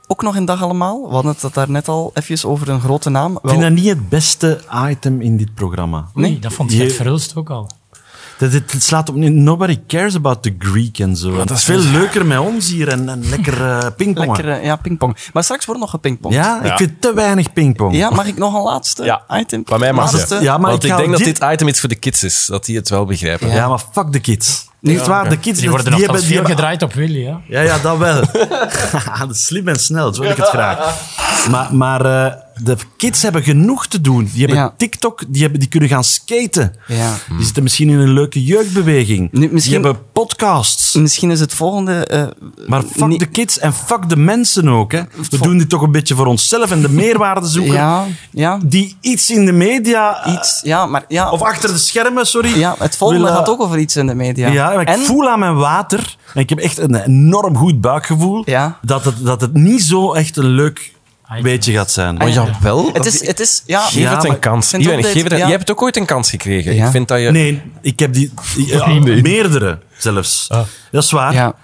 ook 0.06 0.22
nog 0.22 0.37
een 0.37 0.44
dag 0.44 0.62
allemaal. 0.62 1.06
We 1.09 1.14
hadden 1.14 1.35
het 1.40 1.54
daar 1.54 1.70
net 1.70 1.88
al 1.88 2.11
even 2.14 2.48
over 2.48 2.68
een 2.68 2.80
grote 2.80 3.11
naam. 3.11 3.33
Ik 3.37 3.38
Wel, 3.42 3.50
vind 3.52 3.62
dat 3.64 3.72
niet 3.72 3.88
het 3.88 4.09
beste 4.09 4.61
item 4.88 5.20
in 5.20 5.37
dit 5.37 5.54
programma. 5.54 6.09
Nee, 6.14 6.38
dat 6.38 6.52
vond 6.52 6.72
Je- 6.72 6.78
Gert 6.78 6.92
Verhulst 6.92 7.37
ook 7.37 7.50
al. 7.50 7.70
Dat, 8.40 8.53
het, 8.53 8.72
het 8.72 8.83
slaat 8.83 9.09
op... 9.09 9.14
Nobody 9.16 9.79
cares 9.87 10.14
about 10.14 10.42
the 10.42 10.55
Greek 10.59 10.98
en 10.98 11.16
zo. 11.16 11.38
Het 11.38 11.50
is 11.50 11.64
veel 11.64 11.79
leuker 11.79 12.26
met 12.26 12.38
ons 12.38 12.70
hier 12.70 12.88
en, 12.88 13.09
en 13.09 13.29
lekker 13.29 13.66
eh 13.66 13.87
pingpongen. 13.96 14.31
lekker, 14.37 14.53
eh, 14.53 14.64
ja, 14.64 14.76
pingpong. 14.76 15.16
Maar 15.33 15.44
straks 15.44 15.64
wordt 15.64 15.81
nog 15.81 15.90
gepingpongd. 15.90 16.35
Ja, 16.37 16.62
ik 16.62 16.76
vind 16.76 17.00
te 17.00 17.14
weinig 17.14 17.53
pingpong. 17.53 17.94
Ja, 17.96 18.11
mag 18.11 18.26
ik 18.26 18.37
nog 18.37 18.55
een 18.55 18.62
laatste 18.62 19.05
Ja. 19.05 19.22
item? 19.31 19.62
Bij 19.64 19.79
mij 19.79 19.92
mag 19.92 20.12
Laatste? 20.12 20.35
het. 20.35 20.42
Ja, 20.42 20.59
maar 20.59 20.70
Want 20.70 20.85
ik 20.85 20.96
denk 20.96 21.11
dat 21.11 21.18
dit- 21.20 21.44
item 21.53 21.68
iets 21.68 21.81
voor 21.81 21.88
de 21.88 21.94
kids 21.94 22.22
is. 22.24 22.46
Dat 22.46 22.64
die 22.64 22.76
het 22.76 22.88
wel 22.88 23.05
begrijpen. 23.05 23.48
Ja, 23.50 23.68
maar 23.68 23.83
fuck 23.92 24.12
de 24.12 24.20
kids. 24.20 24.68
Niet 24.81 25.07
waar, 25.07 25.29
de 25.29 25.38
kids... 25.38 25.61
Die 25.61 25.68
worden 25.70 25.92
die 25.92 26.00
hebben, 26.05 26.18
die 26.20 26.26
veel 26.26 26.37
hebben- 26.37 26.55
gedraaid 26.57 26.83
op 26.83 26.92
Willy, 26.92 27.24
hè. 27.24 27.35
Ja, 27.48 27.61
ja, 27.61 27.79
dat 27.79 27.98
wel. 27.98 28.20
dat 29.18 29.31
is 29.31 29.44
slim 29.44 29.68
en 29.68 29.81
snel, 29.81 30.14
zo 30.14 30.20
wil 30.22 30.31
ik 30.31 30.37
het 30.37 30.46
graag. 30.48 30.79
Maar, 31.50 31.74
maar 31.74 32.05
eh, 32.26 32.33
de 32.62 32.77
kids 32.96 33.23
hebben 33.23 33.42
genoeg 33.42 33.87
te 33.87 34.01
doen. 34.01 34.25
Die 34.33 34.38
hebben 34.44 34.57
Ja. 34.57 34.75
TikTok, 34.77 35.23
die, 35.29 35.42
hebben, 35.42 35.61
die 35.61 35.68
kunnen 35.68 35.88
gaan 35.88 36.05
skaten. 36.05 36.75
Ja. 36.87 37.16
Die 37.37 37.44
zitten 37.44 37.62
misschien 37.62 37.88
in 37.88 37.99
een 37.99 38.12
leuke 38.12 38.44
jeugdbeweging. 38.44 39.29
Nu, 39.33 39.49
misschien- 39.53 39.75
Die 39.83 39.85
hebben 39.85 40.03
podcasts. 40.12 40.94
Misschien 40.94 41.31
is 41.31 41.40
het 41.40 41.55
volgende... 41.55 42.07
eh, 42.07 42.25
Maar 42.66 42.83
fuck 42.83 43.07
niet- 43.07 43.18
de 43.20 43.27
kids 43.27 43.59
en 43.59 43.73
fuck 43.75 44.09
de 44.09 44.16
mensen 44.16 44.68
ook. 44.68 44.92
Hè. 44.92 45.01
We 45.31 45.38
doen 45.38 45.59
dit 45.59 45.68
toch 45.68 45.83
een 45.83 45.92
beetje 45.92 46.14
voor 46.14 46.27
onszelf 46.27 46.70
en 46.70 46.81
de 46.83 46.88
meerwaarde 46.88 47.46
zoeken. 47.57 47.73
Ja, 47.73 48.05
ja. 48.31 48.59
Die 48.64 48.96
iets 49.01 49.31
in 49.31 49.46
de 49.46 49.53
media... 49.53 50.25
eh, 50.25 50.33
Iets, 50.33 50.61
ja, 50.64 50.87
maar 50.87 51.05
ja. 51.09 51.31
Of 51.31 51.42
achter 51.42 51.73
de 51.73 51.79
schermen, 51.79 52.27
sorry. 52.27 52.59
ja, 52.59 52.75
het 52.79 52.96
volgende 52.96 53.23
willen- 53.25 53.37
gaat 53.38 53.49
ook 53.49 53.61
over 53.62 53.79
iets 53.79 53.96
in 53.96 54.07
de 54.07 54.14
media. 54.14 54.49
Ja, 54.49 54.66
maar 54.73 54.81
ik 54.81 54.88
en, 54.88 54.99
voel 55.01 55.29
aan 55.29 55.38
mijn 55.38 55.57
water, 55.57 56.16
en 56.35 56.40
ik 56.40 56.49
heb 56.49 56.59
echt 56.59 56.79
een 56.79 56.94
enorm 56.94 57.57
goed 57.57 57.81
buikgevoel, 57.81 58.42
Ja. 58.46 58.79
dat, 58.83 59.05
het, 59.05 59.14
dat 59.25 59.40
het 59.40 59.55
niet 59.55 59.83
zo 59.83 60.12
echt 60.12 60.37
een 60.37 60.49
leuk. 60.49 60.92
Beetje 61.43 61.73
gaat 61.73 61.90
zijn. 61.90 62.19
Ah, 62.19 62.29
ja. 62.33 62.45
Jawel. 62.45 62.90
Het 62.93 63.07
is, 63.07 63.27
het 63.27 63.40
is, 63.40 63.62
ja... 63.66 63.81
Geef 63.81 63.95
Ja, 64.03 64.11
het 64.14 64.23
maar- 64.23 64.33
een 64.33 64.38
kans. 64.38 64.73
Iwan, 64.73 64.95
altijd- 64.97 65.12
geef 65.12 65.23
het, 65.23 65.33
ja. 65.33 65.38
Jij 65.38 65.51
hebt 65.51 65.71
ook 65.71 65.83
ooit 65.83 65.97
een 65.97 66.07
kans 66.07 66.31
gekregen. 66.31 66.75
Ja. 66.75 66.85
Ik 66.85 66.90
vind 66.90 67.09
dat 67.09 67.21
je... 67.21 67.31
Nee, 67.31 67.62
ik 67.83 67.99
heb 67.99 68.12
die... 68.12 68.33
ja, 68.57 68.87
Meerdere 69.23 69.79
zelfs. 69.97 70.47
Dat 70.90 71.03
is 71.03 71.11
waar. 71.11 71.33
Ja. 71.33 71.55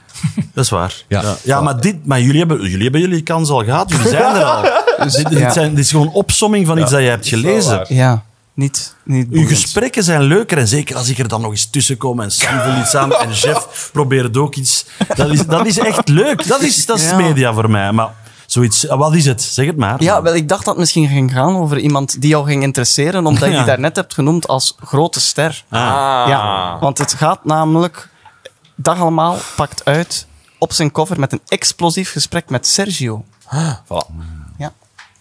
Dat 0.55 0.65
is 0.65 0.71
waar. 0.71 0.95
Ja. 1.09 1.23
Ja, 1.23 1.37
ja 1.43 1.61
maar, 1.61 1.81
dit, 1.81 2.07
maar 2.07 2.21
jullie, 2.21 2.39
hebben, 2.39 2.63
jullie 2.63 2.83
hebben 2.83 3.01
jullie 3.01 3.23
kans 3.23 3.49
al 3.51 3.65
gehad. 3.65 3.91
Jullie 3.91 4.09
zijn 4.09 4.35
er 4.37 4.45
al. 4.45 4.63
dit, 5.05 5.29
dit 5.29 5.39
Ja. 5.39 5.51
zijn, 5.53 5.71
dit 5.75 5.85
is 5.85 5.91
gewoon 5.91 6.13
opsomming 6.13 6.67
van 6.67 6.79
iets 6.79 6.91
dat 6.91 7.01
je 7.01 7.07
hebt 7.09 7.29
gelezen. 7.29 7.85
Ja, 7.89 8.23
niet, 8.55 8.95
niet 9.05 9.29
Uw 9.31 9.47
gesprekken 9.47 10.05
zijn 10.05 10.23
leuker 10.23 10.59
en 10.59 10.69
zeker 10.69 10.97
als 10.97 11.09
ik 11.09 11.19
er 11.19 11.29
dan 11.29 11.41
nog 11.41 11.51
eens 11.51 11.71
tussen 11.71 11.97
kom 11.97 12.21
en 12.21 12.31
Sam 12.31 12.63
wil 12.63 12.81
iets 12.81 12.95
aan 12.95 13.13
en 13.15 13.33
Jeff 13.33 13.91
probeert 13.93 14.37
ook 14.37 14.55
iets. 14.55 14.87
Dat 15.15 15.29
is, 15.31 15.47
dat 15.47 15.67
is 15.67 15.79
echt 15.79 16.09
leuk. 16.09 16.47
Dat 16.47 16.61
is, 16.63 16.87
dat 16.87 16.99
is 16.99 17.11
Ja. 17.11 17.17
media 17.17 17.53
voor 17.53 17.71
mij. 17.71 17.93
Maar 17.93 18.09
Zoiets, 18.57 18.89
ah, 18.89 18.99
wat 18.99 19.15
is 19.15 19.25
het? 19.25 19.43
Zeg 19.43 19.67
het 19.67 19.77
maar. 19.77 20.03
Ja, 20.03 20.23
wel, 20.23 20.35
ik 20.35 20.49
dacht 20.49 20.61
dat 20.65 20.69
het 20.75 20.79
misschien 20.79 21.09
ging 21.09 21.33
gaan 21.33 21.57
over 21.57 21.79
iemand 21.79 22.21
die 22.21 22.31
jou 22.31 22.47
ging 22.47 22.63
interesseren, 22.63 23.27
omdat 23.27 23.45
je 23.45 23.51
Ja. 23.51 23.57
die 23.57 23.67
daarnet 23.67 23.97
hebt 23.97 24.15
genoemd 24.15 24.49
als 24.49 24.77
grote 24.81 25.21
ster. 25.21 25.65
Ah. 25.69 25.81
Ja, 26.29 26.79
want 26.81 26.99
het 26.99 27.15
gaat 27.15 27.45
namelijk... 27.45 28.09
Dag 28.75 29.01
allemaal 29.01 29.37
pakt 29.57 29.85
uit 29.85 30.27
op 30.59 30.73
zijn 30.73 30.91
cover 30.91 31.21
met 31.21 31.33
een 31.33 31.41
explosief 31.47 32.13
gesprek 32.13 32.51
met 32.51 32.67
Sergio. 32.67 33.25
Voilà. 33.85 34.15
Ja. 34.59 34.73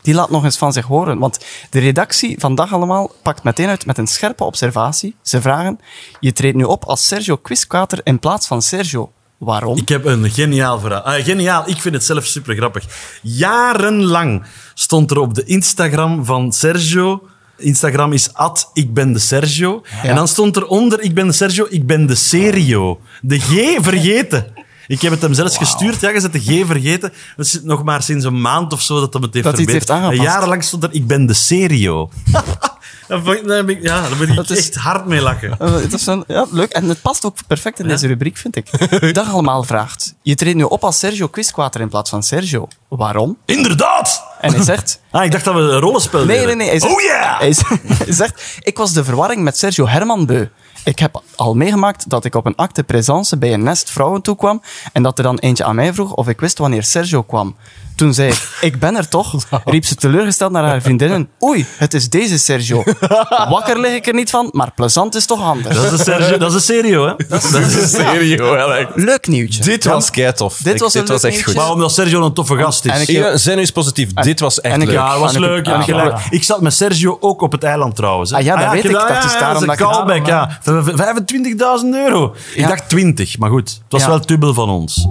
Die 0.02 0.14
laat 0.14 0.30
nog 0.30 0.44
eens 0.44 0.58
van 0.58 0.74
zich 0.74 0.86
horen. 0.86 1.20
Want 1.20 1.40
de 1.70 1.80
redactie 1.80 2.40
van 2.40 2.56
Dag 2.56 2.74
Allemaal 2.74 3.12
pakt 3.22 3.44
meteen 3.44 3.68
uit 3.70 3.86
met 3.86 3.98
een 3.98 4.08
scherpe 4.08 4.44
observatie. 4.44 5.16
Ze 5.22 5.42
vragen, 5.42 5.80
je 6.20 6.34
treedt 6.34 6.56
nu 6.56 6.64
op 6.64 6.84
als 6.84 7.08
Sergio 7.08 7.36
Quizquater 7.36 8.00
in 8.04 8.20
plaats 8.20 8.48
van 8.48 8.62
Sergio. 8.62 9.12
Waarom? 9.38 9.78
Ik 9.78 9.90
heb 9.90 10.06
een 10.06 10.30
geniaal 10.30 10.80
verhaal. 10.80 11.02
Ah, 11.02 11.24
geniaal, 11.24 11.70
ik 11.70 11.82
vind 11.82 11.96
het 11.96 12.04
zelf 12.04 12.26
super 12.26 12.56
grappig. 12.56 12.84
Jarenlang 13.22 14.44
stond 14.74 15.12
er 15.12 15.18
op 15.20 15.34
de 15.34 15.44
Instagram 15.44 16.26
van 16.26 16.54
Sergio. 16.54 17.28
Instagram 17.58 18.14
is 18.14 18.34
at 18.34 18.70
ik 18.74 18.94
ben 18.94 19.14
de 19.14 19.20
Sergio. 19.20 19.84
En 20.04 20.16
dan 20.16 20.28
stond 20.28 20.56
er 20.56 20.66
onder 20.68 21.02
ik 21.02 21.14
ben 21.14 21.28
de 21.28 21.34
Sergio, 21.34 21.66
ik 21.70 21.88
ben 21.88 22.06
de 22.06 22.16
Serio. 22.16 23.00
De 23.22 23.40
G 23.40 23.78
vergeten. 23.84 24.54
Ik 24.88 25.02
heb 25.02 25.12
het 25.12 25.22
hem 25.22 25.34
zelfs 25.34 25.58
gestuurd. 25.58 26.02
Ja, 26.02 26.10
je 26.10 26.20
zet 26.20 26.34
de 26.34 26.40
G 26.40 26.66
vergeten. 26.66 27.14
Dat 27.36 27.46
is 27.46 27.60
nog 27.64 27.84
maar 27.84 28.04
sinds 28.04 28.26
een 28.26 28.42
maand 28.42 28.74
of 28.74 28.82
zo 28.82 29.00
dat 29.00 29.14
hij 29.14 29.22
het 29.22 29.34
heeft 29.34 29.46
Dat 29.46 29.56
verbeterd. 29.56 30.22
jarenlang 30.22 30.64
stond 30.64 30.84
er 30.84 30.94
ik 30.94 31.08
ben 31.08 31.26
de 31.26 31.34
Serio. 31.34 32.10
Ik- 33.08 33.68
ik- 33.70 33.82
ja, 33.84 34.02
ben 34.20 34.30
ik 34.30 34.36
Dat 34.36 34.50
is- 34.50 34.58
echt 34.58 34.76
hard 34.76 35.06
mee 35.06 35.22
lachen. 35.22 35.56
Eh, 35.60 35.74
het 35.74 35.94
is 35.94 36.06
een, 36.06 36.24
ja, 36.28 36.46
leuk. 36.52 36.72
En 36.72 36.90
het 36.90 37.02
past 37.02 37.26
ook 37.26 37.36
perfect 37.48 37.80
in 37.80 37.88
deze 37.88 38.08
rubriek, 38.08 38.38
vind 38.38 38.56
ik. 38.56 38.70
Dag 39.14 39.32
allemaal 39.32 39.64
vraagt. 39.64 40.14
Je 40.22 40.36
treedt 40.36 40.56
nu 40.56 40.64
op 40.64 40.84
als 40.84 41.00
Sergio 41.00 41.28
Quizquater 41.28 41.82
in 41.82 41.90
plaats 41.90 42.10
van 42.10 42.24
Sergio. 42.24 42.68
Waarom? 42.88 43.38
Inderdaad! 43.46 44.24
En 44.42 44.54
hij 44.54 44.64
zegt... 44.64 45.00
Ah, 45.12 45.24
ik 45.24 45.32
dacht 45.32 45.46
dat 45.46 45.54
we 45.54 45.60
een 45.60 45.80
rollenspel 45.80 46.26
Nee, 46.26 46.28
deden. 46.38 46.46
nee, 46.48 46.56
nee. 46.56 46.70
Hij 46.70 46.80
zegt, 46.80 46.94
Oh 46.94 47.02
yeah! 47.02 47.40
Hij, 48.06 48.14
zegt, 48.14 48.58
ik 48.64 48.78
was 48.78 48.94
de 48.94 49.04
verwarring 49.04 49.42
met 49.44 49.58
Sergio 49.58 49.88
Herman 49.88 50.26
beu. 50.26 50.46
Ik 50.84 51.00
heb 51.00 51.22
al 51.36 51.54
meegemaakt 51.56 52.10
dat 52.10 52.26
ik 52.26 52.36
op 52.36 52.46
een 52.46 52.56
acte 52.56 52.84
présence 52.84 53.38
bij 53.38 53.54
een 53.54 53.64
nest 53.64 53.90
vrouwen 53.90 54.22
toekwam 54.22 54.62
en 54.94 55.04
dat 55.04 55.18
er 55.18 55.24
dan 55.24 55.38
eentje 55.38 55.64
aan 55.64 55.76
mij 55.76 55.94
vroeg 55.94 56.14
of 56.14 56.28
ik 56.28 56.40
wist 56.40 56.58
wanneer 56.58 56.84
Sergio 56.84 57.22
kwam. 57.24 57.56
Toen 57.96 58.14
zei 58.14 58.30
ik, 58.30 58.48
ik 58.62 58.80
ben 58.80 58.96
er 58.96 59.08
toch, 59.08 59.34
riep 59.66 59.86
ze 59.86 59.96
teleurgesteld 59.96 60.52
naar 60.52 60.64
haar 60.64 60.82
vriendinnen. 60.82 61.30
Oei, 61.44 61.66
het 61.78 61.94
is 61.94 62.10
deze 62.10 62.40
Sergio. 62.40 62.84
Wakker 63.50 63.80
lig 63.80 63.94
ik 63.94 64.08
er 64.08 64.14
niet 64.14 64.30
van, 64.30 64.50
maar 64.52 64.72
plezant 64.76 65.16
is 65.16 65.26
toch 65.26 65.42
anders. 65.42 65.76
Dat 65.76 65.86
is 65.86 65.92
een 65.92 66.06
Sergio, 66.06 66.38
dat 66.38 66.50
is 66.50 66.56
een 66.56 66.62
Serio, 66.62 67.06
hè? 67.08 67.14
Dat 67.28 67.44
is 67.44 67.92
Serio, 67.92 68.56
Alex. 68.58 68.92
Leuk 68.96 69.28
nieuwtje. 69.28 69.64
Dit 69.64 69.84
was 69.84 70.10
keitof. 70.10 70.58
Dit 70.64 70.80
was 70.80 70.94
een 70.94 71.00
dit 71.00 71.10
was 71.10 71.24
echt 71.24 71.44
goed. 71.44 71.54
Maar 71.56 71.72
omdat 71.72 71.94
Sergio 71.94 72.26
een 72.26 72.34
toffe 72.34 72.56
gast 72.58 72.86
is. 72.86 72.92
En 72.92 73.02
ik- 73.02 73.08
Ja, 73.08 73.38
zijn 73.38 73.56
nu 73.56 73.62
eens 73.62 73.72
positief. 73.72 74.14
Dit 74.14 74.40
was 74.40 74.62
echt 74.62 74.74
en 74.76 74.82
ik- 74.82 74.88
leuk. 74.88 74.96
ja, 74.96 75.12
dat 75.12 75.20
was 75.20 75.38
leuk. 75.38 75.68
ah. 75.68 76.26
Ik 76.30 76.44
zat 76.44 76.62
met 76.62 76.74
Sergio 76.74 77.18
ook 77.20 77.42
op 77.42 77.52
het 77.52 77.64
eiland 77.64 77.96
trouwens. 77.96 78.30
hè. 78.32 78.38
Ah, 78.38 78.44
ja, 78.44 78.56
dat 78.56 78.72
weet 78.72 78.84
ik. 78.86 78.92
Dat 78.92 79.24
is 79.26 79.34
daarom 79.40 79.62
een 79.62 79.68
dat 79.68 79.78
callback, 79.78 80.26
ja. 80.26 80.60
V- 80.62 80.68
25.000 80.96 81.94
euro. 81.96 82.36
Ik 82.54 82.60
Ja. 82.60 82.68
dacht 82.68 82.90
20, 82.90 83.38
maar 83.38 83.50
goed. 83.50 83.70
Het 83.70 83.82
was 83.90 84.02
Ja. 84.02 84.08
wel 84.08 84.20
tubbel 84.20 84.54
van 84.54 84.70
ons. 84.70 85.08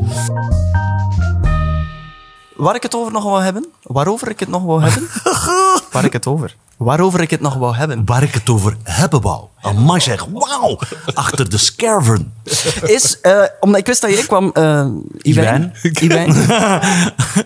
Waar 2.57 2.75
ik 2.75 2.83
het 2.83 2.95
over 2.95 3.13
nog 3.13 3.25
wou 3.25 3.43
hebben? 3.43 3.67
Waarover 3.83 4.29
ik 4.31 4.41
het 4.41 4.49
nog 4.49 4.63
wou 4.63 4.83
hebben? 4.83 5.09
Waar 5.93 6.05
ik 6.05 6.13
het 6.13 6.27
over? 6.27 6.57
Waarover 6.77 7.21
ik 7.21 7.31
het 7.31 7.41
nog 7.41 7.55
wou 7.55 7.77
hebben? 7.77 8.03
Waar 8.05 8.23
ik 8.23 8.35
het 8.35 8.49
over 8.49 8.77
hebben 8.83 9.21
wou. 9.21 9.45
Amai 9.61 10.01
zeg, 10.01 10.25
wauw. 10.33 10.79
Achter 11.15 11.51
de 11.51 11.59
scarven. 11.59 12.35
is, 12.83 13.21
eh, 13.21 13.43
omdat 13.61 13.81
ik 13.81 13.87
wist 13.87 14.01
dat 14.01 14.11
jij 14.11 14.23
kwam, 14.27 14.51
eh 14.53 14.87
Iwijn. 15.23 15.75
Iwijn. 16.01 16.31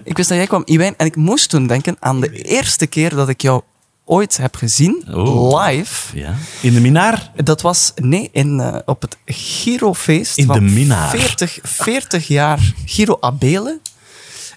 ik 0.05 0.17
wist 0.17 0.29
dat 0.29 0.39
jij 0.39 0.47
kwam, 0.47 0.63
Iwijn. 0.65 0.95
En 0.97 1.07
ik 1.07 1.17
moest 1.17 1.51
toen 1.51 1.67
denken 1.67 1.97
aan 2.01 2.21
de 2.21 2.31
eerste 2.31 2.87
keer 2.87 3.15
dat 3.15 3.29
ik 3.29 3.41
jou 3.41 3.63
ooit 4.05 4.37
heb 4.37 4.57
gezien, 4.57 5.05
Oh. 5.13 5.67
live. 5.67 6.19
Ja. 6.19 6.35
In 6.61 6.73
de 6.75 6.81
Minaar? 6.81 7.31
Dat 7.45 7.61
was, 7.61 7.93
nee, 7.97 8.29
in, 8.33 8.61
eh, 8.61 8.77
op 8.85 9.01
het 9.03 9.17
Girofeest 9.27 10.37
In 10.39 10.47
de 10.47 10.61
Minaar. 10.61 11.09
40, 11.11 11.59
40 11.63 12.29
jaar 12.29 12.73
Giro 12.85 13.17
Abele. 13.21 13.79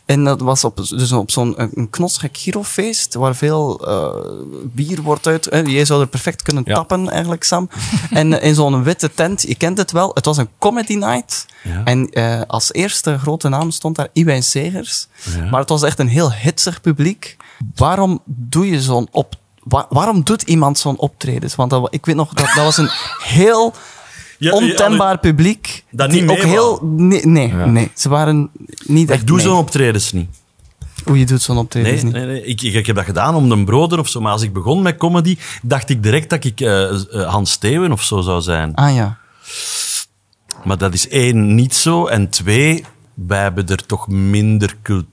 En 0.05 0.23
dat 0.23 0.41
was 0.41 0.63
op, 0.63 0.77
dus 0.89 1.11
op 1.11 1.31
zo'n 1.31 1.53
een, 1.61 1.89
knotsgek 1.89 2.37
Girofeest, 2.37 3.13
waar 3.13 3.35
veel 3.35 3.87
eh, 3.87 4.21
bier 4.63 5.01
wordt 5.01 5.27
uit... 5.27 5.47
eh, 5.47 5.65
jij 5.65 5.85
zou 5.85 6.01
er 6.01 6.07
perfect 6.07 6.41
kunnen 6.41 6.63
Ja. 6.65 6.73
tappen, 6.75 7.09
eigenlijk, 7.09 7.43
Sam. 7.43 7.69
en 8.09 8.39
eh, 8.39 8.47
in 8.47 8.55
zo'n 8.55 8.83
witte 8.83 9.13
tent, 9.13 9.41
je 9.41 9.55
kent 9.55 9.77
het 9.77 9.91
wel, 9.91 10.11
het 10.13 10.25
was 10.25 10.37
een 10.37 10.49
comedy 10.59 10.93
night. 10.95 11.45
Ja. 11.63 11.81
En 11.83 12.09
eh, 12.09 12.41
als 12.47 12.73
eerste 12.73 13.17
grote 13.17 13.49
naam 13.49 13.71
stond 13.71 13.95
daar 13.95 14.07
Iwijn 14.13 14.43
Segers. 14.43 15.07
Ja. 15.35 15.49
Maar 15.49 15.59
het 15.59 15.69
was 15.69 15.83
echt 15.83 15.99
een 15.99 16.07
heel 16.07 16.33
hitsig 16.33 16.81
publiek. 16.81 17.37
Waarom 17.75 18.21
doe 18.25 18.69
je 18.69 18.81
zo'n 18.81 19.07
op... 19.11 19.35
wa- 19.63 19.85
waarom 19.89 20.23
doet 20.23 20.41
iemand 20.41 20.79
zo'n 20.79 20.97
optredens? 20.99 21.55
Want 21.55 21.69
dat, 21.69 21.87
ik 21.89 22.05
weet 22.05 22.15
nog, 22.15 22.33
dat, 22.33 22.45
dat 22.55 22.63
was 22.63 22.77
een 22.77 22.89
heel 23.23 23.73
Ja, 24.41 24.51
ontembaar 24.51 25.19
publiek. 25.19 25.83
Dat 25.91 26.09
die 26.11 26.21
niet 26.21 26.29
ook 26.29 26.37
heel... 26.37 26.79
Nee, 26.83 27.25
nee, 27.25 27.53
nee, 27.53 27.91
ze 27.95 28.09
waren 28.09 28.49
niet 28.85 29.09
echt 29.09 29.21
ik 29.21 29.27
doe 29.27 29.35
mee. 29.35 29.45
zo'n 29.45 29.57
optredens 29.57 30.11
niet. 30.11 30.29
Hoe 31.05 31.19
je 31.19 31.25
doet 31.25 31.41
zo'n 31.41 31.57
optredens 31.57 31.93
Nee, 31.95 32.03
niet. 32.03 32.13
nee, 32.13 32.25
nee. 32.25 32.43
Ik, 32.45 32.61
ik, 32.61 32.73
ik 32.73 32.85
heb 32.85 32.95
dat 32.95 33.05
gedaan 33.05 33.35
om 33.35 33.51
een 33.51 33.65
broder 33.65 33.99
of 33.99 34.07
zo. 34.09 34.21
Maar 34.21 34.31
als 34.31 34.41
ik 34.41 34.53
begon 34.53 34.81
met 34.81 34.97
comedy, 34.97 35.37
dacht 35.61 35.89
ik 35.89 36.03
direct 36.03 36.29
dat 36.29 36.43
ik 36.43 36.59
eh, 36.61 36.89
eh, 36.89 37.29
Hans 37.29 37.51
Steeuwen 37.51 37.91
of 37.91 38.03
zo 38.03 38.21
zou 38.21 38.41
zijn. 38.41 38.75
Ah 38.75 38.95
ja. 38.95 39.17
Maar 40.63 40.77
dat 40.77 40.93
is 40.93 41.07
één, 41.07 41.55
niet 41.55 41.75
zo. 41.75 42.05
En 42.07 42.29
twee, 42.29 42.85
wij 43.13 43.41
hebben 43.41 43.67
er 43.67 43.85
toch 43.85 44.07
minder 44.07 44.75
cultuur 44.81 45.09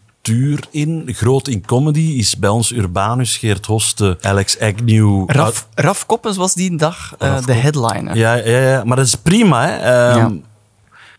in. 0.71 1.09
Groot 1.13 1.49
in 1.49 1.65
comedy 1.67 2.01
is 2.19 2.39
bij 2.39 2.51
ons 2.51 2.73
Urbanus, 2.73 3.37
Geert 3.37 3.67
Hoste, 3.67 4.19
Alex 4.21 4.59
Agnew. 4.59 5.25
Raf, 5.31 5.69
Raf 5.75 6.07
Koppens 6.07 6.37
was 6.37 6.55
die 6.55 6.77
dag 6.77 7.15
eh, 7.19 7.45
de 7.45 7.53
headliner. 7.53 8.17
Ja, 8.17 8.35
ja, 8.35 8.59
ja, 8.59 8.85
maar 8.85 8.97
dat 8.97 9.07
is 9.07 9.15
prima. 9.15 9.67
Hè. 9.67 9.77
Ehm, 9.77 10.19
Ja. 10.19 10.31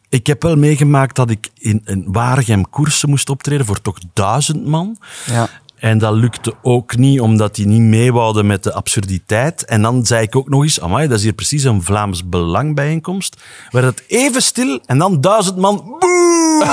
Ik 0.09 0.27
heb 0.27 0.41
wel 0.43 0.55
meegemaakt 0.55 1.15
dat 1.15 1.29
ik 1.29 1.49
in 1.57 1.81
een 1.85 2.05
Waregem 2.07 2.69
koersen 2.69 3.09
moest 3.09 3.29
optreden 3.29 3.65
voor 3.65 3.81
toch 3.81 3.97
duizend 4.13 4.65
man. 4.65 4.97
Ja. 5.25 5.49
En 5.79 5.97
dat 5.97 6.13
lukte 6.13 6.53
ook 6.61 6.97
niet, 6.97 7.19
omdat 7.19 7.55
die 7.55 7.67
niet 7.67 7.81
meewouden 7.81 8.45
met 8.45 8.63
de 8.63 8.73
absurditeit. 8.73 9.65
En 9.65 9.81
dan 9.81 10.05
zei 10.05 10.23
ik 10.23 10.35
ook 10.35 10.49
nog 10.49 10.63
eens, 10.63 10.81
amai, 10.81 11.07
dat 11.07 11.17
is 11.17 11.23
hier 11.23 11.33
precies 11.33 11.63
een 11.63 11.83
Vlaams 11.83 12.29
Belangbijeenkomst. 12.29 13.41
Werd 13.69 13.85
het 13.85 14.03
even 14.07 14.41
stil 14.41 14.79
en 14.85 14.97
dan 14.97 15.21
duizend 15.21 15.57
man, 15.57 15.95
boe! 15.99 16.63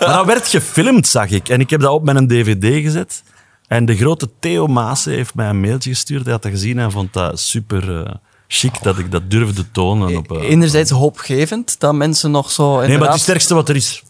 maar 0.00 0.16
dat 0.16 0.26
werd 0.26 0.48
gefilmd, 0.48 1.06
zag 1.06 1.30
ik. 1.30 1.48
En 1.48 1.60
ik 1.60 1.70
heb 1.70 1.80
dat 1.80 1.92
op 1.92 2.04
mijn 2.04 2.28
dvd 2.28 2.82
gezet. 2.82 3.22
En 3.66 3.84
de 3.84 3.96
grote 3.96 4.28
Theo 4.40 4.66
Maas 4.66 5.04
heeft 5.04 5.34
mij 5.34 5.48
een 5.48 5.60
mailtje 5.60 5.90
gestuurd. 5.90 6.22
Hij 6.22 6.32
had 6.32 6.42
dat 6.42 6.50
gezien 6.50 6.78
en 6.78 6.90
vond 6.90 7.12
dat 7.12 7.40
super 7.40 8.04
eh, 8.04 8.14
chic 8.48 8.82
dat 8.82 8.98
ik 8.98 9.10
dat 9.10 9.30
durfde 9.30 9.70
tonen. 9.70 10.16
Op, 10.16 10.32
eh, 10.32 10.50
Enerzijds 10.50 10.90
hoopgevend 10.90 11.80
dat 11.80 11.94
mensen 11.94 12.30
nog 12.30 12.50
zo 12.50 12.80
nee, 12.80 12.88
maar 12.88 12.90
het 12.98 13.00
is 13.00 13.12
het 13.12 13.20
sterkste 13.20 13.54
wat 13.54 13.68
er 13.68 13.76
is. 13.76 14.02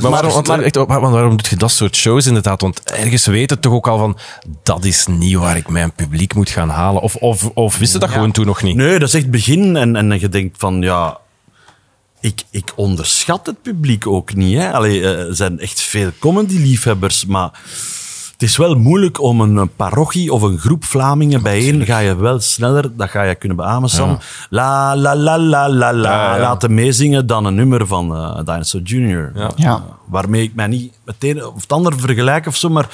Maar, 0.00 0.10
waarom, 0.10 0.32
want, 0.32 0.48
echt, 0.48 0.86
maar 0.86 1.00
waarom 1.00 1.36
doe 1.36 1.46
je 1.50 1.56
dat 1.56 1.70
soort 1.70 1.96
shows 1.96 2.26
inderdaad? 2.26 2.60
Want 2.60 2.82
ergens 2.90 3.26
weten 3.26 3.56
het 3.56 3.62
toch 3.62 3.72
ook 3.72 3.88
al 3.88 3.98
van, 3.98 4.18
dat 4.62 4.84
is 4.84 5.06
niet 5.06 5.34
waar 5.34 5.56
ik 5.56 5.68
mijn 5.68 5.92
publiek 5.92 6.34
moet 6.34 6.50
gaan 6.50 6.68
halen. 6.68 7.02
Of, 7.02 7.16
of, 7.16 7.50
of 7.54 7.78
wisten 7.78 8.00
dat 8.00 8.10
gewoon 8.10 8.32
toen 8.32 8.46
nog 8.46 8.62
niet? 8.62 8.76
Nee, 8.76 8.98
dat 8.98 9.08
is 9.08 9.14
echt 9.14 9.22
het 9.22 9.32
begin. 9.32 9.76
En, 9.76 9.96
en 9.96 10.20
je 10.20 10.28
denkt 10.28 10.58
van, 10.58 10.82
ja... 10.82 11.18
Ik, 12.22 12.42
ik 12.50 12.72
onderschat 12.76 13.46
het 13.46 13.62
publiek 13.62 14.06
ook 14.06 14.34
niet. 14.34 14.56
Hè. 14.56 14.72
Allee, 14.72 15.02
eh, 15.02 15.28
er 15.28 15.36
zijn 15.36 15.60
echt 15.60 15.80
veel 15.80 16.10
comedy-liefhebbers, 16.18 17.26
maar... 17.26 17.50
Het 18.40 18.48
is 18.48 18.56
wel 18.56 18.74
moeilijk 18.74 19.20
om 19.20 19.40
een, 19.40 19.58
eh, 19.58 19.64
parochie 19.76 20.32
of 20.32 20.42
een 20.42 20.58
groep 20.58 20.84
Vlamingen 20.84 21.42
bijeen. 21.42 21.84
Ga 21.84 21.98
je 21.98 22.16
wel 22.16 22.40
sneller, 22.40 22.96
dat 22.96 23.10
ga 23.10 23.22
je 23.22 23.34
kunnen 23.34 23.56
beamen, 23.56 23.88
Sam. 23.88 24.18
La, 24.50 24.96
la, 24.96 25.16
la, 25.16 25.38
la, 25.38 25.68
la, 25.68 25.92
la. 25.92 26.12
Ja, 26.12 26.34
ja. 26.34 26.40
Laten 26.40 26.74
meezingen 26.74 27.26
dan 27.26 27.44
een 27.44 27.54
nummer 27.54 27.86
van 27.86 28.16
eh 28.16 28.44
Dinosaur 28.44 28.82
Jr. 28.84 29.32
Ja. 29.34 29.50
Ja. 29.56 29.82
Waarmee 30.06 30.42
ik 30.42 30.54
mij 30.54 30.66
niet 30.66 30.92
meteen 31.04 31.44
of 31.46 31.60
het 31.60 31.72
ander 31.72 31.98
vergelijk 32.00 32.46
of 32.46 32.56
zo, 32.56 32.68
maar... 32.68 32.88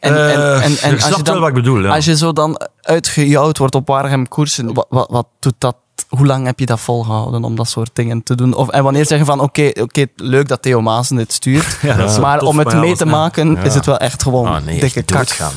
En, 0.00 0.12
en, 0.12 0.18
Eh, 0.18 0.54
en, 0.54 0.62
en 0.62 0.70
als 0.70 0.80
je 0.80 0.98
snapt 0.98 1.24
dan, 1.24 1.34
wel 1.34 1.38
wat 1.40 1.48
ik 1.48 1.54
bedoel, 1.54 1.80
ja. 1.82 1.94
Als 1.94 2.04
je 2.04 2.16
zo 2.16 2.32
dan 2.32 2.60
uitgejouwd 2.80 3.58
wordt 3.58 3.74
op 3.74 3.86
Waregem 3.86 4.28
koersen, 4.28 4.74
wat, 4.74 4.86
wat, 4.88 5.10
wat 5.10 5.26
doet 5.40 5.54
dat? 5.58 5.76
Hoe 6.08 6.26
lang 6.26 6.46
heb 6.46 6.58
je 6.58 6.66
dat 6.66 6.80
volgehouden 6.80 7.44
om 7.44 7.54
dat 7.56 7.68
soort 7.68 7.90
dingen 7.92 8.22
te 8.22 8.34
doen? 8.34 8.54
Of, 8.54 8.68
en 8.68 8.82
wanneer 8.82 9.06
zeggen 9.06 9.26
van, 9.26 9.40
oké, 9.40 9.70
oké, 9.80 10.06
leuk 10.16 10.48
dat 10.48 10.62
Theo 10.62 10.80
Maassen 10.80 11.16
dit 11.16 11.32
stuurt, 11.32 11.78
Ja, 11.82 12.18
maar 12.20 12.40
om 12.42 12.58
het 12.58 12.74
mee 12.74 12.96
te 12.96 13.04
ja. 13.04 13.10
maken, 13.10 13.56
is 13.56 13.74
het 13.74 13.86
wel 13.86 13.98
echt 13.98 14.22
gewoon 14.22 14.46
Ah, 14.46 14.64
nee, 14.64 14.80
dikke 14.80 15.02
kak. 15.02 15.16
doodgaan. 15.18 15.52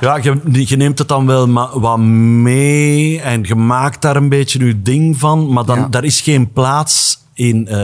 Ja, 0.00 0.16
je, 0.16 0.40
je 0.68 0.76
neemt 0.76 0.98
het 0.98 1.08
dan 1.08 1.26
wel 1.26 1.52
wat 1.80 1.98
mee 1.98 3.20
en 3.20 3.42
je 3.42 3.54
maakt 3.54 4.02
daar 4.02 4.16
een 4.16 4.28
beetje 4.28 4.66
je 4.66 4.82
ding 4.82 5.18
van, 5.18 5.52
maar 5.52 5.64
dan, 5.64 5.78
Ja. 5.78 5.86
daar 5.90 6.04
is 6.04 6.20
geen 6.20 6.52
plaats 6.52 7.18
in, 7.34 7.68
eh, 7.68 7.78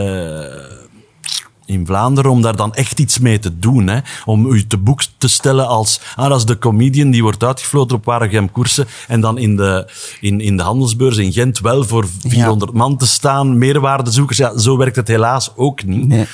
in 1.71 1.87
Vlaanderen 1.87 2.31
om 2.31 2.43
daar 2.43 2.57
dan 2.57 2.75
echt 2.75 3.01
iets 3.01 3.19
mee 3.19 3.39
te 3.39 3.59
doen. 3.59 3.87
Hè? 3.87 3.99
Om 4.25 4.47
u 4.47 4.67
te 4.67 4.77
boek 4.77 5.03
te 5.19 5.29
stellen 5.29 5.67
als, 5.67 6.01
ah, 6.17 6.29
dat 6.29 6.39
is 6.39 6.45
de 6.45 6.59
comedian 6.59 7.11
die 7.11 7.23
wordt 7.23 7.45
uitgefloten 7.45 7.97
op 7.97 8.05
Waregem 8.05 8.51
koersen 8.53 8.87
en 9.09 9.21
dan 9.21 9.39
in 9.39 9.57
de, 9.57 9.91
in, 10.21 10.41
in 10.41 10.57
de 10.57 10.63
handelsbeurs 10.63 11.17
in 11.17 11.33
Gent 11.33 11.61
wel 11.61 11.85
voor 11.85 12.07
400 12.27 12.73
man 12.73 12.97
te 12.97 13.07
staan, 13.07 13.59
meerwaardezoekers. 13.59 14.39
Ja, 14.39 14.59
zo 14.59 14.77
werkt 14.77 14.97
het 14.97 15.09
helaas 15.09 15.51
ook 15.57 15.85
niet. 15.85 16.09
Nee. 16.09 16.27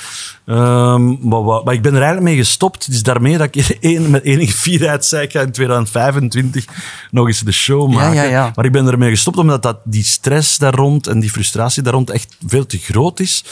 Ehm, 0.46 1.28
maar, 1.28 1.42
maar 1.64 1.74
ik 1.74 1.82
ben 1.82 1.94
er 1.94 2.02
eigenlijk 2.02 2.22
mee 2.22 2.36
gestopt. 2.36 2.86
Het 2.86 2.94
is 2.94 3.02
daarmee 3.02 3.38
dat 3.38 3.48
ik 3.54 3.76
een, 3.80 4.10
met 4.10 4.22
enige 4.22 4.52
fierheid 4.52 5.04
zei, 5.04 5.22
ik 5.22 5.32
ga 5.32 5.40
in 5.40 5.52
2025 5.52 6.64
nog 7.10 7.26
eens 7.26 7.40
de 7.40 7.52
show 7.52 7.90
Ja, 7.92 7.96
maken. 7.98 8.14
ja, 8.14 8.22
ja. 8.22 8.52
Maar 8.54 8.64
ik 8.64 8.72
ben 8.72 8.86
ermee 8.86 9.10
gestopt 9.10 9.36
omdat 9.36 9.62
dat, 9.62 9.76
die 9.84 10.04
stress 10.04 10.58
daar 10.58 10.74
rond 10.74 11.06
en 11.06 11.20
die 11.20 11.30
frustratie 11.30 11.82
daar 11.82 11.92
rond 11.92 12.10
echt 12.10 12.36
veel 12.46 12.66
te 12.66 12.78
groot 12.78 13.20
is. 13.20 13.44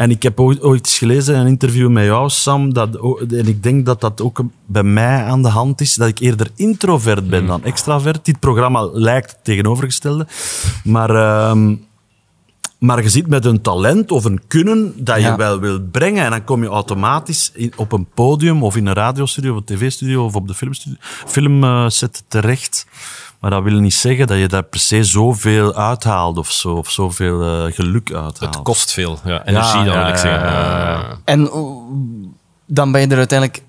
En 0.00 0.10
ik 0.10 0.22
heb 0.22 0.40
ooit, 0.40 0.62
ooit 0.62 0.86
eens 0.86 0.98
gelezen 0.98 1.34
in 1.34 1.40
een 1.40 1.46
interview 1.46 1.88
met 1.88 2.04
jou, 2.04 2.30
Sam, 2.30 2.72
dat, 2.72 2.94
en 3.30 3.48
ik 3.48 3.62
denk 3.62 3.86
dat 3.86 4.00
dat 4.00 4.20
ook 4.20 4.42
bij 4.66 4.82
mij 4.82 5.24
aan 5.24 5.42
de 5.42 5.48
hand 5.48 5.80
is, 5.80 5.94
dat 5.94 6.08
ik 6.08 6.18
eerder 6.18 6.50
introvert 6.56 7.28
ben 7.28 7.46
dan 7.46 7.64
extravert. 7.64 8.24
Dit 8.24 8.38
programma 8.38 8.88
lijkt 8.92 9.30
het 9.30 9.44
tegenovergestelde. 9.44 10.26
Maar, 10.84 11.10
ehm, 11.10 11.74
maar 12.80 13.02
je 13.02 13.08
zit 13.08 13.26
met 13.26 13.44
een 13.44 13.60
talent 13.60 14.10
of 14.10 14.24
een 14.24 14.40
kunnen 14.48 14.92
dat 15.04 15.16
je 15.16 15.22
Ja. 15.22 15.36
wel 15.36 15.58
wilt 15.60 15.90
brengen. 15.90 16.24
En 16.24 16.30
dan 16.30 16.44
kom 16.44 16.62
je 16.62 16.68
automatisch 16.68 17.50
in, 17.54 17.72
op 17.76 17.92
een 17.92 18.06
podium 18.14 18.62
of 18.62 18.76
in 18.76 18.86
een 18.86 18.92
radiostudio 18.94 19.50
of 19.52 19.56
een 19.58 19.64
tv-studio 19.76 20.24
of 20.24 20.34
op 20.34 20.48
de 20.48 20.54
filmstudio, 20.54 20.98
filmset 21.26 22.22
terecht. 22.28 22.86
Maar 23.40 23.50
dat 23.50 23.62
wil 23.62 23.78
niet 23.78 23.94
zeggen 23.94 24.26
dat 24.26 24.38
je 24.38 24.48
daar 24.48 24.62
per 24.62 24.80
se 24.80 25.04
zoveel 25.04 25.74
uithaalt 25.74 26.38
of 26.38 26.50
zo, 26.50 26.74
of 26.74 26.90
zoveel 26.90 27.42
eh, 27.42 27.72
geluk 27.74 28.12
uithaalt. 28.12 28.54
Het 28.54 28.62
kost 28.62 28.92
veel. 28.92 29.18
Ja, 29.24 29.46
energie 29.46 29.78
Ja, 29.78 29.84
dan 29.84 29.98
wil 29.98 30.08
ik 30.12 30.16
zeggen. 30.16 31.20
En 31.24 31.52
oeh, 31.54 31.82
dan 32.66 32.92
ben 32.92 33.00
je 33.00 33.06
er 33.06 33.16
uiteindelijk... 33.16 33.62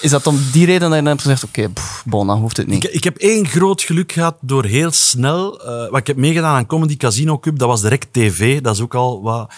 Is 0.00 0.10
dat 0.10 0.26
om 0.26 0.38
die 0.52 0.66
reden 0.66 0.80
dat 0.80 0.98
je 0.98 1.04
dan 1.04 1.06
hebt 1.06 1.22
gezegd, 1.22 1.44
oké, 1.44 1.68
pff, 1.68 2.02
bon, 2.06 2.26
dan 2.26 2.38
hoeft 2.38 2.56
het 2.56 2.66
niet. 2.66 2.84
Ik, 2.84 2.90
ik 2.92 3.04
heb 3.04 3.16
één 3.16 3.46
groot 3.46 3.82
geluk 3.82 4.12
gehad 4.12 4.36
door 4.40 4.64
heel 4.64 4.92
snel... 4.92 5.60
eh 5.64 5.90
wat 5.90 5.98
ik 5.98 6.06
heb 6.06 6.16
meegedaan 6.16 6.56
aan 6.56 6.66
Comedy 6.66 6.96
Casino 6.96 7.38
Cup, 7.38 7.58
dat 7.58 7.68
was 7.68 7.80
direct 7.80 8.12
tv. 8.12 8.60
Dat 8.60 8.74
is 8.74 8.80
ook 8.80 8.94
al 8.94 9.22
wat... 9.22 9.52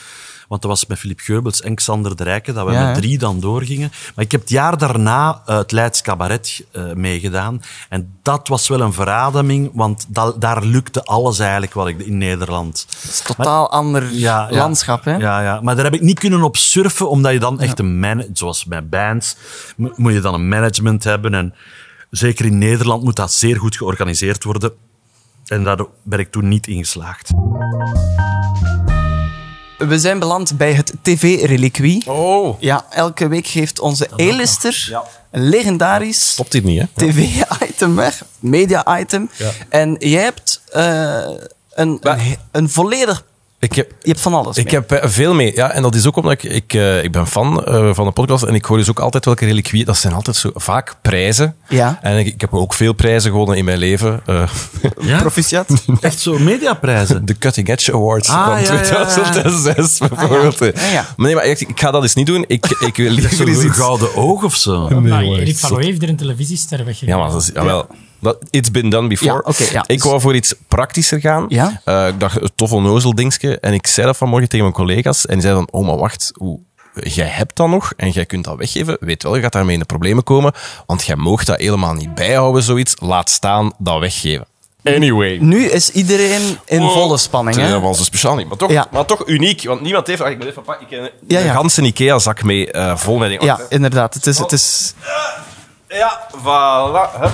Want 0.48 0.62
dat 0.62 0.70
was 0.70 0.86
met 0.86 0.98
Philip 0.98 1.20
Geubels 1.20 1.60
en 1.62 1.74
Xander 1.74 2.16
de 2.16 2.24
Rijken, 2.24 2.54
dat 2.54 2.66
we 2.66 2.72
Ja, 2.72 2.86
met 2.86 2.94
drie 2.94 3.18
dan 3.18 3.40
doorgingen. 3.40 3.92
Maar 4.14 4.24
ik 4.24 4.30
heb 4.32 4.40
het 4.40 4.50
jaar 4.50 4.78
daarna 4.78 5.42
eh, 5.46 5.56
het 5.56 5.72
Leids 5.72 6.02
Cabaret 6.02 6.64
eh, 6.72 6.92
meegedaan. 6.92 7.62
En 7.88 8.18
dat 8.22 8.48
was 8.48 8.68
wel 8.68 8.80
een 8.80 8.92
verademing, 8.92 9.70
want 9.74 10.06
da- 10.08 10.32
daar 10.38 10.64
lukte 10.64 11.04
alles 11.04 11.38
eigenlijk 11.38 11.74
wat 11.74 11.86
ik 11.88 11.98
in 12.00 12.18
Nederland... 12.18 12.86
Het 13.00 13.10
is 13.10 13.18
een 13.28 13.34
totaal 13.34 13.70
ander 13.70 14.12
Ja, 14.12 14.48
landschap, 14.50 15.04
hè? 15.04 15.16
Ja, 15.16 15.42
ja, 15.42 15.60
maar 15.60 15.74
daar 15.74 15.84
heb 15.84 15.94
ik 15.94 16.00
niet 16.00 16.18
kunnen 16.18 16.42
op 16.42 16.56
surfen, 16.56 17.10
omdat 17.10 17.32
je 17.32 17.38
dan 17.38 17.60
echt 17.60 17.78
een 17.78 17.98
man, 17.98 18.24
zoals 18.32 18.64
bij 18.64 18.88
bands, 18.88 19.36
mo- 19.76 19.92
moet 19.96 20.12
je 20.12 20.20
dan 20.20 20.34
een 20.34 20.48
management 20.48 21.04
hebben. 21.04 21.34
En 21.34 21.54
zeker 22.10 22.44
in 22.44 22.58
Nederland 22.58 23.02
moet 23.04 23.16
dat 23.16 23.32
zeer 23.32 23.56
goed 23.56 23.76
georganiseerd 23.76 24.44
worden. 24.44 24.72
En 25.46 25.64
daar 25.64 25.78
ben 26.02 26.18
ik 26.18 26.30
toen 26.30 26.48
niet 26.48 26.66
in 26.66 26.78
geslaagd. 26.78 27.30
We 29.78 29.98
zijn 29.98 30.18
beland 30.18 30.56
bij 30.56 30.72
het 30.72 30.92
TV-reliquie. 31.02 32.10
Oh, 32.10 32.60
Ja, 32.60 32.86
elke 32.90 33.28
week 33.28 33.46
geeft 33.46 33.80
onze 33.80 34.08
A-lister 34.12 34.98
een 35.30 35.48
legendarisch 35.48 36.30
stopt 36.30 36.52
hier 36.52 36.64
niet, 36.64 36.80
hè? 36.80 36.86
tv-item 36.94 37.94
weg, 37.94 38.24
media-item. 38.38 39.30
En 39.68 39.96
jij 39.98 40.22
hebt 40.22 40.60
eh, 40.72 41.16
een, 41.70 41.98
een, 42.00 42.36
een 42.50 42.68
volledig... 42.68 43.24
Ik 43.60 43.72
heb, 43.74 43.90
Je 44.02 44.08
hebt 44.08 44.20
van 44.20 44.34
alles 44.34 44.56
ik 44.56 44.64
mee. 44.64 44.74
heb 44.74 44.92
eh, 44.92 45.08
veel 45.10 45.34
mee. 45.34 45.52
Ja, 45.54 45.70
en 45.70 45.82
dat 45.82 45.94
is 45.94 46.06
ook 46.06 46.16
omdat 46.16 46.32
ik, 46.32 46.42
ik, 46.42 46.74
eh, 46.74 47.02
ik 47.04 47.12
ben 47.12 47.26
fan 47.26 47.64
eh, 47.64 47.94
van 47.94 48.04
de 48.06 48.10
podcast 48.12 48.42
en 48.44 48.54
ik 48.54 48.64
hoor 48.64 48.76
dus 48.76 48.90
ook 48.90 49.00
altijd 49.00 49.24
welke 49.24 49.44
reliquieën. 49.46 49.84
Dat 49.84 49.96
zijn 49.96 50.12
altijd 50.14 50.36
zo 50.36 50.50
vaak 50.54 50.96
prijzen. 51.02 51.56
Ja. 51.68 51.98
En 52.02 52.18
ik, 52.18 52.26
ik 52.26 52.40
heb 52.40 52.54
ook 52.54 52.74
veel 52.74 52.92
prijzen 52.92 53.30
gewonnen 53.30 53.56
in 53.56 53.64
mijn 53.64 53.78
leven. 53.78 54.20
Eh, 54.26 54.48
Ja? 55.00 55.18
Proficiat. 55.20 55.66
Echt 56.00 56.20
zo 56.20 56.38
mediaprijzen. 56.38 57.24
de 57.26 57.38
Cutting 57.38 57.68
Edge 57.68 57.92
Awards 57.92 58.28
Ah, 58.28 58.44
van 58.46 58.62
ja, 58.62 58.72
ja, 58.72 58.98
ja. 58.98 59.04
2006 59.06 59.98
bijvoorbeeld. 59.98 60.60
Ah, 60.62 60.92
ja. 60.92 61.06
Maar 61.16 61.26
nee, 61.26 61.34
maar 61.34 61.44
echt, 61.44 61.60
ik 61.60 61.80
ga 61.80 61.90
dat 61.90 62.02
eens 62.02 62.14
niet 62.14 62.26
doen. 62.26 62.44
Ik, 62.46 62.66
ik 62.86 62.96
wil 62.96 63.10
liever 63.10 63.46
eens 63.48 63.56
Zo'n 63.58 63.66
iets... 63.66 63.76
gouden 63.76 64.16
oog 64.16 64.42
of 64.44 64.54
zo. 64.54 65.00
maar 65.00 65.22
Erik 65.22 65.58
van 65.58 65.70
Looy 65.70 65.84
heeft 65.84 66.02
er 66.02 66.08
een 66.08 66.16
televisiester 66.16 66.78
weggegeven. 66.84 67.08
Ja, 67.14 67.20
maar 67.22 67.30
dat 67.30 67.42
is, 67.42 67.50
jawel, 67.54 67.76
dat, 67.76 67.96
it's 68.50 68.70
been 68.70 68.88
done 68.88 69.08
before. 69.08 69.32
Ja, 69.32 69.38
oké, 69.44 69.64
ja. 69.72 69.84
Ik 69.86 70.02
wou 70.02 70.20
voor 70.20 70.34
iets 70.34 70.54
praktischer 70.68 71.20
gaan. 71.20 71.44
Ja? 71.48 71.80
Eh, 71.84 72.08
ik 72.08 72.20
dacht, 72.20 72.40
een 72.42 72.50
tof 72.54 72.72
onnozel 72.72 73.14
dingetje. 73.14 73.58
En 73.60 73.72
ik 73.72 73.86
zei 73.86 74.06
dat 74.06 74.16
vanmorgen 74.16 74.48
tegen 74.48 74.64
mijn 74.64 74.76
collega's. 74.76 75.26
En 75.26 75.32
die 75.32 75.42
zeiden 75.42 75.66
dan, 75.70 75.80
oh, 75.80 75.86
maar 75.86 75.96
wacht, 75.96 76.32
hoe, 76.34 76.58
jij 76.94 77.26
hebt 77.26 77.56
dat 77.56 77.68
nog 77.68 77.92
en 77.96 78.10
jij 78.10 78.26
kunt 78.26 78.44
dat 78.44 78.56
weggeven. 78.56 78.96
Weet 79.00 79.22
wel, 79.22 79.34
je 79.36 79.42
gaat 79.42 79.52
daarmee 79.52 79.74
in 79.74 79.80
de 79.80 79.86
problemen 79.86 80.24
komen. 80.24 80.52
Want 80.86 81.04
jij 81.04 81.16
moogt 81.16 81.46
dat 81.46 81.58
helemaal 81.60 81.94
niet 81.94 82.14
bijhouden, 82.14 82.62
zoiets. 82.62 82.94
Laat 82.98 83.30
staan, 83.30 83.72
dat 83.78 83.98
weggeven. 83.98 84.46
Anyway. 84.84 85.38
Nu 85.40 85.64
is 85.64 85.90
iedereen 85.90 86.58
in 86.64 86.80
volle 86.88 87.18
spanning. 87.18 87.56
Hè? 87.56 87.70
Dat 87.70 87.82
was 87.82 87.96
dus 87.96 88.06
speciaal 88.06 88.34
niet. 88.36 88.48
Maar 88.48 88.56
toch, 88.56 88.70
Ja. 88.70 88.86
maar 88.92 89.04
toch 89.04 89.26
uniek. 89.26 89.64
Want 89.64 89.80
niemand 89.80 90.06
heeft... 90.06 90.20
Ik 90.20 90.38
moet 90.38 90.46
even 90.46 90.62
pakken. 90.62 90.86
Ik 90.90 90.98
heb 90.98 91.12
Ja, 91.26 91.38
een 91.38 91.44
ja. 91.44 91.52
ganse 91.52 91.82
Ikea-zak 91.82 92.42
mee, 92.42 92.72
eh, 92.72 92.96
vol 92.96 93.18
met 93.18 93.28
dingen. 93.28 93.44
Ja, 93.44 93.60
inderdaad. 93.68 94.14
Het 94.14 94.26
is, 94.26 94.38
het 94.38 94.52
is, 94.52 94.94
Ja, 95.88 96.28
voilà. 96.36 97.20
Hup. 97.20 97.32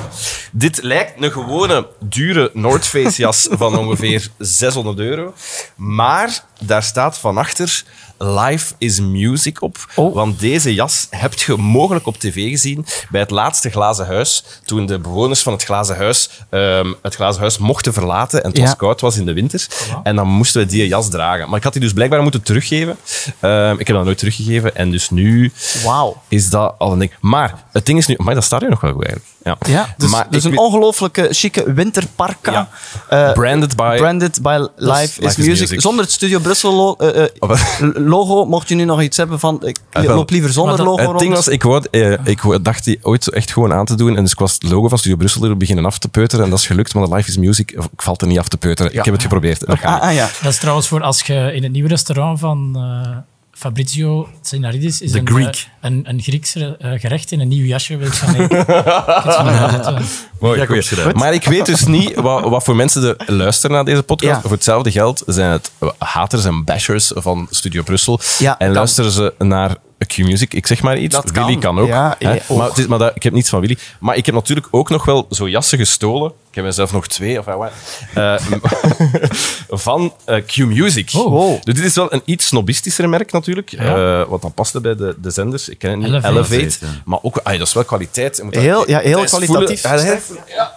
Dit 0.52 0.82
lijkt 0.82 1.22
een 1.22 1.32
gewone, 1.32 1.88
dure 2.00 2.50
North 2.52 2.86
Face 2.86 3.20
jas 3.22 3.48
van 3.50 3.78
ongeveer 3.78 4.28
600 4.38 4.98
euro. 4.98 5.34
Maar 5.76 6.40
daar 6.60 6.82
staat 6.82 7.18
van 7.18 7.38
achter 7.38 7.82
Life 8.18 8.74
is 8.78 9.00
Music 9.00 9.62
op. 9.62 9.76
Oh. 9.94 10.14
Want 10.14 10.40
deze 10.40 10.74
jas 10.74 11.06
heb 11.10 11.34
je 11.34 11.56
mogelijk 11.56 12.06
op 12.06 12.18
tv 12.18 12.50
gezien 12.50 12.86
bij 13.10 13.20
het 13.20 13.30
laatste 13.30 13.70
Glazen 13.70 14.06
Huis. 14.06 14.44
Toen 14.64 14.86
de 14.86 14.98
bewoners 14.98 15.42
van 15.42 15.52
het 15.52 15.64
Glazen 15.64 15.96
Huis 15.96 16.30
ehm, 16.50 16.92
het 17.02 17.14
Glazen 17.14 17.40
Huis 17.40 17.58
mochten 17.58 17.92
verlaten 17.92 18.42
en 18.42 18.50
het 18.50 18.58
was 18.58 18.76
koud 18.76 19.00
was 19.00 19.16
in 19.16 19.26
de 19.26 19.32
winter. 19.32 19.66
En 20.02 20.16
dan 20.16 20.28
moesten 20.28 20.60
we 20.60 20.66
die 20.66 20.88
jas 20.88 21.10
dragen. 21.10 21.48
Maar 21.48 21.58
ik 21.58 21.64
had 21.64 21.72
die 21.72 21.82
dus 21.82 21.92
blijkbaar 21.92 22.22
moeten 22.22 22.42
teruggeven. 22.42 22.96
Ehm, 23.40 23.76
ik 23.78 23.86
heb 23.86 23.96
dat 23.96 24.04
nooit 24.04 24.18
teruggegeven. 24.18 24.76
En 24.76 24.90
dus 24.90 25.10
nu 25.10 25.52
wauw. 25.84 26.22
is 26.28 26.50
dat 26.50 26.74
al 26.78 26.92
een 26.92 26.98
ding. 26.98 27.12
Maar 27.20 27.64
het 27.72 27.86
ding 27.86 27.98
is 27.98 28.06
nu... 28.06 28.14
Maar 28.18 28.34
dat 28.34 28.44
staat 28.44 28.60
hier 28.60 28.70
nog 28.70 28.80
wel 28.80 28.92
goed 28.92 29.04
eigenlijk. 29.04 29.32
Ja, 29.44 29.56
Ja, 29.66 29.94
dus, 29.96 30.10
maar 30.10 30.26
dus 30.30 30.44
een 30.44 30.58
ongelooflijke 30.58 31.28
chique 31.30 31.72
winterparka. 31.72 32.52
Ja. 32.52 32.68
Eh, 33.08 33.32
Branded 33.32 33.76
by... 33.76 33.96
branded 33.96 34.42
by 34.42 34.66
Life, 34.76 35.02
is, 35.02 35.16
Life 35.16 35.26
is 35.26 35.36
music. 35.36 35.60
Music. 35.60 35.80
Zonder 35.80 36.04
het 36.04 36.12
Studio 36.12 36.38
Brussel 36.38 36.96
eh, 36.98 37.22
eh? 37.22 37.30
Logo. 38.08 38.44
Mocht 38.44 38.68
je 38.68 38.74
nu 38.74 38.84
nog 38.84 39.02
iets 39.02 39.16
hebben 39.16 39.38
van... 39.40 39.66
Ik 39.66 39.78
wel. 39.92 40.04
loop 40.16 40.30
liever 40.30 40.52
zonder 40.52 40.76
dat- 40.76 40.86
logo 40.86 41.10
Het 41.10 41.18
ding 41.18 41.34
was, 41.34 41.48
ik, 41.48 41.62
wou, 41.62 41.84
eh, 41.90 42.12
ik 42.24 42.58
dacht 42.62 42.84
die 42.84 42.98
ooit 43.02 43.24
zo 43.24 43.30
echt 43.30 43.52
gewoon 43.52 43.72
aan 43.72 43.84
te 43.84 43.94
doen. 43.94 44.16
En 44.16 44.22
dus 44.22 44.32
ik 44.32 44.38
was 44.38 44.52
het 44.52 44.62
logo 44.62 44.88
van 44.88 44.98
Studio 44.98 45.16
Brussel 45.16 45.44
er 45.44 45.56
beginnen 45.56 45.84
af 45.84 45.98
te 45.98 46.08
peuteren. 46.08 46.44
En 46.44 46.50
dat 46.50 46.58
is 46.58 46.66
gelukt, 46.66 46.94
maar 46.94 47.08
de 47.08 47.14
Life 47.14 47.28
is 47.28 47.36
Music 47.36 47.70
ik 47.70 48.02
valt 48.02 48.20
er 48.20 48.26
niet 48.26 48.38
af 48.38 48.48
te 48.48 48.56
peuteren. 48.56 48.92
Ik 48.94 49.04
heb 49.04 49.14
het 49.14 49.22
geprobeerd. 49.22 49.66
Dat 49.66 49.78
gaat 49.78 50.00
Ah, 50.00 50.08
ah, 50.08 50.14
ja. 50.14 50.28
Dat 50.42 50.52
is 50.52 50.58
trouwens 50.58 50.88
voor 50.88 51.02
als 51.02 51.22
je 51.22 51.52
in 51.54 51.62
het 51.62 51.72
nieuwe 51.72 51.88
restaurant 51.88 52.38
van 52.38 52.72
eh, 52.76 53.16
Fabrizio 53.54 54.28
Tsenaridis 54.42 55.00
is 55.00 55.12
een, 55.12 55.28
Greek. 55.28 55.46
eh, 55.46 55.90
een, 55.90 56.04
een 56.08 56.20
Grieks 56.22 56.54
eh, 56.54 56.70
gerecht 56.78 57.32
in 57.32 57.40
een 57.40 57.48
nieuw 57.48 57.64
jasje 57.66 57.96
wil 57.96 58.08
gaan 58.10 58.34
eten. 58.40 58.66
Eh, 58.66 60.00
Mooi, 60.40 60.66
Ja. 60.68 61.12
Maar 61.12 61.34
ik 61.34 61.44
weet 61.44 61.66
dus 61.66 61.84
niet 61.86 62.14
wat, 62.14 62.48
wat 62.48 62.64
voor 62.64 62.76
mensen 62.76 63.16
er 63.18 63.34
luisteren 63.34 63.76
naar 63.76 63.84
deze 63.84 64.02
podcast. 64.02 64.34
Ja. 64.34 64.40
Voor 64.40 64.50
hetzelfde 64.50 64.90
geld 64.90 65.22
zijn 65.26 65.50
het 65.50 65.70
haters 65.98 66.44
en 66.44 66.64
bashers 66.64 67.12
van 67.14 67.46
Studio 67.50 67.82
Brussel. 67.82 68.20
Ja, 68.38 68.58
en 68.58 68.66
kan. 68.66 68.76
luisteren 68.76 69.10
ze 69.10 69.34
naar 69.38 69.76
Q-Music. 70.06 70.54
Ik 70.54 70.66
zeg 70.66 70.82
maar 70.82 70.98
iets. 70.98 71.14
Dat. 71.14 71.30
Willy 71.30 71.56
kan 71.58 71.78
ook. 71.78 71.86
Ja, 71.88 72.16
hè. 72.18 72.32
ja, 72.32 72.40
ook. 72.48 72.58
maar 72.58 72.68
het 72.68 72.78
is, 72.78 72.86
maar 72.86 72.98
dat, 72.98 73.12
ik 73.14 73.22
heb 73.22 73.32
niets 73.32 73.48
van 73.48 73.60
Willy. 73.60 73.78
Maar 74.00 74.16
ik 74.16 74.26
heb 74.26 74.34
natuurlijk 74.34 74.66
ook 74.70 74.90
nog 74.90 75.04
wel 75.04 75.26
zo 75.30 75.48
jassen 75.48 75.78
gestolen. 75.78 76.32
Ik 76.48 76.54
heb 76.54 76.64
er 76.64 76.72
zelf 76.72 76.92
nog 76.92 77.06
twee. 77.06 77.38
Of, 77.38 77.44
wat, 77.44 77.72
eh, 78.14 78.36
van 79.68 80.14
eh, 80.24 80.36
Q-Music. 80.46 81.10
wow. 81.10 81.62
Dus 81.64 81.74
dit 81.74 81.84
is 81.84 81.94
wel 81.94 82.12
een 82.12 82.22
iets 82.24 82.46
snobistischer 82.46 83.08
merk 83.08 83.32
natuurlijk. 83.32 83.72
eh, 83.72 84.22
wat 84.28 84.42
dan 84.42 84.52
paste 84.52 84.80
bij 84.80 84.94
de, 84.96 85.16
de 85.20 85.30
zenders. 85.30 85.68
Ik 85.68 85.78
ken 85.78 85.90
het 85.90 85.98
niet. 85.98 86.08
Elevate. 86.08 86.54
Elevate. 86.54 86.86
Ja. 86.86 86.92
Maar 87.04 87.18
ook, 87.22 87.40
ah, 87.42 87.58
dat 87.58 87.66
is 87.66 87.72
wel 87.74 87.84
kwaliteit. 87.84 88.36
Je 88.36 88.42
moet 88.42 88.54
dat- 88.54 88.62
Heel, 88.62 88.88
ja, 88.88 88.98
heel 88.98 89.24
kwalitatief. 89.24 89.80
voelen. 89.80 90.44
Ja. 90.48 90.73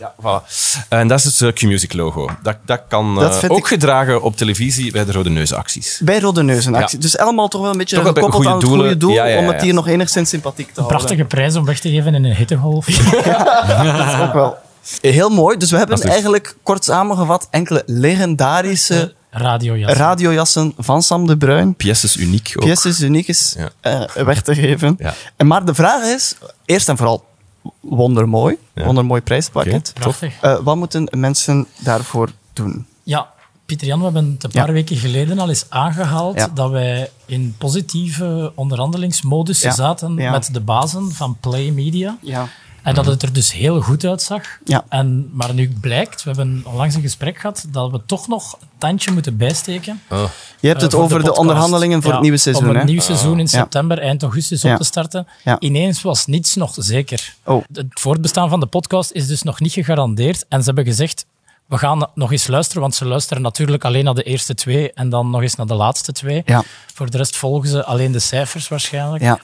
Ja, 0.00 0.14
voilà. 0.20 0.46
En 0.88 1.08
dat 1.08 1.18
is 1.18 1.24
het 1.24 1.40
eh, 1.40 1.52
Q-Music 1.52 1.92
logo. 1.92 2.28
Dat, 2.42 2.56
dat 2.64 2.80
kan 2.88 3.14
Dat 3.14 3.42
eh, 3.42 3.50
ook 3.50 3.58
ik- 3.58 3.66
gedragen 3.66 4.22
op 4.22 4.36
televisie 4.36 4.92
bij 4.92 5.04
de 5.04 5.12
Rode 5.12 5.30
Neusacties. 5.30 6.00
Bij 6.04 6.20
Rode 6.20 6.42
Neus 6.42 6.64
een 6.64 6.74
actie. 6.74 6.96
Ja. 6.98 7.02
Dus 7.02 7.18
allemaal 7.18 7.48
toch 7.48 7.60
wel 7.60 7.70
een 7.70 7.78
beetje 7.78 7.96
bij 7.96 8.04
gekoppeld 8.04 8.34
aan 8.34 8.40
goede 8.42 8.56
het 8.56 8.64
goede 8.64 8.78
doelen. 8.78 8.98
doel, 8.98 9.12
Ja, 9.12 9.24
ja, 9.24 9.34
ja, 9.34 9.38
om 9.38 9.52
het 9.52 9.62
hier 9.62 9.74
nog 9.74 9.88
enigszins 9.88 10.28
sympathiek 10.28 10.66
te 10.66 10.70
een 10.70 10.76
houden. 10.84 10.96
prachtige 10.98 11.24
prijs 11.24 11.56
om 11.56 11.64
weg 11.64 11.80
te 11.80 11.90
geven 11.90 12.14
in 12.14 12.24
een 12.24 12.34
hittegolf. 12.36 12.86
ook 14.26 14.32
wel. 14.32 14.56
Heel 15.00 15.28
mooi. 15.28 15.56
Dus 15.56 15.70
we 15.70 15.76
hebben 15.76 15.96
Dat 15.96 16.04
is- 16.04 16.10
eigenlijk 16.10 16.56
kort 16.62 16.84
samengevat 16.84 17.48
enkele 17.50 17.82
legendarische 17.86 19.14
Radiojas. 19.30 19.92
radiojassen 19.92 20.72
van 20.78 21.02
Sam 21.02 21.26
de 21.26 21.36
Bruin. 21.36 21.74
Pièces 21.74 22.16
uniek 22.16 22.52
ook. 22.56 22.64
Pièces 22.64 23.00
uniekes 23.00 23.56
Ja. 23.58 23.68
eh, 24.14 24.24
weg 24.24 24.42
te 24.42 24.54
geven. 24.54 24.94
Ja. 24.98 25.14
En 25.36 25.46
maar 25.46 25.64
de 25.64 25.74
vraag 25.74 26.02
is, 26.02 26.34
eerst 26.64 26.88
en 26.88 26.96
vooral, 26.96 27.24
wondermooi. 27.80 28.56
Ja. 28.74 28.84
Wondermooi 28.84 29.20
prijspakket. 29.20 29.92
Eh, 30.40 30.58
wat 30.62 30.76
moeten 30.76 31.08
mensen 31.10 31.66
daarvoor 31.78 32.30
doen? 32.52 32.86
Ja, 33.02 33.30
Pieter 33.66 33.86
Jan, 33.86 33.98
we 33.98 34.04
hebben 34.04 34.30
het 34.32 34.44
een 34.44 34.50
paar 34.50 34.66
Ja. 34.66 34.72
weken 34.72 34.96
geleden 34.96 35.38
al 35.38 35.48
eens 35.48 35.66
aangehaald 35.68 36.36
Ja. 36.36 36.48
dat 36.54 36.70
wij 36.70 37.10
in 37.26 37.54
positieve 37.58 38.52
onderhandelingsmodus 38.54 39.60
Ja. 39.60 39.70
zaten 39.70 40.14
Ja. 40.16 40.30
met 40.30 40.48
de 40.52 40.60
bazen 40.60 41.10
van 41.12 41.36
Play 41.40 41.70
Media. 41.70 42.16
En 42.82 42.94
dat 42.94 43.06
het 43.06 43.22
er 43.22 43.32
dus 43.32 43.52
heel 43.52 43.80
goed 43.80 44.04
uitzag. 44.04 44.42
Ja. 44.64 44.84
En, 44.88 45.30
maar 45.32 45.54
nu 45.54 45.72
blijkt, 45.80 46.22
we 46.22 46.30
hebben 46.30 46.62
onlangs 46.64 46.94
een 46.94 47.00
gesprek 47.00 47.38
gehad, 47.38 47.64
dat 47.68 47.90
we 47.90 48.00
toch 48.06 48.28
nog 48.28 48.56
een 48.60 48.68
tandje 48.78 49.10
moeten 49.12 49.36
bijsteken. 49.36 50.02
Je 50.60 50.68
hebt 50.68 50.82
het 50.82 50.92
Eh, 50.92 51.00
over 51.00 51.24
de, 51.24 51.34
onderhandelingen 51.36 51.98
voor 51.98 52.08
Ja, 52.08 52.14
het 52.14 52.22
nieuwe 52.22 52.38
seizoen. 52.38 52.68
Om 52.68 52.74
hè? 52.74 52.80
een 52.80 52.86
nieuw 52.86 53.00
seizoen 53.00 53.32
in 53.38 53.48
Ja. 53.50 53.58
september, 53.60 53.98
eind 53.98 54.22
augustus 54.22 54.62
Ja. 54.62 54.72
op 54.72 54.78
te 54.78 54.84
starten. 54.84 55.26
Ja. 55.44 55.56
Ineens 55.60 56.02
was 56.02 56.26
niets 56.26 56.54
nog 56.54 56.74
zeker. 56.78 57.34
Oh. 57.44 57.64
Het 57.72 57.86
voortbestaan 57.90 58.48
van 58.48 58.60
de 58.60 58.66
podcast 58.66 59.10
is 59.10 59.26
dus 59.26 59.42
nog 59.42 59.60
niet 59.60 59.72
gegarandeerd. 59.72 60.44
En 60.48 60.58
ze 60.58 60.64
hebben 60.66 60.84
gezegd, 60.84 61.26
we 61.66 61.78
gaan 61.78 62.06
nog 62.14 62.32
eens 62.32 62.46
luisteren, 62.46 62.82
want 62.82 62.94
ze 62.94 63.04
luisteren 63.04 63.42
natuurlijk 63.42 63.84
alleen 63.84 64.04
naar 64.04 64.14
de 64.14 64.22
eerste 64.22 64.54
twee 64.54 64.92
en 64.92 65.08
dan 65.08 65.30
nog 65.30 65.42
eens 65.42 65.54
naar 65.54 65.66
de 65.66 65.74
laatste 65.74 66.12
twee. 66.12 66.42
Ja. 66.46 66.62
Voor 66.94 67.10
de 67.10 67.16
rest 67.16 67.36
volgen 67.36 67.68
ze 67.68 67.84
alleen 67.84 68.12
de 68.12 68.18
cijfers 68.18 68.68
waarschijnlijk. 68.68 69.22
Ja. 69.22 69.40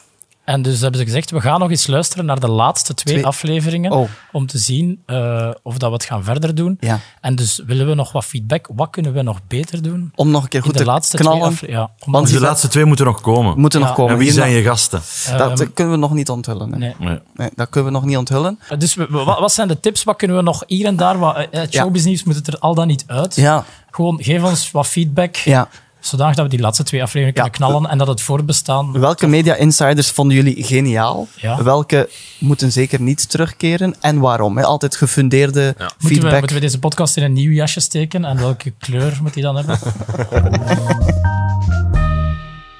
En 0.46 0.62
dus 0.62 0.80
hebben 0.80 1.00
ze 1.00 1.06
gezegd, 1.06 1.30
we 1.30 1.40
gaan 1.40 1.60
nog 1.60 1.70
eens 1.70 1.86
luisteren 1.86 2.24
naar 2.24 2.40
de 2.40 2.48
laatste 2.50 2.94
twee, 2.94 3.14
Twee. 3.14 3.26
afleveringen 3.26 3.92
Oh. 3.92 4.08
om 4.32 4.46
te 4.46 4.58
zien 4.58 5.02
eh, 5.06 5.50
of 5.62 5.78
dat 5.78 5.88
we 5.88 5.94
het 5.94 6.04
gaan 6.04 6.24
verder 6.24 6.54
doen. 6.54 6.76
Ja. 6.80 7.00
En 7.20 7.36
dus 7.36 7.62
willen 7.66 7.86
we 7.86 7.94
nog 7.94 8.12
wat 8.12 8.24
feedback. 8.24 8.68
Wat 8.74 8.90
kunnen 8.90 9.12
we 9.12 9.22
nog 9.22 9.40
beter 9.48 9.82
doen? 9.82 10.12
Om 10.14 10.30
nog 10.30 10.42
een 10.42 10.48
keer 10.48 10.62
goed 10.62 10.72
de 10.72 10.78
te 10.78 10.84
laatste 10.84 11.16
knallen. 11.16 11.54
twee. 11.54 11.70
Ja, 11.70 11.90
om 12.04 12.12
Want 12.12 12.24
Dus 12.26 12.34
die 12.36 12.42
laatste 12.44 12.68
twee 12.68 12.84
moeten 12.84 13.04
nog 13.06 13.20
komen. 13.20 13.60
moeten 13.60 13.80
nog 13.80 13.94
komen. 13.94 14.12
En 14.12 14.18
wie 14.18 14.32
zijn 14.32 14.50
je 14.52 14.62
gasten? 14.62 15.00
Dat 15.38 15.60
Ehm, 15.60 15.72
kunnen 15.74 15.92
we 15.94 15.98
nog 16.00 16.12
niet 16.12 16.30
onthullen. 16.30 16.72
hè. 16.72 16.78
nee. 16.78 16.94
Nee. 16.98 17.18
Nee, 17.34 17.50
dat 17.54 17.68
kunnen 17.68 17.92
we 17.92 17.98
nog 17.98 18.06
niet 18.08 18.16
onthullen. 18.16 18.58
Dus 18.78 18.94
we- 18.94 19.06
we- 19.10 19.24
wat, 19.24 19.38
wat 19.38 19.52
zijn 19.52 19.68
de 19.68 19.80
tips? 19.80 20.04
Wat 20.04 20.16
kunnen 20.16 20.36
we 20.36 20.42
nog 20.42 20.62
hier 20.66 20.86
en 20.86 20.96
daar? 20.96 21.18
Wat, 21.18 21.36
eh, 21.36 21.44
het 21.50 21.72
Ja. 21.72 21.80
showbiznieuws 21.82 22.24
moet 22.24 22.34
het 22.34 22.46
er 22.46 22.58
al 22.58 22.74
dan 22.74 22.86
niet 22.86 23.04
uit. 23.06 23.34
Ja. 23.36 23.64
Gewoon 23.90 24.18
geef 24.22 24.42
ons 24.42 24.70
wat 24.70 24.86
feedback, 24.86 25.34
Ja. 25.36 25.68
Zodanig 26.00 26.34
dat 26.34 26.44
we 26.44 26.50
die 26.50 26.60
laatste 26.60 26.82
twee 26.84 27.02
afleveringen 27.02 27.42
Ja. 27.44 27.48
kunnen 27.48 27.68
knallen 27.68 27.90
en 27.90 27.98
dat 27.98 28.06
het 28.06 28.20
voortbestaan... 28.20 28.92
Welke 29.00 29.26
media 29.26 29.54
insiders 29.54 30.10
vonden 30.10 30.36
jullie 30.36 30.64
geniaal? 30.64 31.28
Ja. 31.36 31.62
Welke 31.62 32.08
moeten 32.38 32.72
zeker 32.72 33.00
niet 33.00 33.30
terugkeren 33.30 33.94
en 34.00 34.18
waarom? 34.18 34.58
Altijd 34.58 34.96
gefundeerde 34.96 35.74
Moeten 35.78 35.96
we, 35.98 36.08
feedback. 36.08 36.38
moeten 36.38 36.56
we 36.56 36.62
deze 36.62 36.78
podcast 36.78 37.16
in 37.16 37.22
een 37.22 37.32
nieuw 37.32 37.52
jasje 37.52 37.80
steken? 37.80 38.24
En 38.24 38.36
welke 38.36 38.72
kleur 38.78 39.18
moet 39.22 39.34
die 39.34 39.42
dan 39.42 39.56
hebben? 39.56 39.78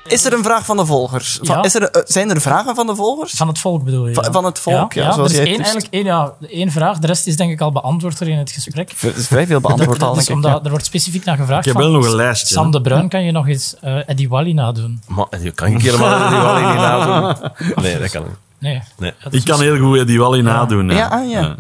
Is 0.09 0.25
er 0.25 0.33
een 0.33 0.43
vraag 0.45 0.65
van 0.65 0.77
de 0.77 0.87
volgers? 0.87 1.39
Van- 1.43 1.57
Ja. 1.57 1.63
is 1.63 1.75
er, 1.75 1.83
eh, 1.91 2.03
zijn 2.05 2.31
er 2.31 2.41
vragen 2.41 2.75
van 2.75 2.87
de 2.87 2.95
volgers? 2.95 3.33
Van 3.33 3.49
het 3.49 3.59
volk 3.59 3.85
bedoel 3.85 4.07
je? 4.07 4.15
Van- 4.15 4.25
ja? 4.25 4.31
van 4.31 4.45
het 4.45 4.59
volk, 4.59 4.93
ja, 4.93 5.13
zoals 5.13 5.33
er 5.33 5.41
is 5.43 5.47
één, 5.49 5.57
eigenlijk 5.57 5.87
één, 5.91 6.05
ja, 6.05 6.33
één 6.49 6.71
vraag. 6.71 6.99
De 6.99 7.07
rest 7.07 7.27
is 7.27 7.37
denk 7.37 7.51
ik 7.51 7.61
al 7.61 7.73
beantwoord 7.73 8.21
er 8.21 8.29
in 8.29 8.39
het 8.39 8.51
gesprek. 8.51 8.93
Er 9.01 9.17
is 9.17 9.27
vrij 9.27 9.47
veel 9.47 9.61
beantwoord 9.61 10.03
al, 10.03 10.09
Dat 10.13 10.19
is 10.21 10.27
denk 10.27 10.39
ik. 10.39 10.45
omdat 10.45 10.65
er 10.65 10.71
wordt 10.71 10.85
specifiek 10.87 11.25
naar 11.25 11.37
gevraagd. 11.37 11.67
Ik 11.67 11.73
heb 11.73 11.83
van, 11.83 11.91
wel 11.93 12.01
nog 12.01 12.11
een 12.11 12.17
lijstje, 12.17 12.55
Sam 12.55 12.71
de 12.71 12.81
Bruin 12.81 13.09
kan 13.09 13.23
je 13.25 13.33
nog 13.33 13.49
eens 13.49 13.75
eh 13.81 14.09
Eddie 14.09 14.29
Wally 14.29 14.53
nadoen. 14.53 15.03
Maar, 15.07 15.27
je 15.43 15.51
kan 15.51 15.69
ik 15.69 15.83
helemaal 15.83 16.29
die 16.29 16.39
wel 16.39 16.55
niet 16.55 16.75
nadoen. 16.81 17.51
Nee, 17.85 17.99
dat 17.99 18.11
kan 18.11 18.23
niet. 18.23 18.33
Nee. 18.59 18.83
Nee. 18.99 19.13
Ik 19.31 19.45
kan 19.45 19.61
heel 19.61 19.79
goed 19.79 20.07
die 20.07 20.19
Wally 20.19 20.41
nadoen. 20.41 20.91
Ja, 20.91 21.07
ah, 21.07 21.31
ja. 21.31 21.55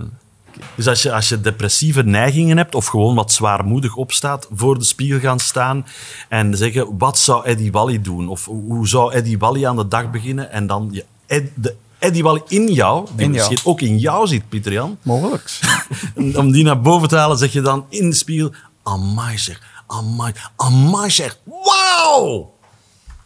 Dus 0.74 0.88
als 0.88 1.02
je, 1.02 1.12
als 1.12 1.28
je 1.28 1.40
depressieve 1.40 2.02
neigingen 2.02 2.56
hebt 2.56 2.74
of 2.74 2.86
gewoon 2.86 3.14
wat 3.14 3.32
zwaarmoedig 3.32 3.94
opstaat, 3.96 4.48
voor 4.54 4.78
de 4.78 4.84
spiegel 4.84 5.18
gaan 5.18 5.38
staan 5.38 5.86
en 6.28 6.56
zeggen, 6.56 6.98
wat 6.98 7.18
zou 7.18 7.44
Eddie 7.44 7.72
Wally 7.72 8.00
doen? 8.00 8.28
Of 8.28 8.44
hoe 8.44 8.88
zou 8.88 9.12
Eddie 9.12 9.38
Wally 9.38 9.66
aan 9.66 9.76
de 9.76 9.88
dag 9.88 10.10
beginnen? 10.10 10.50
En 10.50 10.66
dan 10.66 10.88
je, 10.92 11.04
Ed- 11.26 11.50
de 11.54 11.74
Eddie 11.98 12.22
Wally 12.22 12.42
in 12.48 12.72
jou, 12.72 13.06
die 13.14 13.26
In 13.26 13.32
jou. 13.32 13.48
misschien 13.48 13.70
ook 13.72 13.80
in 13.80 13.98
jou 13.98 14.26
zit, 14.26 14.48
Pieter 14.48 14.72
Jan, 14.72 14.98
Mogelijk. 15.02 15.58
om 16.40 16.50
die 16.50 16.64
naar 16.64 16.80
boven 16.80 17.08
te 17.08 17.16
halen, 17.16 17.38
zeg 17.38 17.52
je 17.52 17.60
dan 17.60 17.84
in 17.88 18.10
de 18.10 18.16
spiegel, 18.16 18.52
amai 18.82 19.38
zeg, 19.38 19.60
amai, 19.86 20.32
amai 20.56 21.10
zeg, 21.10 21.38
wauw! 21.44 22.54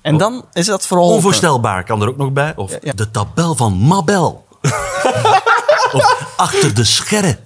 En 0.01 0.17
dan 0.17 0.45
is 0.53 0.67
dat 0.67 0.87
vooral... 0.87 1.09
Onvoorstelbaar 1.09 1.85
kan 1.85 2.03
er 2.03 2.09
ook 2.09 2.17
nog 2.17 2.33
bij. 2.33 2.53
Of 2.57 2.77
ja. 2.83 2.93
de 2.93 3.11
tabel 3.11 3.55
van 3.55 3.73
Mabel. 3.73 4.47
of 5.93 6.25
achter 6.37 6.75
de 6.75 6.85
scherren. 6.85 7.37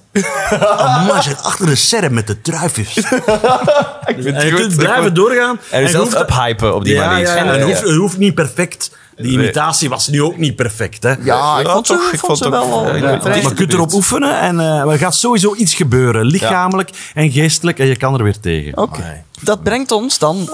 Amai, 0.76 1.22
zeg, 1.22 1.42
achter 1.42 1.66
de 1.66 1.74
serre 1.74 2.10
met 2.10 2.26
de 2.26 2.40
druifjes. 2.40 2.96
en 4.04 4.22
je 4.46 4.52
kunt 4.54 4.76
blijven 4.76 5.14
doorgaan. 5.14 5.58
En 5.70 5.78
je 5.80 5.84
jezelf 5.86 6.14
hoeft- 6.14 6.30
uphypen 6.30 6.74
op 6.74 6.84
die 6.84 6.94
ja, 6.94 7.06
manier. 7.06 7.26
Ja, 7.26 7.34
en 7.36 7.46
het 7.48 7.62
hoeft, 7.62 7.80
het 7.82 7.94
hoeft 7.96 8.18
niet 8.18 8.34
perfect. 8.34 8.90
Die 9.16 9.32
imitatie 9.32 9.88
was 9.88 10.08
nu 10.08 10.22
ook 10.22 10.36
niet 10.36 10.56
perfect. 10.56 11.02
Hè? 11.02 11.12
Ja, 11.22 11.58
ik 11.58 11.66
vond, 11.68 11.84
toch, 11.86 12.00
ze, 12.00 12.06
ik 12.06 12.12
ik 12.12 12.20
vond 12.20 12.38
ze 12.38 12.50
wel... 12.50 12.62
al, 12.72 12.88
eh, 12.88 13.00
ja, 13.00 13.10
ik- 13.10 13.20
vrij- 13.22 13.42
Maar 13.42 13.50
je 13.50 13.54
kunt 13.56 13.72
erop 13.72 13.92
oefenen 13.92 14.40
en 14.40 14.60
eh, 14.60 14.90
er 14.92 14.98
gaat 14.98 15.14
sowieso 15.14 15.54
iets 15.54 15.74
gebeuren. 15.74 16.24
Lichamelijk 16.26 16.90
en 17.14 17.30
geestelijk. 17.30 17.78
En 17.78 17.86
je 17.86 17.96
kan 17.96 18.14
er 18.14 18.22
weer 18.22 18.40
tegen. 18.40 18.76
Oké. 18.78 19.22
Dat 19.44 19.62
brengt 19.62 19.92
ons 19.92 20.18
dan 20.18 20.48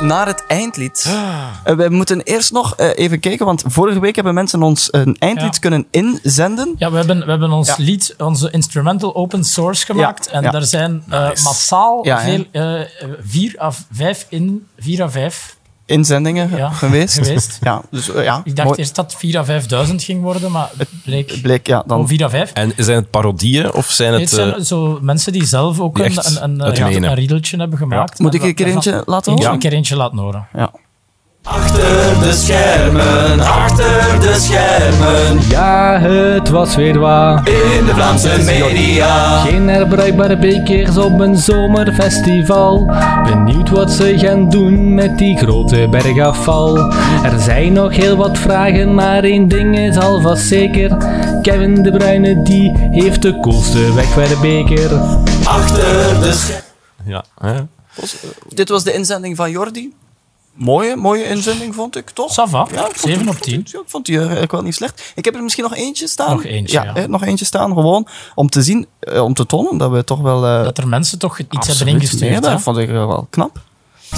naar 0.00 0.26
het 0.26 0.44
eindlied. 0.46 1.04
Eh, 1.64 1.74
we 1.76 1.88
moeten 1.90 2.20
eerst 2.20 2.52
nog 2.52 2.76
eh, 2.76 2.88
even 2.94 3.20
kijken, 3.20 3.46
want 3.46 3.62
vorige 3.66 4.00
week 4.00 4.14
hebben 4.14 4.34
mensen 4.34 4.62
ons 4.62 4.88
een 4.90 5.16
eindlied 5.18 5.54
Ja. 5.54 5.60
kunnen 5.60 5.86
inzenden. 5.90 6.74
Ja, 6.78 6.90
we 6.90 6.96
hebben, 6.96 7.18
we 7.24 7.30
hebben 7.30 7.50
ons 7.50 7.68
Ja. 7.68 7.74
lied, 7.78 8.14
onze 8.18 8.50
instrumental 8.50 9.14
open 9.14 9.44
source 9.44 9.84
gemaakt. 9.84 10.26
En 10.28 10.42
ja. 10.42 10.50
daar 10.50 10.62
zijn 10.62 11.04
eh, 11.08 11.20
massaal 11.28 12.04
veel, 12.04 12.44
eh, 12.52 12.80
vier, 13.24 13.54
à 13.62 13.72
vijf 13.92 14.26
in, 14.28 14.66
vier 14.78 15.02
à 15.02 15.08
vijf. 15.10 15.56
Inzendingen 15.86 16.56
Ja, 16.56 16.70
geweest. 16.84 17.14
geweest. 17.14 17.58
Ja, 17.60 17.82
dus 17.90 18.12
eh, 18.12 18.24
ja. 18.24 18.40
Ik 18.44 18.56
dacht 18.56 18.68
mooi. 18.68 18.80
eerst 18.80 18.94
dat 18.94 19.04
het 19.10 19.20
4 19.20 19.38
à 19.38 19.86
5.000 19.88 19.94
ging 19.94 20.22
worden, 20.22 20.50
maar 20.50 20.70
het 20.78 20.88
bleek 21.04 21.30
Het 21.30 21.42
bleek, 21.48 21.66
ja, 21.66 21.82
dan... 21.86 22.08
4 22.08 22.24
à 22.24 22.28
5. 22.28 22.52
En 22.52 22.72
zijn 22.76 22.96
het 22.96 23.10
parodieën 23.10 23.72
of 23.72 23.90
zijn 23.90 24.10
Nee, 24.10 24.20
het... 24.20 24.30
het 24.30 24.38
zijn 24.40 24.54
eh, 24.54 24.60
zo 24.62 24.98
mensen 25.02 25.32
die 25.32 25.44
zelf 25.44 25.80
ook 25.80 25.96
die 25.96 26.04
een, 26.04 26.42
een, 26.42 26.42
een, 26.42 26.66
het 26.66 26.76
ja, 26.76 26.90
een 26.90 27.14
riedeltje 27.14 27.56
hebben 27.56 27.78
gemaakt. 27.78 28.18
Moet 28.18 28.34
ik 28.34 28.42
een 28.42 28.54
keer 28.54 28.66
eentje 28.66 29.02
laten 29.06 29.32
horen? 29.32 29.52
Een 29.52 29.58
keer 29.58 29.72
eentje 29.72 29.96
laten 29.96 30.18
horen. 30.18 30.46
Ja. 30.52 30.70
Achter 31.46 32.20
de 32.20 32.32
schermen, 32.32 33.40
achter 33.40 34.20
de 34.20 34.34
schermen, 34.38 35.48
Ja, 35.48 36.00
het 36.00 36.48
was 36.48 36.74
weer 36.76 36.98
waar. 36.98 37.48
in 37.48 37.84
de 37.84 37.90
Vlaamse 37.94 38.42
media. 38.44 39.40
Geen 39.40 39.68
herbruikbare 39.68 40.38
bekers 40.38 40.96
op 40.96 41.20
een 41.20 41.36
zomerfestival. 41.36 42.90
Benieuwd 43.24 43.68
wat 43.70 43.90
ze 43.92 44.18
gaan 44.18 44.48
doen 44.50 44.94
met 44.94 45.18
die 45.18 45.36
grote 45.38 45.86
bergafval. 45.90 46.76
Er 47.22 47.40
zijn 47.40 47.72
nog 47.72 47.96
heel 47.96 48.16
wat 48.16 48.38
vragen, 48.38 48.94
maar 48.94 49.24
één 49.24 49.48
ding 49.48 49.78
is 49.78 49.96
alvast 49.98 50.46
zeker. 50.46 50.96
Kevin 51.42 51.82
de 51.82 51.90
Bruyne, 51.90 52.42
die 52.42 52.72
heeft 52.90 53.22
de 53.22 53.40
coolste 53.40 53.94
wegwerpbeker. 53.94 54.90
Achter 55.44 56.20
de 56.20 56.32
schermen. 56.32 56.64
ja, 57.04 57.24
hè? 57.40 57.54
Dit 58.48 58.68
was 58.68 58.84
de 58.84 58.92
inzending 58.92 59.36
van 59.36 59.50
Jordi. 59.50 59.92
Mooie, 60.54 60.96
mooie 60.96 61.24
inzending, 61.24 61.74
vond 61.74 61.96
ik, 61.96 62.10
toch? 62.10 62.30
Ça 62.32 62.50
va, 62.50 62.66
Ja, 62.72 62.78
ik 62.88 62.96
vond 62.96 63.00
7 63.12 63.18
die- 63.22 63.28
op 63.30 63.38
10. 63.40 63.60
Ja, 63.64 63.78
ik 63.78 63.84
vond 63.86 64.06
die 64.06 64.18
eigenlijk 64.18 64.52
wel 64.52 64.62
niet 64.62 64.74
slecht. 64.74 65.12
Ik 65.14 65.24
heb 65.24 65.34
er 65.34 65.42
misschien 65.42 65.64
nog 65.64 65.74
eentje 65.74 66.06
staan. 66.08 66.30
Nog 66.30 66.44
eentje, 66.44 66.92
ja. 66.94 67.06
nog 67.06 67.24
eentje 67.24 67.44
staan, 67.44 67.72
gewoon 67.74 68.06
om 68.34 68.48
te 68.48 68.62
zien, 68.62 68.86
eh, 69.00 69.22
om 69.24 69.34
te 69.34 69.46
tonen 69.46 69.76
dat 69.78 69.90
we 69.90 70.04
toch 70.04 70.20
wel... 70.20 70.46
eh, 70.46 70.64
Dat 70.64 70.78
er 70.78 70.88
mensen 70.88 71.18
toch 71.18 71.38
iets 71.38 71.66
hebben 71.66 71.86
ingestuurd. 71.94 72.42
Dat 72.42 72.60
vond 72.62 72.76
ik 72.78 72.88
wel 72.88 73.26
knap. 73.30 73.60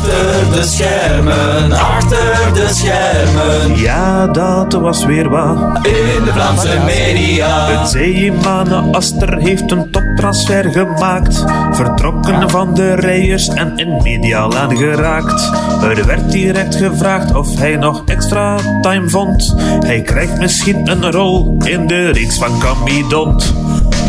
Achter 0.00 0.50
de 0.52 0.62
schermen, 0.62 1.72
achter 1.72 2.52
de 2.54 2.68
schermen, 2.68 3.76
Ja, 3.78 4.26
dat 4.26 4.72
was 4.72 5.04
weer 5.04 5.28
wat. 5.28 5.58
in 5.86 6.24
de 6.24 6.30
Vlaamse 6.32 6.78
media. 6.84 7.66
Het 7.66 7.88
Zeemane 7.88 8.76
Aster 8.96 9.36
heeft 9.38 9.70
een 9.70 9.90
toptransfer 9.90 10.70
gemaakt. 10.72 11.44
Vertrokken 11.70 12.50
van 12.50 12.74
de 12.74 12.94
Rijers 12.94 13.48
en 13.48 13.76
in 13.76 14.02
Medialaan 14.02 14.76
geraakt. 14.76 15.50
Er 15.82 16.06
werd 16.06 16.30
direct 16.30 16.74
gevraagd 16.74 17.34
of 17.34 17.58
hij 17.58 17.76
nog 17.76 18.02
extra 18.04 18.56
time 18.80 19.08
vond. 19.08 19.54
Hij 19.80 20.02
krijgt 20.02 20.38
misschien 20.38 20.90
een 20.90 21.12
rol 21.12 21.56
in 21.64 21.86
de 21.86 22.10
reeks 22.10 22.38
van 22.38 22.58
Camidont. 22.58 23.54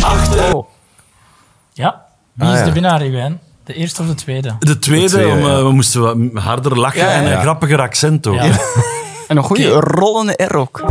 Achter 0.02 0.64
Ja, 1.74 2.02
wie 2.34 2.48
Ah, 2.48 2.54
is 2.54 2.60
ja. 2.60 2.66
de 2.66 2.72
winnaar, 2.74 3.06
Iwijn? 3.06 3.40
De 3.68 3.74
eerste 3.74 4.01
of 4.01 4.07
de 4.07 4.15
tweede? 4.15 4.55
De 4.59 4.80
tweede, 4.80 5.07
tweede, 5.07 5.32
om, 5.32 5.38
eh, 5.38 5.43
ja. 5.45 5.63
we 5.63 5.72
moesten 5.72 6.01
wat 6.34 6.43
harder 6.43 6.80
lachen 6.80 6.99
Ja, 7.01 7.05
ja, 7.11 7.11
en 7.22 7.32
een 7.32 7.41
grappiger 7.41 7.82
accent 7.82 8.28
ook. 8.28 8.36
Ja. 8.36 8.43
En 9.28 9.38
een 9.38 9.43
goede 9.43 9.70
rollende 9.70 10.34
R 10.47 10.55
ook. 10.55 10.84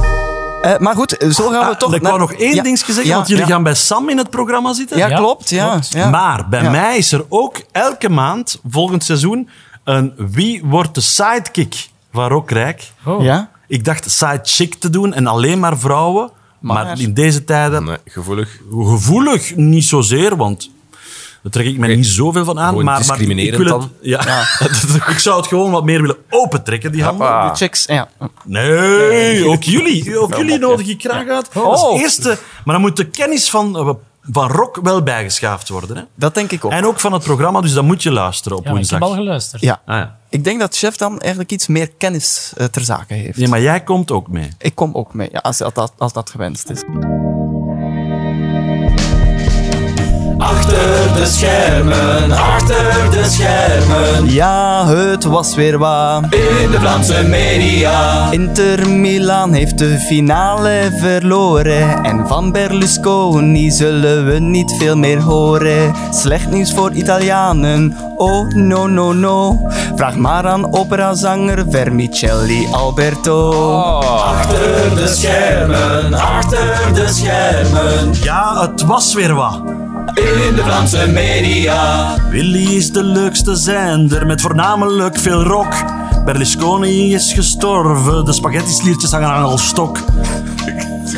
Eh, 0.63 0.79
maar 0.79 0.95
goed, 0.95 1.17
zo 1.31 1.49
gaan 1.49 1.67
we 1.67 1.73
Ah, 1.73 1.77
toch... 1.77 1.95
ik 1.95 2.01
naar- 2.03 2.11
wou 2.19 2.23
nog 2.31 2.33
één 2.41 2.55
Ja, 2.55 2.63
dingetje 2.63 2.87
zeggen, 2.93 3.07
ja, 3.07 3.15
want 3.15 3.29
jullie 3.29 3.45
ja. 3.47 3.51
gaan 3.51 3.63
bij 3.63 3.75
Sam 3.75 4.09
in 4.09 4.19
het 4.19 4.31
programma 4.31 4.73
zitten. 4.73 4.97
Ja, 4.99 5.09
Ja, 5.09 5.17
klopt. 5.17 5.51
Ja, 5.51 5.71
klopt. 5.71 5.93
ja. 5.93 6.09
Maar 6.11 6.49
bij 6.49 6.63
Ja. 6.63 6.71
mij 6.71 6.97
is 6.97 7.13
er 7.13 7.25
ook 7.29 7.57
elke 7.73 8.09
maand, 8.09 8.61
volgend 8.69 9.05
seizoen, 9.05 9.49
een 9.85 10.13
Wie 10.17 10.63
wordt 10.65 10.95
de 10.95 11.01
sidekick 11.01 11.89
van 12.13 12.29
Rock 12.29 12.51
Rijk? 12.51 12.91
Oh. 13.05 13.23
Ja? 13.23 13.51
Ik 13.69 13.85
dacht 13.85 14.11
sidechick 14.11 14.75
te 14.75 14.91
doen 14.91 15.15
en 15.15 15.27
alleen 15.27 15.59
maar 15.59 15.79
vrouwen. 15.79 16.31
Maar, 16.59 16.85
Maar- 16.85 17.01
in 17.01 17.15
deze 17.15 17.45
tijden 17.45 17.85
Nee, 17.85 17.97
gevoelig. 18.05 18.59
gevoelig 18.71 19.57
niet 19.57 19.85
zozeer, 19.85 20.37
want 20.37 20.71
daar 21.43 21.53
trek 21.53 21.67
ik 21.67 21.79
me 21.79 21.87
niet 21.87 22.07
zoveel 22.07 22.45
van 22.45 22.59
aan. 22.59 22.69
Gewoon 22.69 22.85
maar, 22.85 22.93
maar 22.93 23.03
ik 23.03 23.09
discriminerend 23.09 23.57
wil 23.57 23.81
het, 23.81 23.81
dan? 23.81 23.91
ja, 24.01 24.47
ik 25.15 25.19
zou 25.19 25.37
het 25.37 25.47
gewoon 25.47 25.71
wat 25.71 25.85
meer 25.85 26.01
willen 26.01 26.17
opentrekken, 26.31 26.93
die 26.93 27.03
handen. 27.03 27.27
Hoppa. 27.27 27.55
Chicks, 27.55 27.85
ja. 27.85 28.09
Nee, 28.45 29.49
ook 29.49 29.63
jullie. 29.63 30.19
Ook 30.19 30.37
jullie 30.37 30.59
nodig 30.59 30.87
ik 30.87 31.01
graag 31.01 31.29
uit. 31.29 31.49
Oh. 31.55 31.65
Als 31.65 32.01
eerste. 32.01 32.39
Maar 32.65 32.75
dan 32.75 32.81
moet 32.81 32.97
de 32.97 33.07
kennis 33.07 33.51
van 33.51 33.77
eh, 33.77 33.91
van 34.31 34.51
rock 34.51 34.79
wel 34.83 35.03
bijgeschaafd 35.03 35.69
worden. 35.69 35.97
Hè? 35.97 36.03
Dat 36.15 36.35
denk 36.35 36.53
ik 36.53 36.65
ook. 36.65 36.73
En 36.73 36.87
ook 36.87 37.01
van 37.01 37.13
het 37.13 37.23
programma, 37.23 37.61
dus 37.61 37.73
dan 37.73 37.85
moet 37.85 38.03
je 38.03 38.11
luisteren 38.11 38.59
op 38.59 38.65
Ja, 38.65 38.71
ik 38.71 38.77
woensdag. 38.77 38.99
heb 38.99 39.09
al 39.09 39.15
geluisterd. 39.15 39.63
Ja. 39.63 39.83
Ah, 39.87 39.97
ja. 39.97 40.19
Ik 40.29 40.45
denk 40.45 40.61
dat 40.61 40.77
chef 40.77 40.97
dan 40.97 41.19
eigenlijk 41.19 41.53
iets 41.53 41.67
meer 41.67 41.91
kennis 41.99 42.53
eh, 42.57 42.67
ter 42.67 42.85
zake 42.85 43.15
heeft. 43.15 43.39
Nee, 43.39 43.49
maar 43.49 43.61
jij 43.61 43.83
komt 43.83 44.11
ook 44.11 44.29
mee. 44.29 44.49
Ik 44.59 44.75
kom 44.75 44.95
ook 44.95 45.15
mee, 45.15 45.29
ja, 45.33 45.39
als, 45.39 45.59
dat, 45.59 45.93
als 45.99 46.13
dat 46.13 46.31
gewenst 46.31 46.71
is. 46.71 46.83
Achter 50.39 51.15
de 51.17 51.27
schermen, 51.27 52.33
achter 52.33 53.11
de 53.11 53.25
schermen. 53.25 54.33
Ja, 54.33 54.87
het 54.87 55.25
was 55.25 55.55
weer 55.55 55.79
wat. 55.79 56.23
In 56.23 56.71
de 56.71 56.77
Vlaamse 56.81 57.23
media. 57.23 58.31
Inter 58.31 58.89
Milan 58.89 59.53
heeft 59.53 59.79
de 59.79 59.99
finale 59.99 60.91
verloren. 61.01 62.05
En 62.05 62.29
van 62.29 62.53
Berlusconi 62.53 63.71
zullen 63.71 64.27
we 64.27 64.39
niet 64.39 64.75
veel 64.79 64.97
meer 64.97 65.21
horen. 65.21 65.95
Slecht 66.11 66.51
nieuws 66.51 66.73
voor 66.73 66.93
Italianen. 66.93 67.97
Oh, 68.17 68.49
no, 68.49 68.87
no, 68.87 69.13
no. 69.13 69.67
Vraag 69.95 70.17
maar 70.17 70.47
aan 70.47 70.75
operazanger 70.75 71.65
Vermicelli 71.69 72.69
Alberto. 72.73 73.53
Achter 74.01 74.95
de 74.95 75.07
schermen, 75.07 76.15
achter 76.15 76.95
de 76.95 77.09
schermen. 77.09 78.15
Ja, 78.23 78.61
het 78.61 78.83
was 78.83 79.15
weer 79.15 79.35
wat. 79.35 79.86
In 80.17 80.55
de 80.55 80.63
Vlaamse 80.63 81.07
media. 81.07 82.15
Willy 82.31 82.77
is 82.77 82.93
de 82.93 83.03
leukste 83.03 83.57
zender 83.57 84.27
met 84.27 84.41
voornamelijk 84.41 85.19
veel 85.19 85.43
rock. 85.43 85.75
Berlusconi 86.25 87.15
is 87.15 87.33
gestorven, 87.33 88.25
de 88.25 88.33
spaghetti-sliertjes 88.33 89.11
hangen 89.11 89.29
aan 89.29 89.53
een 89.53 89.59
stok. 89.59 89.99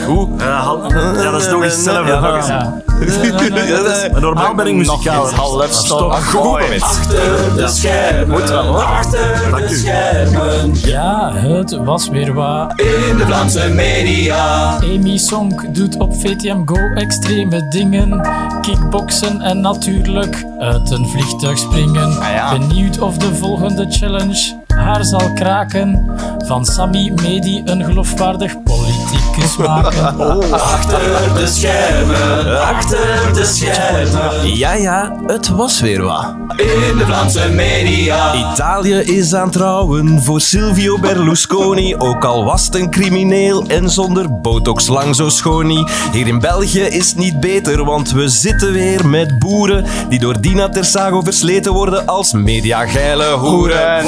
Goed. 0.08 0.28
Ja, 0.40 1.30
dat 1.30 1.40
is 1.40 1.48
nog 1.48 1.62
eens 1.62 1.74
hetzelfde. 1.74 2.12
Ja. 2.12 2.20
nog 2.20 2.36
eens. 2.36 4.12
Maar 4.12 4.20
normaal 4.20 4.54
ben 4.54 4.66
ik 4.66 4.74
muzikaal. 4.74 5.30
half 5.30 5.72
Stok. 5.72 6.12
Achter 6.12 7.54
de 7.56 7.68
schermen, 7.68 8.76
achter 8.76 9.50
de 9.56 9.68
schermen. 9.68 10.74
Ja, 10.74 11.32
het 11.34 11.76
was 11.76 12.08
weer 12.08 12.34
wat. 12.34 12.70
In 12.76 13.16
de 13.16 13.24
Vlaamse 13.26 13.68
media. 13.68 14.76
Amy 14.76 15.16
Song 15.16 15.72
doet 15.72 15.96
op 15.96 16.14
VTM 16.14 16.60
Go 16.64 16.94
extreme 16.94 17.68
dingen. 17.68 18.28
Kickboksen 18.60 19.40
en 19.40 19.60
natuurlijk 19.60 20.44
uit 20.58 20.90
een 20.90 21.08
vliegtuig 21.08 21.58
springen. 21.58 22.10
ja. 22.20 22.58
Benieuwd 22.58 22.98
of 22.98 23.16
de 23.16 23.34
volgende 23.34 23.86
challenge 23.88 24.57
haar 24.74 25.04
zal 25.04 25.32
kraken. 25.34 26.06
Van 26.46 26.64
Sami 26.66 27.12
Medi 27.12 27.62
een 27.64 27.84
geloofwaardig 27.84 28.62
politicus 28.62 29.56
maken. 29.66 30.52
Achter 30.52 31.00
de 31.34 31.46
schermen, 31.46 32.60
achter 32.60 33.34
de 33.34 33.44
schermen. 33.44 34.56
Ja, 34.56 34.72
ja, 34.72 35.16
het 35.26 35.48
was 35.48 35.80
weer 35.80 36.02
wat. 36.02 36.34
In 36.56 36.96
de 36.98 37.04
Vlaamse 37.06 37.48
media. 37.48 38.34
Italië 38.52 38.94
is 38.94 39.34
aan 39.34 39.42
het 39.42 39.52
trouwen 39.52 40.22
voor 40.22 40.40
Silvio 40.40 40.98
Berlusconi. 40.98 41.96
Ook 41.96 42.24
al 42.24 42.44
was 42.44 42.64
het 42.64 42.74
een 42.74 42.90
crimineel 42.90 43.64
en 43.66 43.90
zonder 43.90 44.40
botox 44.40 44.86
lang 44.86 45.16
zo 45.16 45.28
schoon 45.28 45.66
niet. 45.66 45.90
Hier 46.12 46.26
in 46.26 46.38
België 46.38 46.80
is 46.80 47.08
het 47.08 47.18
niet 47.18 47.40
beter, 47.40 47.84
want 47.84 48.10
we 48.10 48.28
zitten 48.28 48.72
weer 48.72 49.08
met 49.08 49.38
boeren 49.38 49.84
die 50.08 50.18
door 50.18 50.40
Dina 50.40 50.68
Tersago 50.68 51.20
versleten 51.20 51.72
worden 51.72 52.06
als 52.06 52.32
mediageile 52.32 53.32
hoeren. 53.32 54.04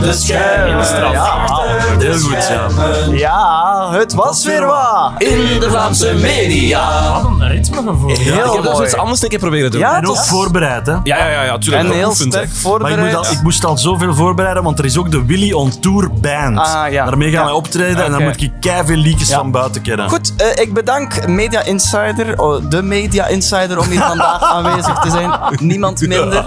De 0.00 0.12
schermen, 0.12 0.78
achter 0.78 1.98
de 1.98 2.04
Heel 2.04 2.18
goed, 2.18 2.32
ja. 2.32 2.40
schermen. 2.40 3.16
Ja, 3.16 3.73
het 3.98 4.14
was 4.14 4.44
weer 4.44 4.66
wat. 4.66 5.12
In 5.18 5.60
de 5.60 5.66
Vlaamse 5.70 6.14
media. 6.14 7.12
Wat 7.22 7.30
een 7.40 7.48
ritmegevoel. 7.48 8.08
Ja, 8.08 8.14
ik 8.14 8.20
Heel 8.20 8.34
heb 8.36 8.44
dat 8.52 8.62
mooi. 8.62 8.76
zoiets 8.76 8.96
anders 8.96 9.22
een 9.22 9.28
keer 9.28 9.38
proberen 9.38 9.70
te 9.70 9.76
doen. 9.76 9.86
Ja, 9.86 9.96
En 9.96 10.08
ook 10.08 10.16
voorbereid, 10.24 10.86
hè. 10.86 10.92
ja, 10.92 11.00
ja, 11.04 11.26
ja, 11.28 11.42
ja 11.42 11.58
tuurlijk. 11.58 11.84
En 11.88 11.90
heel 11.92 12.14
sterk 12.14 12.32
Maar 12.32 12.42
ik, 12.42 12.48
voorbereid. 12.52 13.00
moet 13.00 13.14
al, 13.26 13.32
ik 13.32 13.42
moest 13.42 13.64
al 13.64 13.78
zoveel 13.78 14.14
voorbereiden, 14.14 14.62
want 14.62 14.78
er 14.78 14.84
is 14.84 14.98
ook 14.98 15.10
de 15.10 15.24
Willy 15.24 15.52
on 15.52 15.80
Tour 15.80 16.10
Band. 16.20 16.58
Ah, 16.58 16.92
ja. 16.92 17.04
Daarmee 17.04 17.30
gaan 17.30 17.38
Ja. 17.40 17.44
wij 17.44 17.54
optreden 17.54 18.04
en 18.04 18.10
dan 18.10 18.22
moet 18.22 18.42
ik 18.42 18.52
keiveel 18.60 18.96
liedjes 18.96 19.32
van 19.32 19.50
buiten 19.50 19.82
kennen. 19.82 20.08
Goed, 20.08 20.32
eh, 20.36 20.62
ik 20.62 20.72
bedank 20.74 21.26
Media 21.28 21.62
Insider, 21.62 22.40
oh, 22.40 22.62
de 22.70 22.82
Media 22.82 23.26
Insider, 23.26 23.78
om 23.78 23.88
hier 23.88 24.00
vandaag 24.14 24.42
aanwezig 24.42 24.98
te 24.98 25.10
zijn. 25.10 25.30
Niemand 25.58 26.00
minder. 26.00 26.44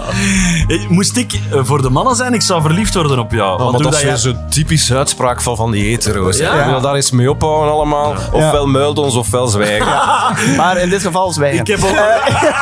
Moest 0.88 1.16
ik 1.16 1.32
eh, 1.52 1.60
voor 1.64 1.82
de 1.82 1.90
mannen 1.90 2.16
zijn, 2.16 2.34
ik 2.34 2.42
zou 2.42 2.62
verliefd 2.62 2.94
worden 2.94 3.18
op 3.18 3.30
jou. 3.32 3.58
Want 3.58 3.70
Want 3.70 3.72
dat 3.72 3.82
is 3.82 3.90
dat 3.90 4.00
weer 4.00 4.10
jij... 4.10 4.20
zo'n 4.20 4.48
typische 4.50 4.96
uitspraak 4.96 5.40
van, 5.40 5.56
van 5.56 5.70
die 5.70 5.84
hetero's. 5.90 6.36
Ja. 6.38 6.78
Daar 6.80 6.94
eens 6.94 7.10
mee 7.10 7.30
ophouden 7.42 7.72
allemaal. 7.72 8.14
Ofwel 8.32 8.66
muilt 8.66 8.98
ons, 8.98 9.14
ofwel 9.14 9.46
zwijgen. 9.46 9.86
Maar 10.56 10.76
in 10.76 10.88
dit 10.88 11.02
geval 11.02 11.32
zwijgen. 11.32 11.60
Ik 11.60 11.66
heb 11.66 11.84
ook... 11.84 11.96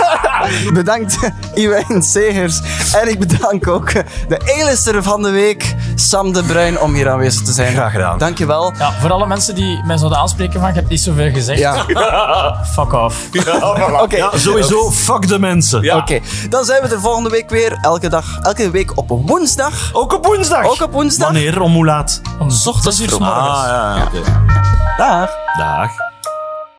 Bedankt 0.73 1.19
Iwijn 1.55 2.03
Segers. 2.03 2.61
En 2.93 3.09
ik 3.09 3.19
bedank 3.19 3.69
ook 3.69 3.93
de 4.29 4.61
A-lister 4.61 5.03
van 5.03 5.23
de 5.23 5.31
week, 5.31 5.75
Sam 5.95 6.33
de 6.33 6.43
Bruin, 6.43 6.81
om 6.81 6.95
hier 6.95 7.11
aanwezig 7.11 7.43
te 7.43 7.53
zijn. 7.53 7.73
Graag 7.73 7.93
gedaan. 7.93 8.19
Dankjewel. 8.19 8.73
Ja, 8.79 8.93
voor 9.01 9.13
alle 9.13 9.27
mensen 9.27 9.55
die 9.55 9.83
mij 9.85 9.97
zouden 9.97 10.19
aanspreken 10.19 10.61
van 10.61 10.69
ik 10.69 10.75
heb 10.75 10.89
niet 10.89 11.01
zoveel 11.01 11.31
gezegd. 11.31 11.59
Ja. 11.59 11.85
Fuck 12.75 12.93
off. 12.93 13.29
Oké. 14.01 14.17
Ja, 14.17 14.31
sowieso, 14.35 14.91
fuck 14.91 15.29
de 15.29 15.39
mensen. 15.39 15.97
Oké, 15.97 16.21
dan 16.51 16.65
zijn 16.65 16.83
we 16.83 16.89
er 16.89 17.01
volgende 17.01 17.31
week 17.31 17.51
weer. 17.51 17.79
Elke, 17.83 18.09
dag, 18.09 18.39
elke 18.43 18.71
week 18.71 18.93
op 18.95 19.09
woensdag. 19.09 19.91
Ook 19.93 20.15
op 20.15 20.27
woensdag. 20.27 20.65
Ook 20.65 20.83
op 20.83 20.93
woensdag. 20.93 21.27
Wanneer? 21.27 21.61
Om 21.61 21.73
hoe 21.73 21.85
laat? 21.85 22.21
Om 22.39 22.49
ochtends 22.65 23.01
uur 23.01 23.11
morgens. 23.19 23.59
Ah, 23.59 23.65
ja, 23.67 24.07
oké. 24.07 24.66
Dag. 24.99 25.29
Dag. 25.59 26.16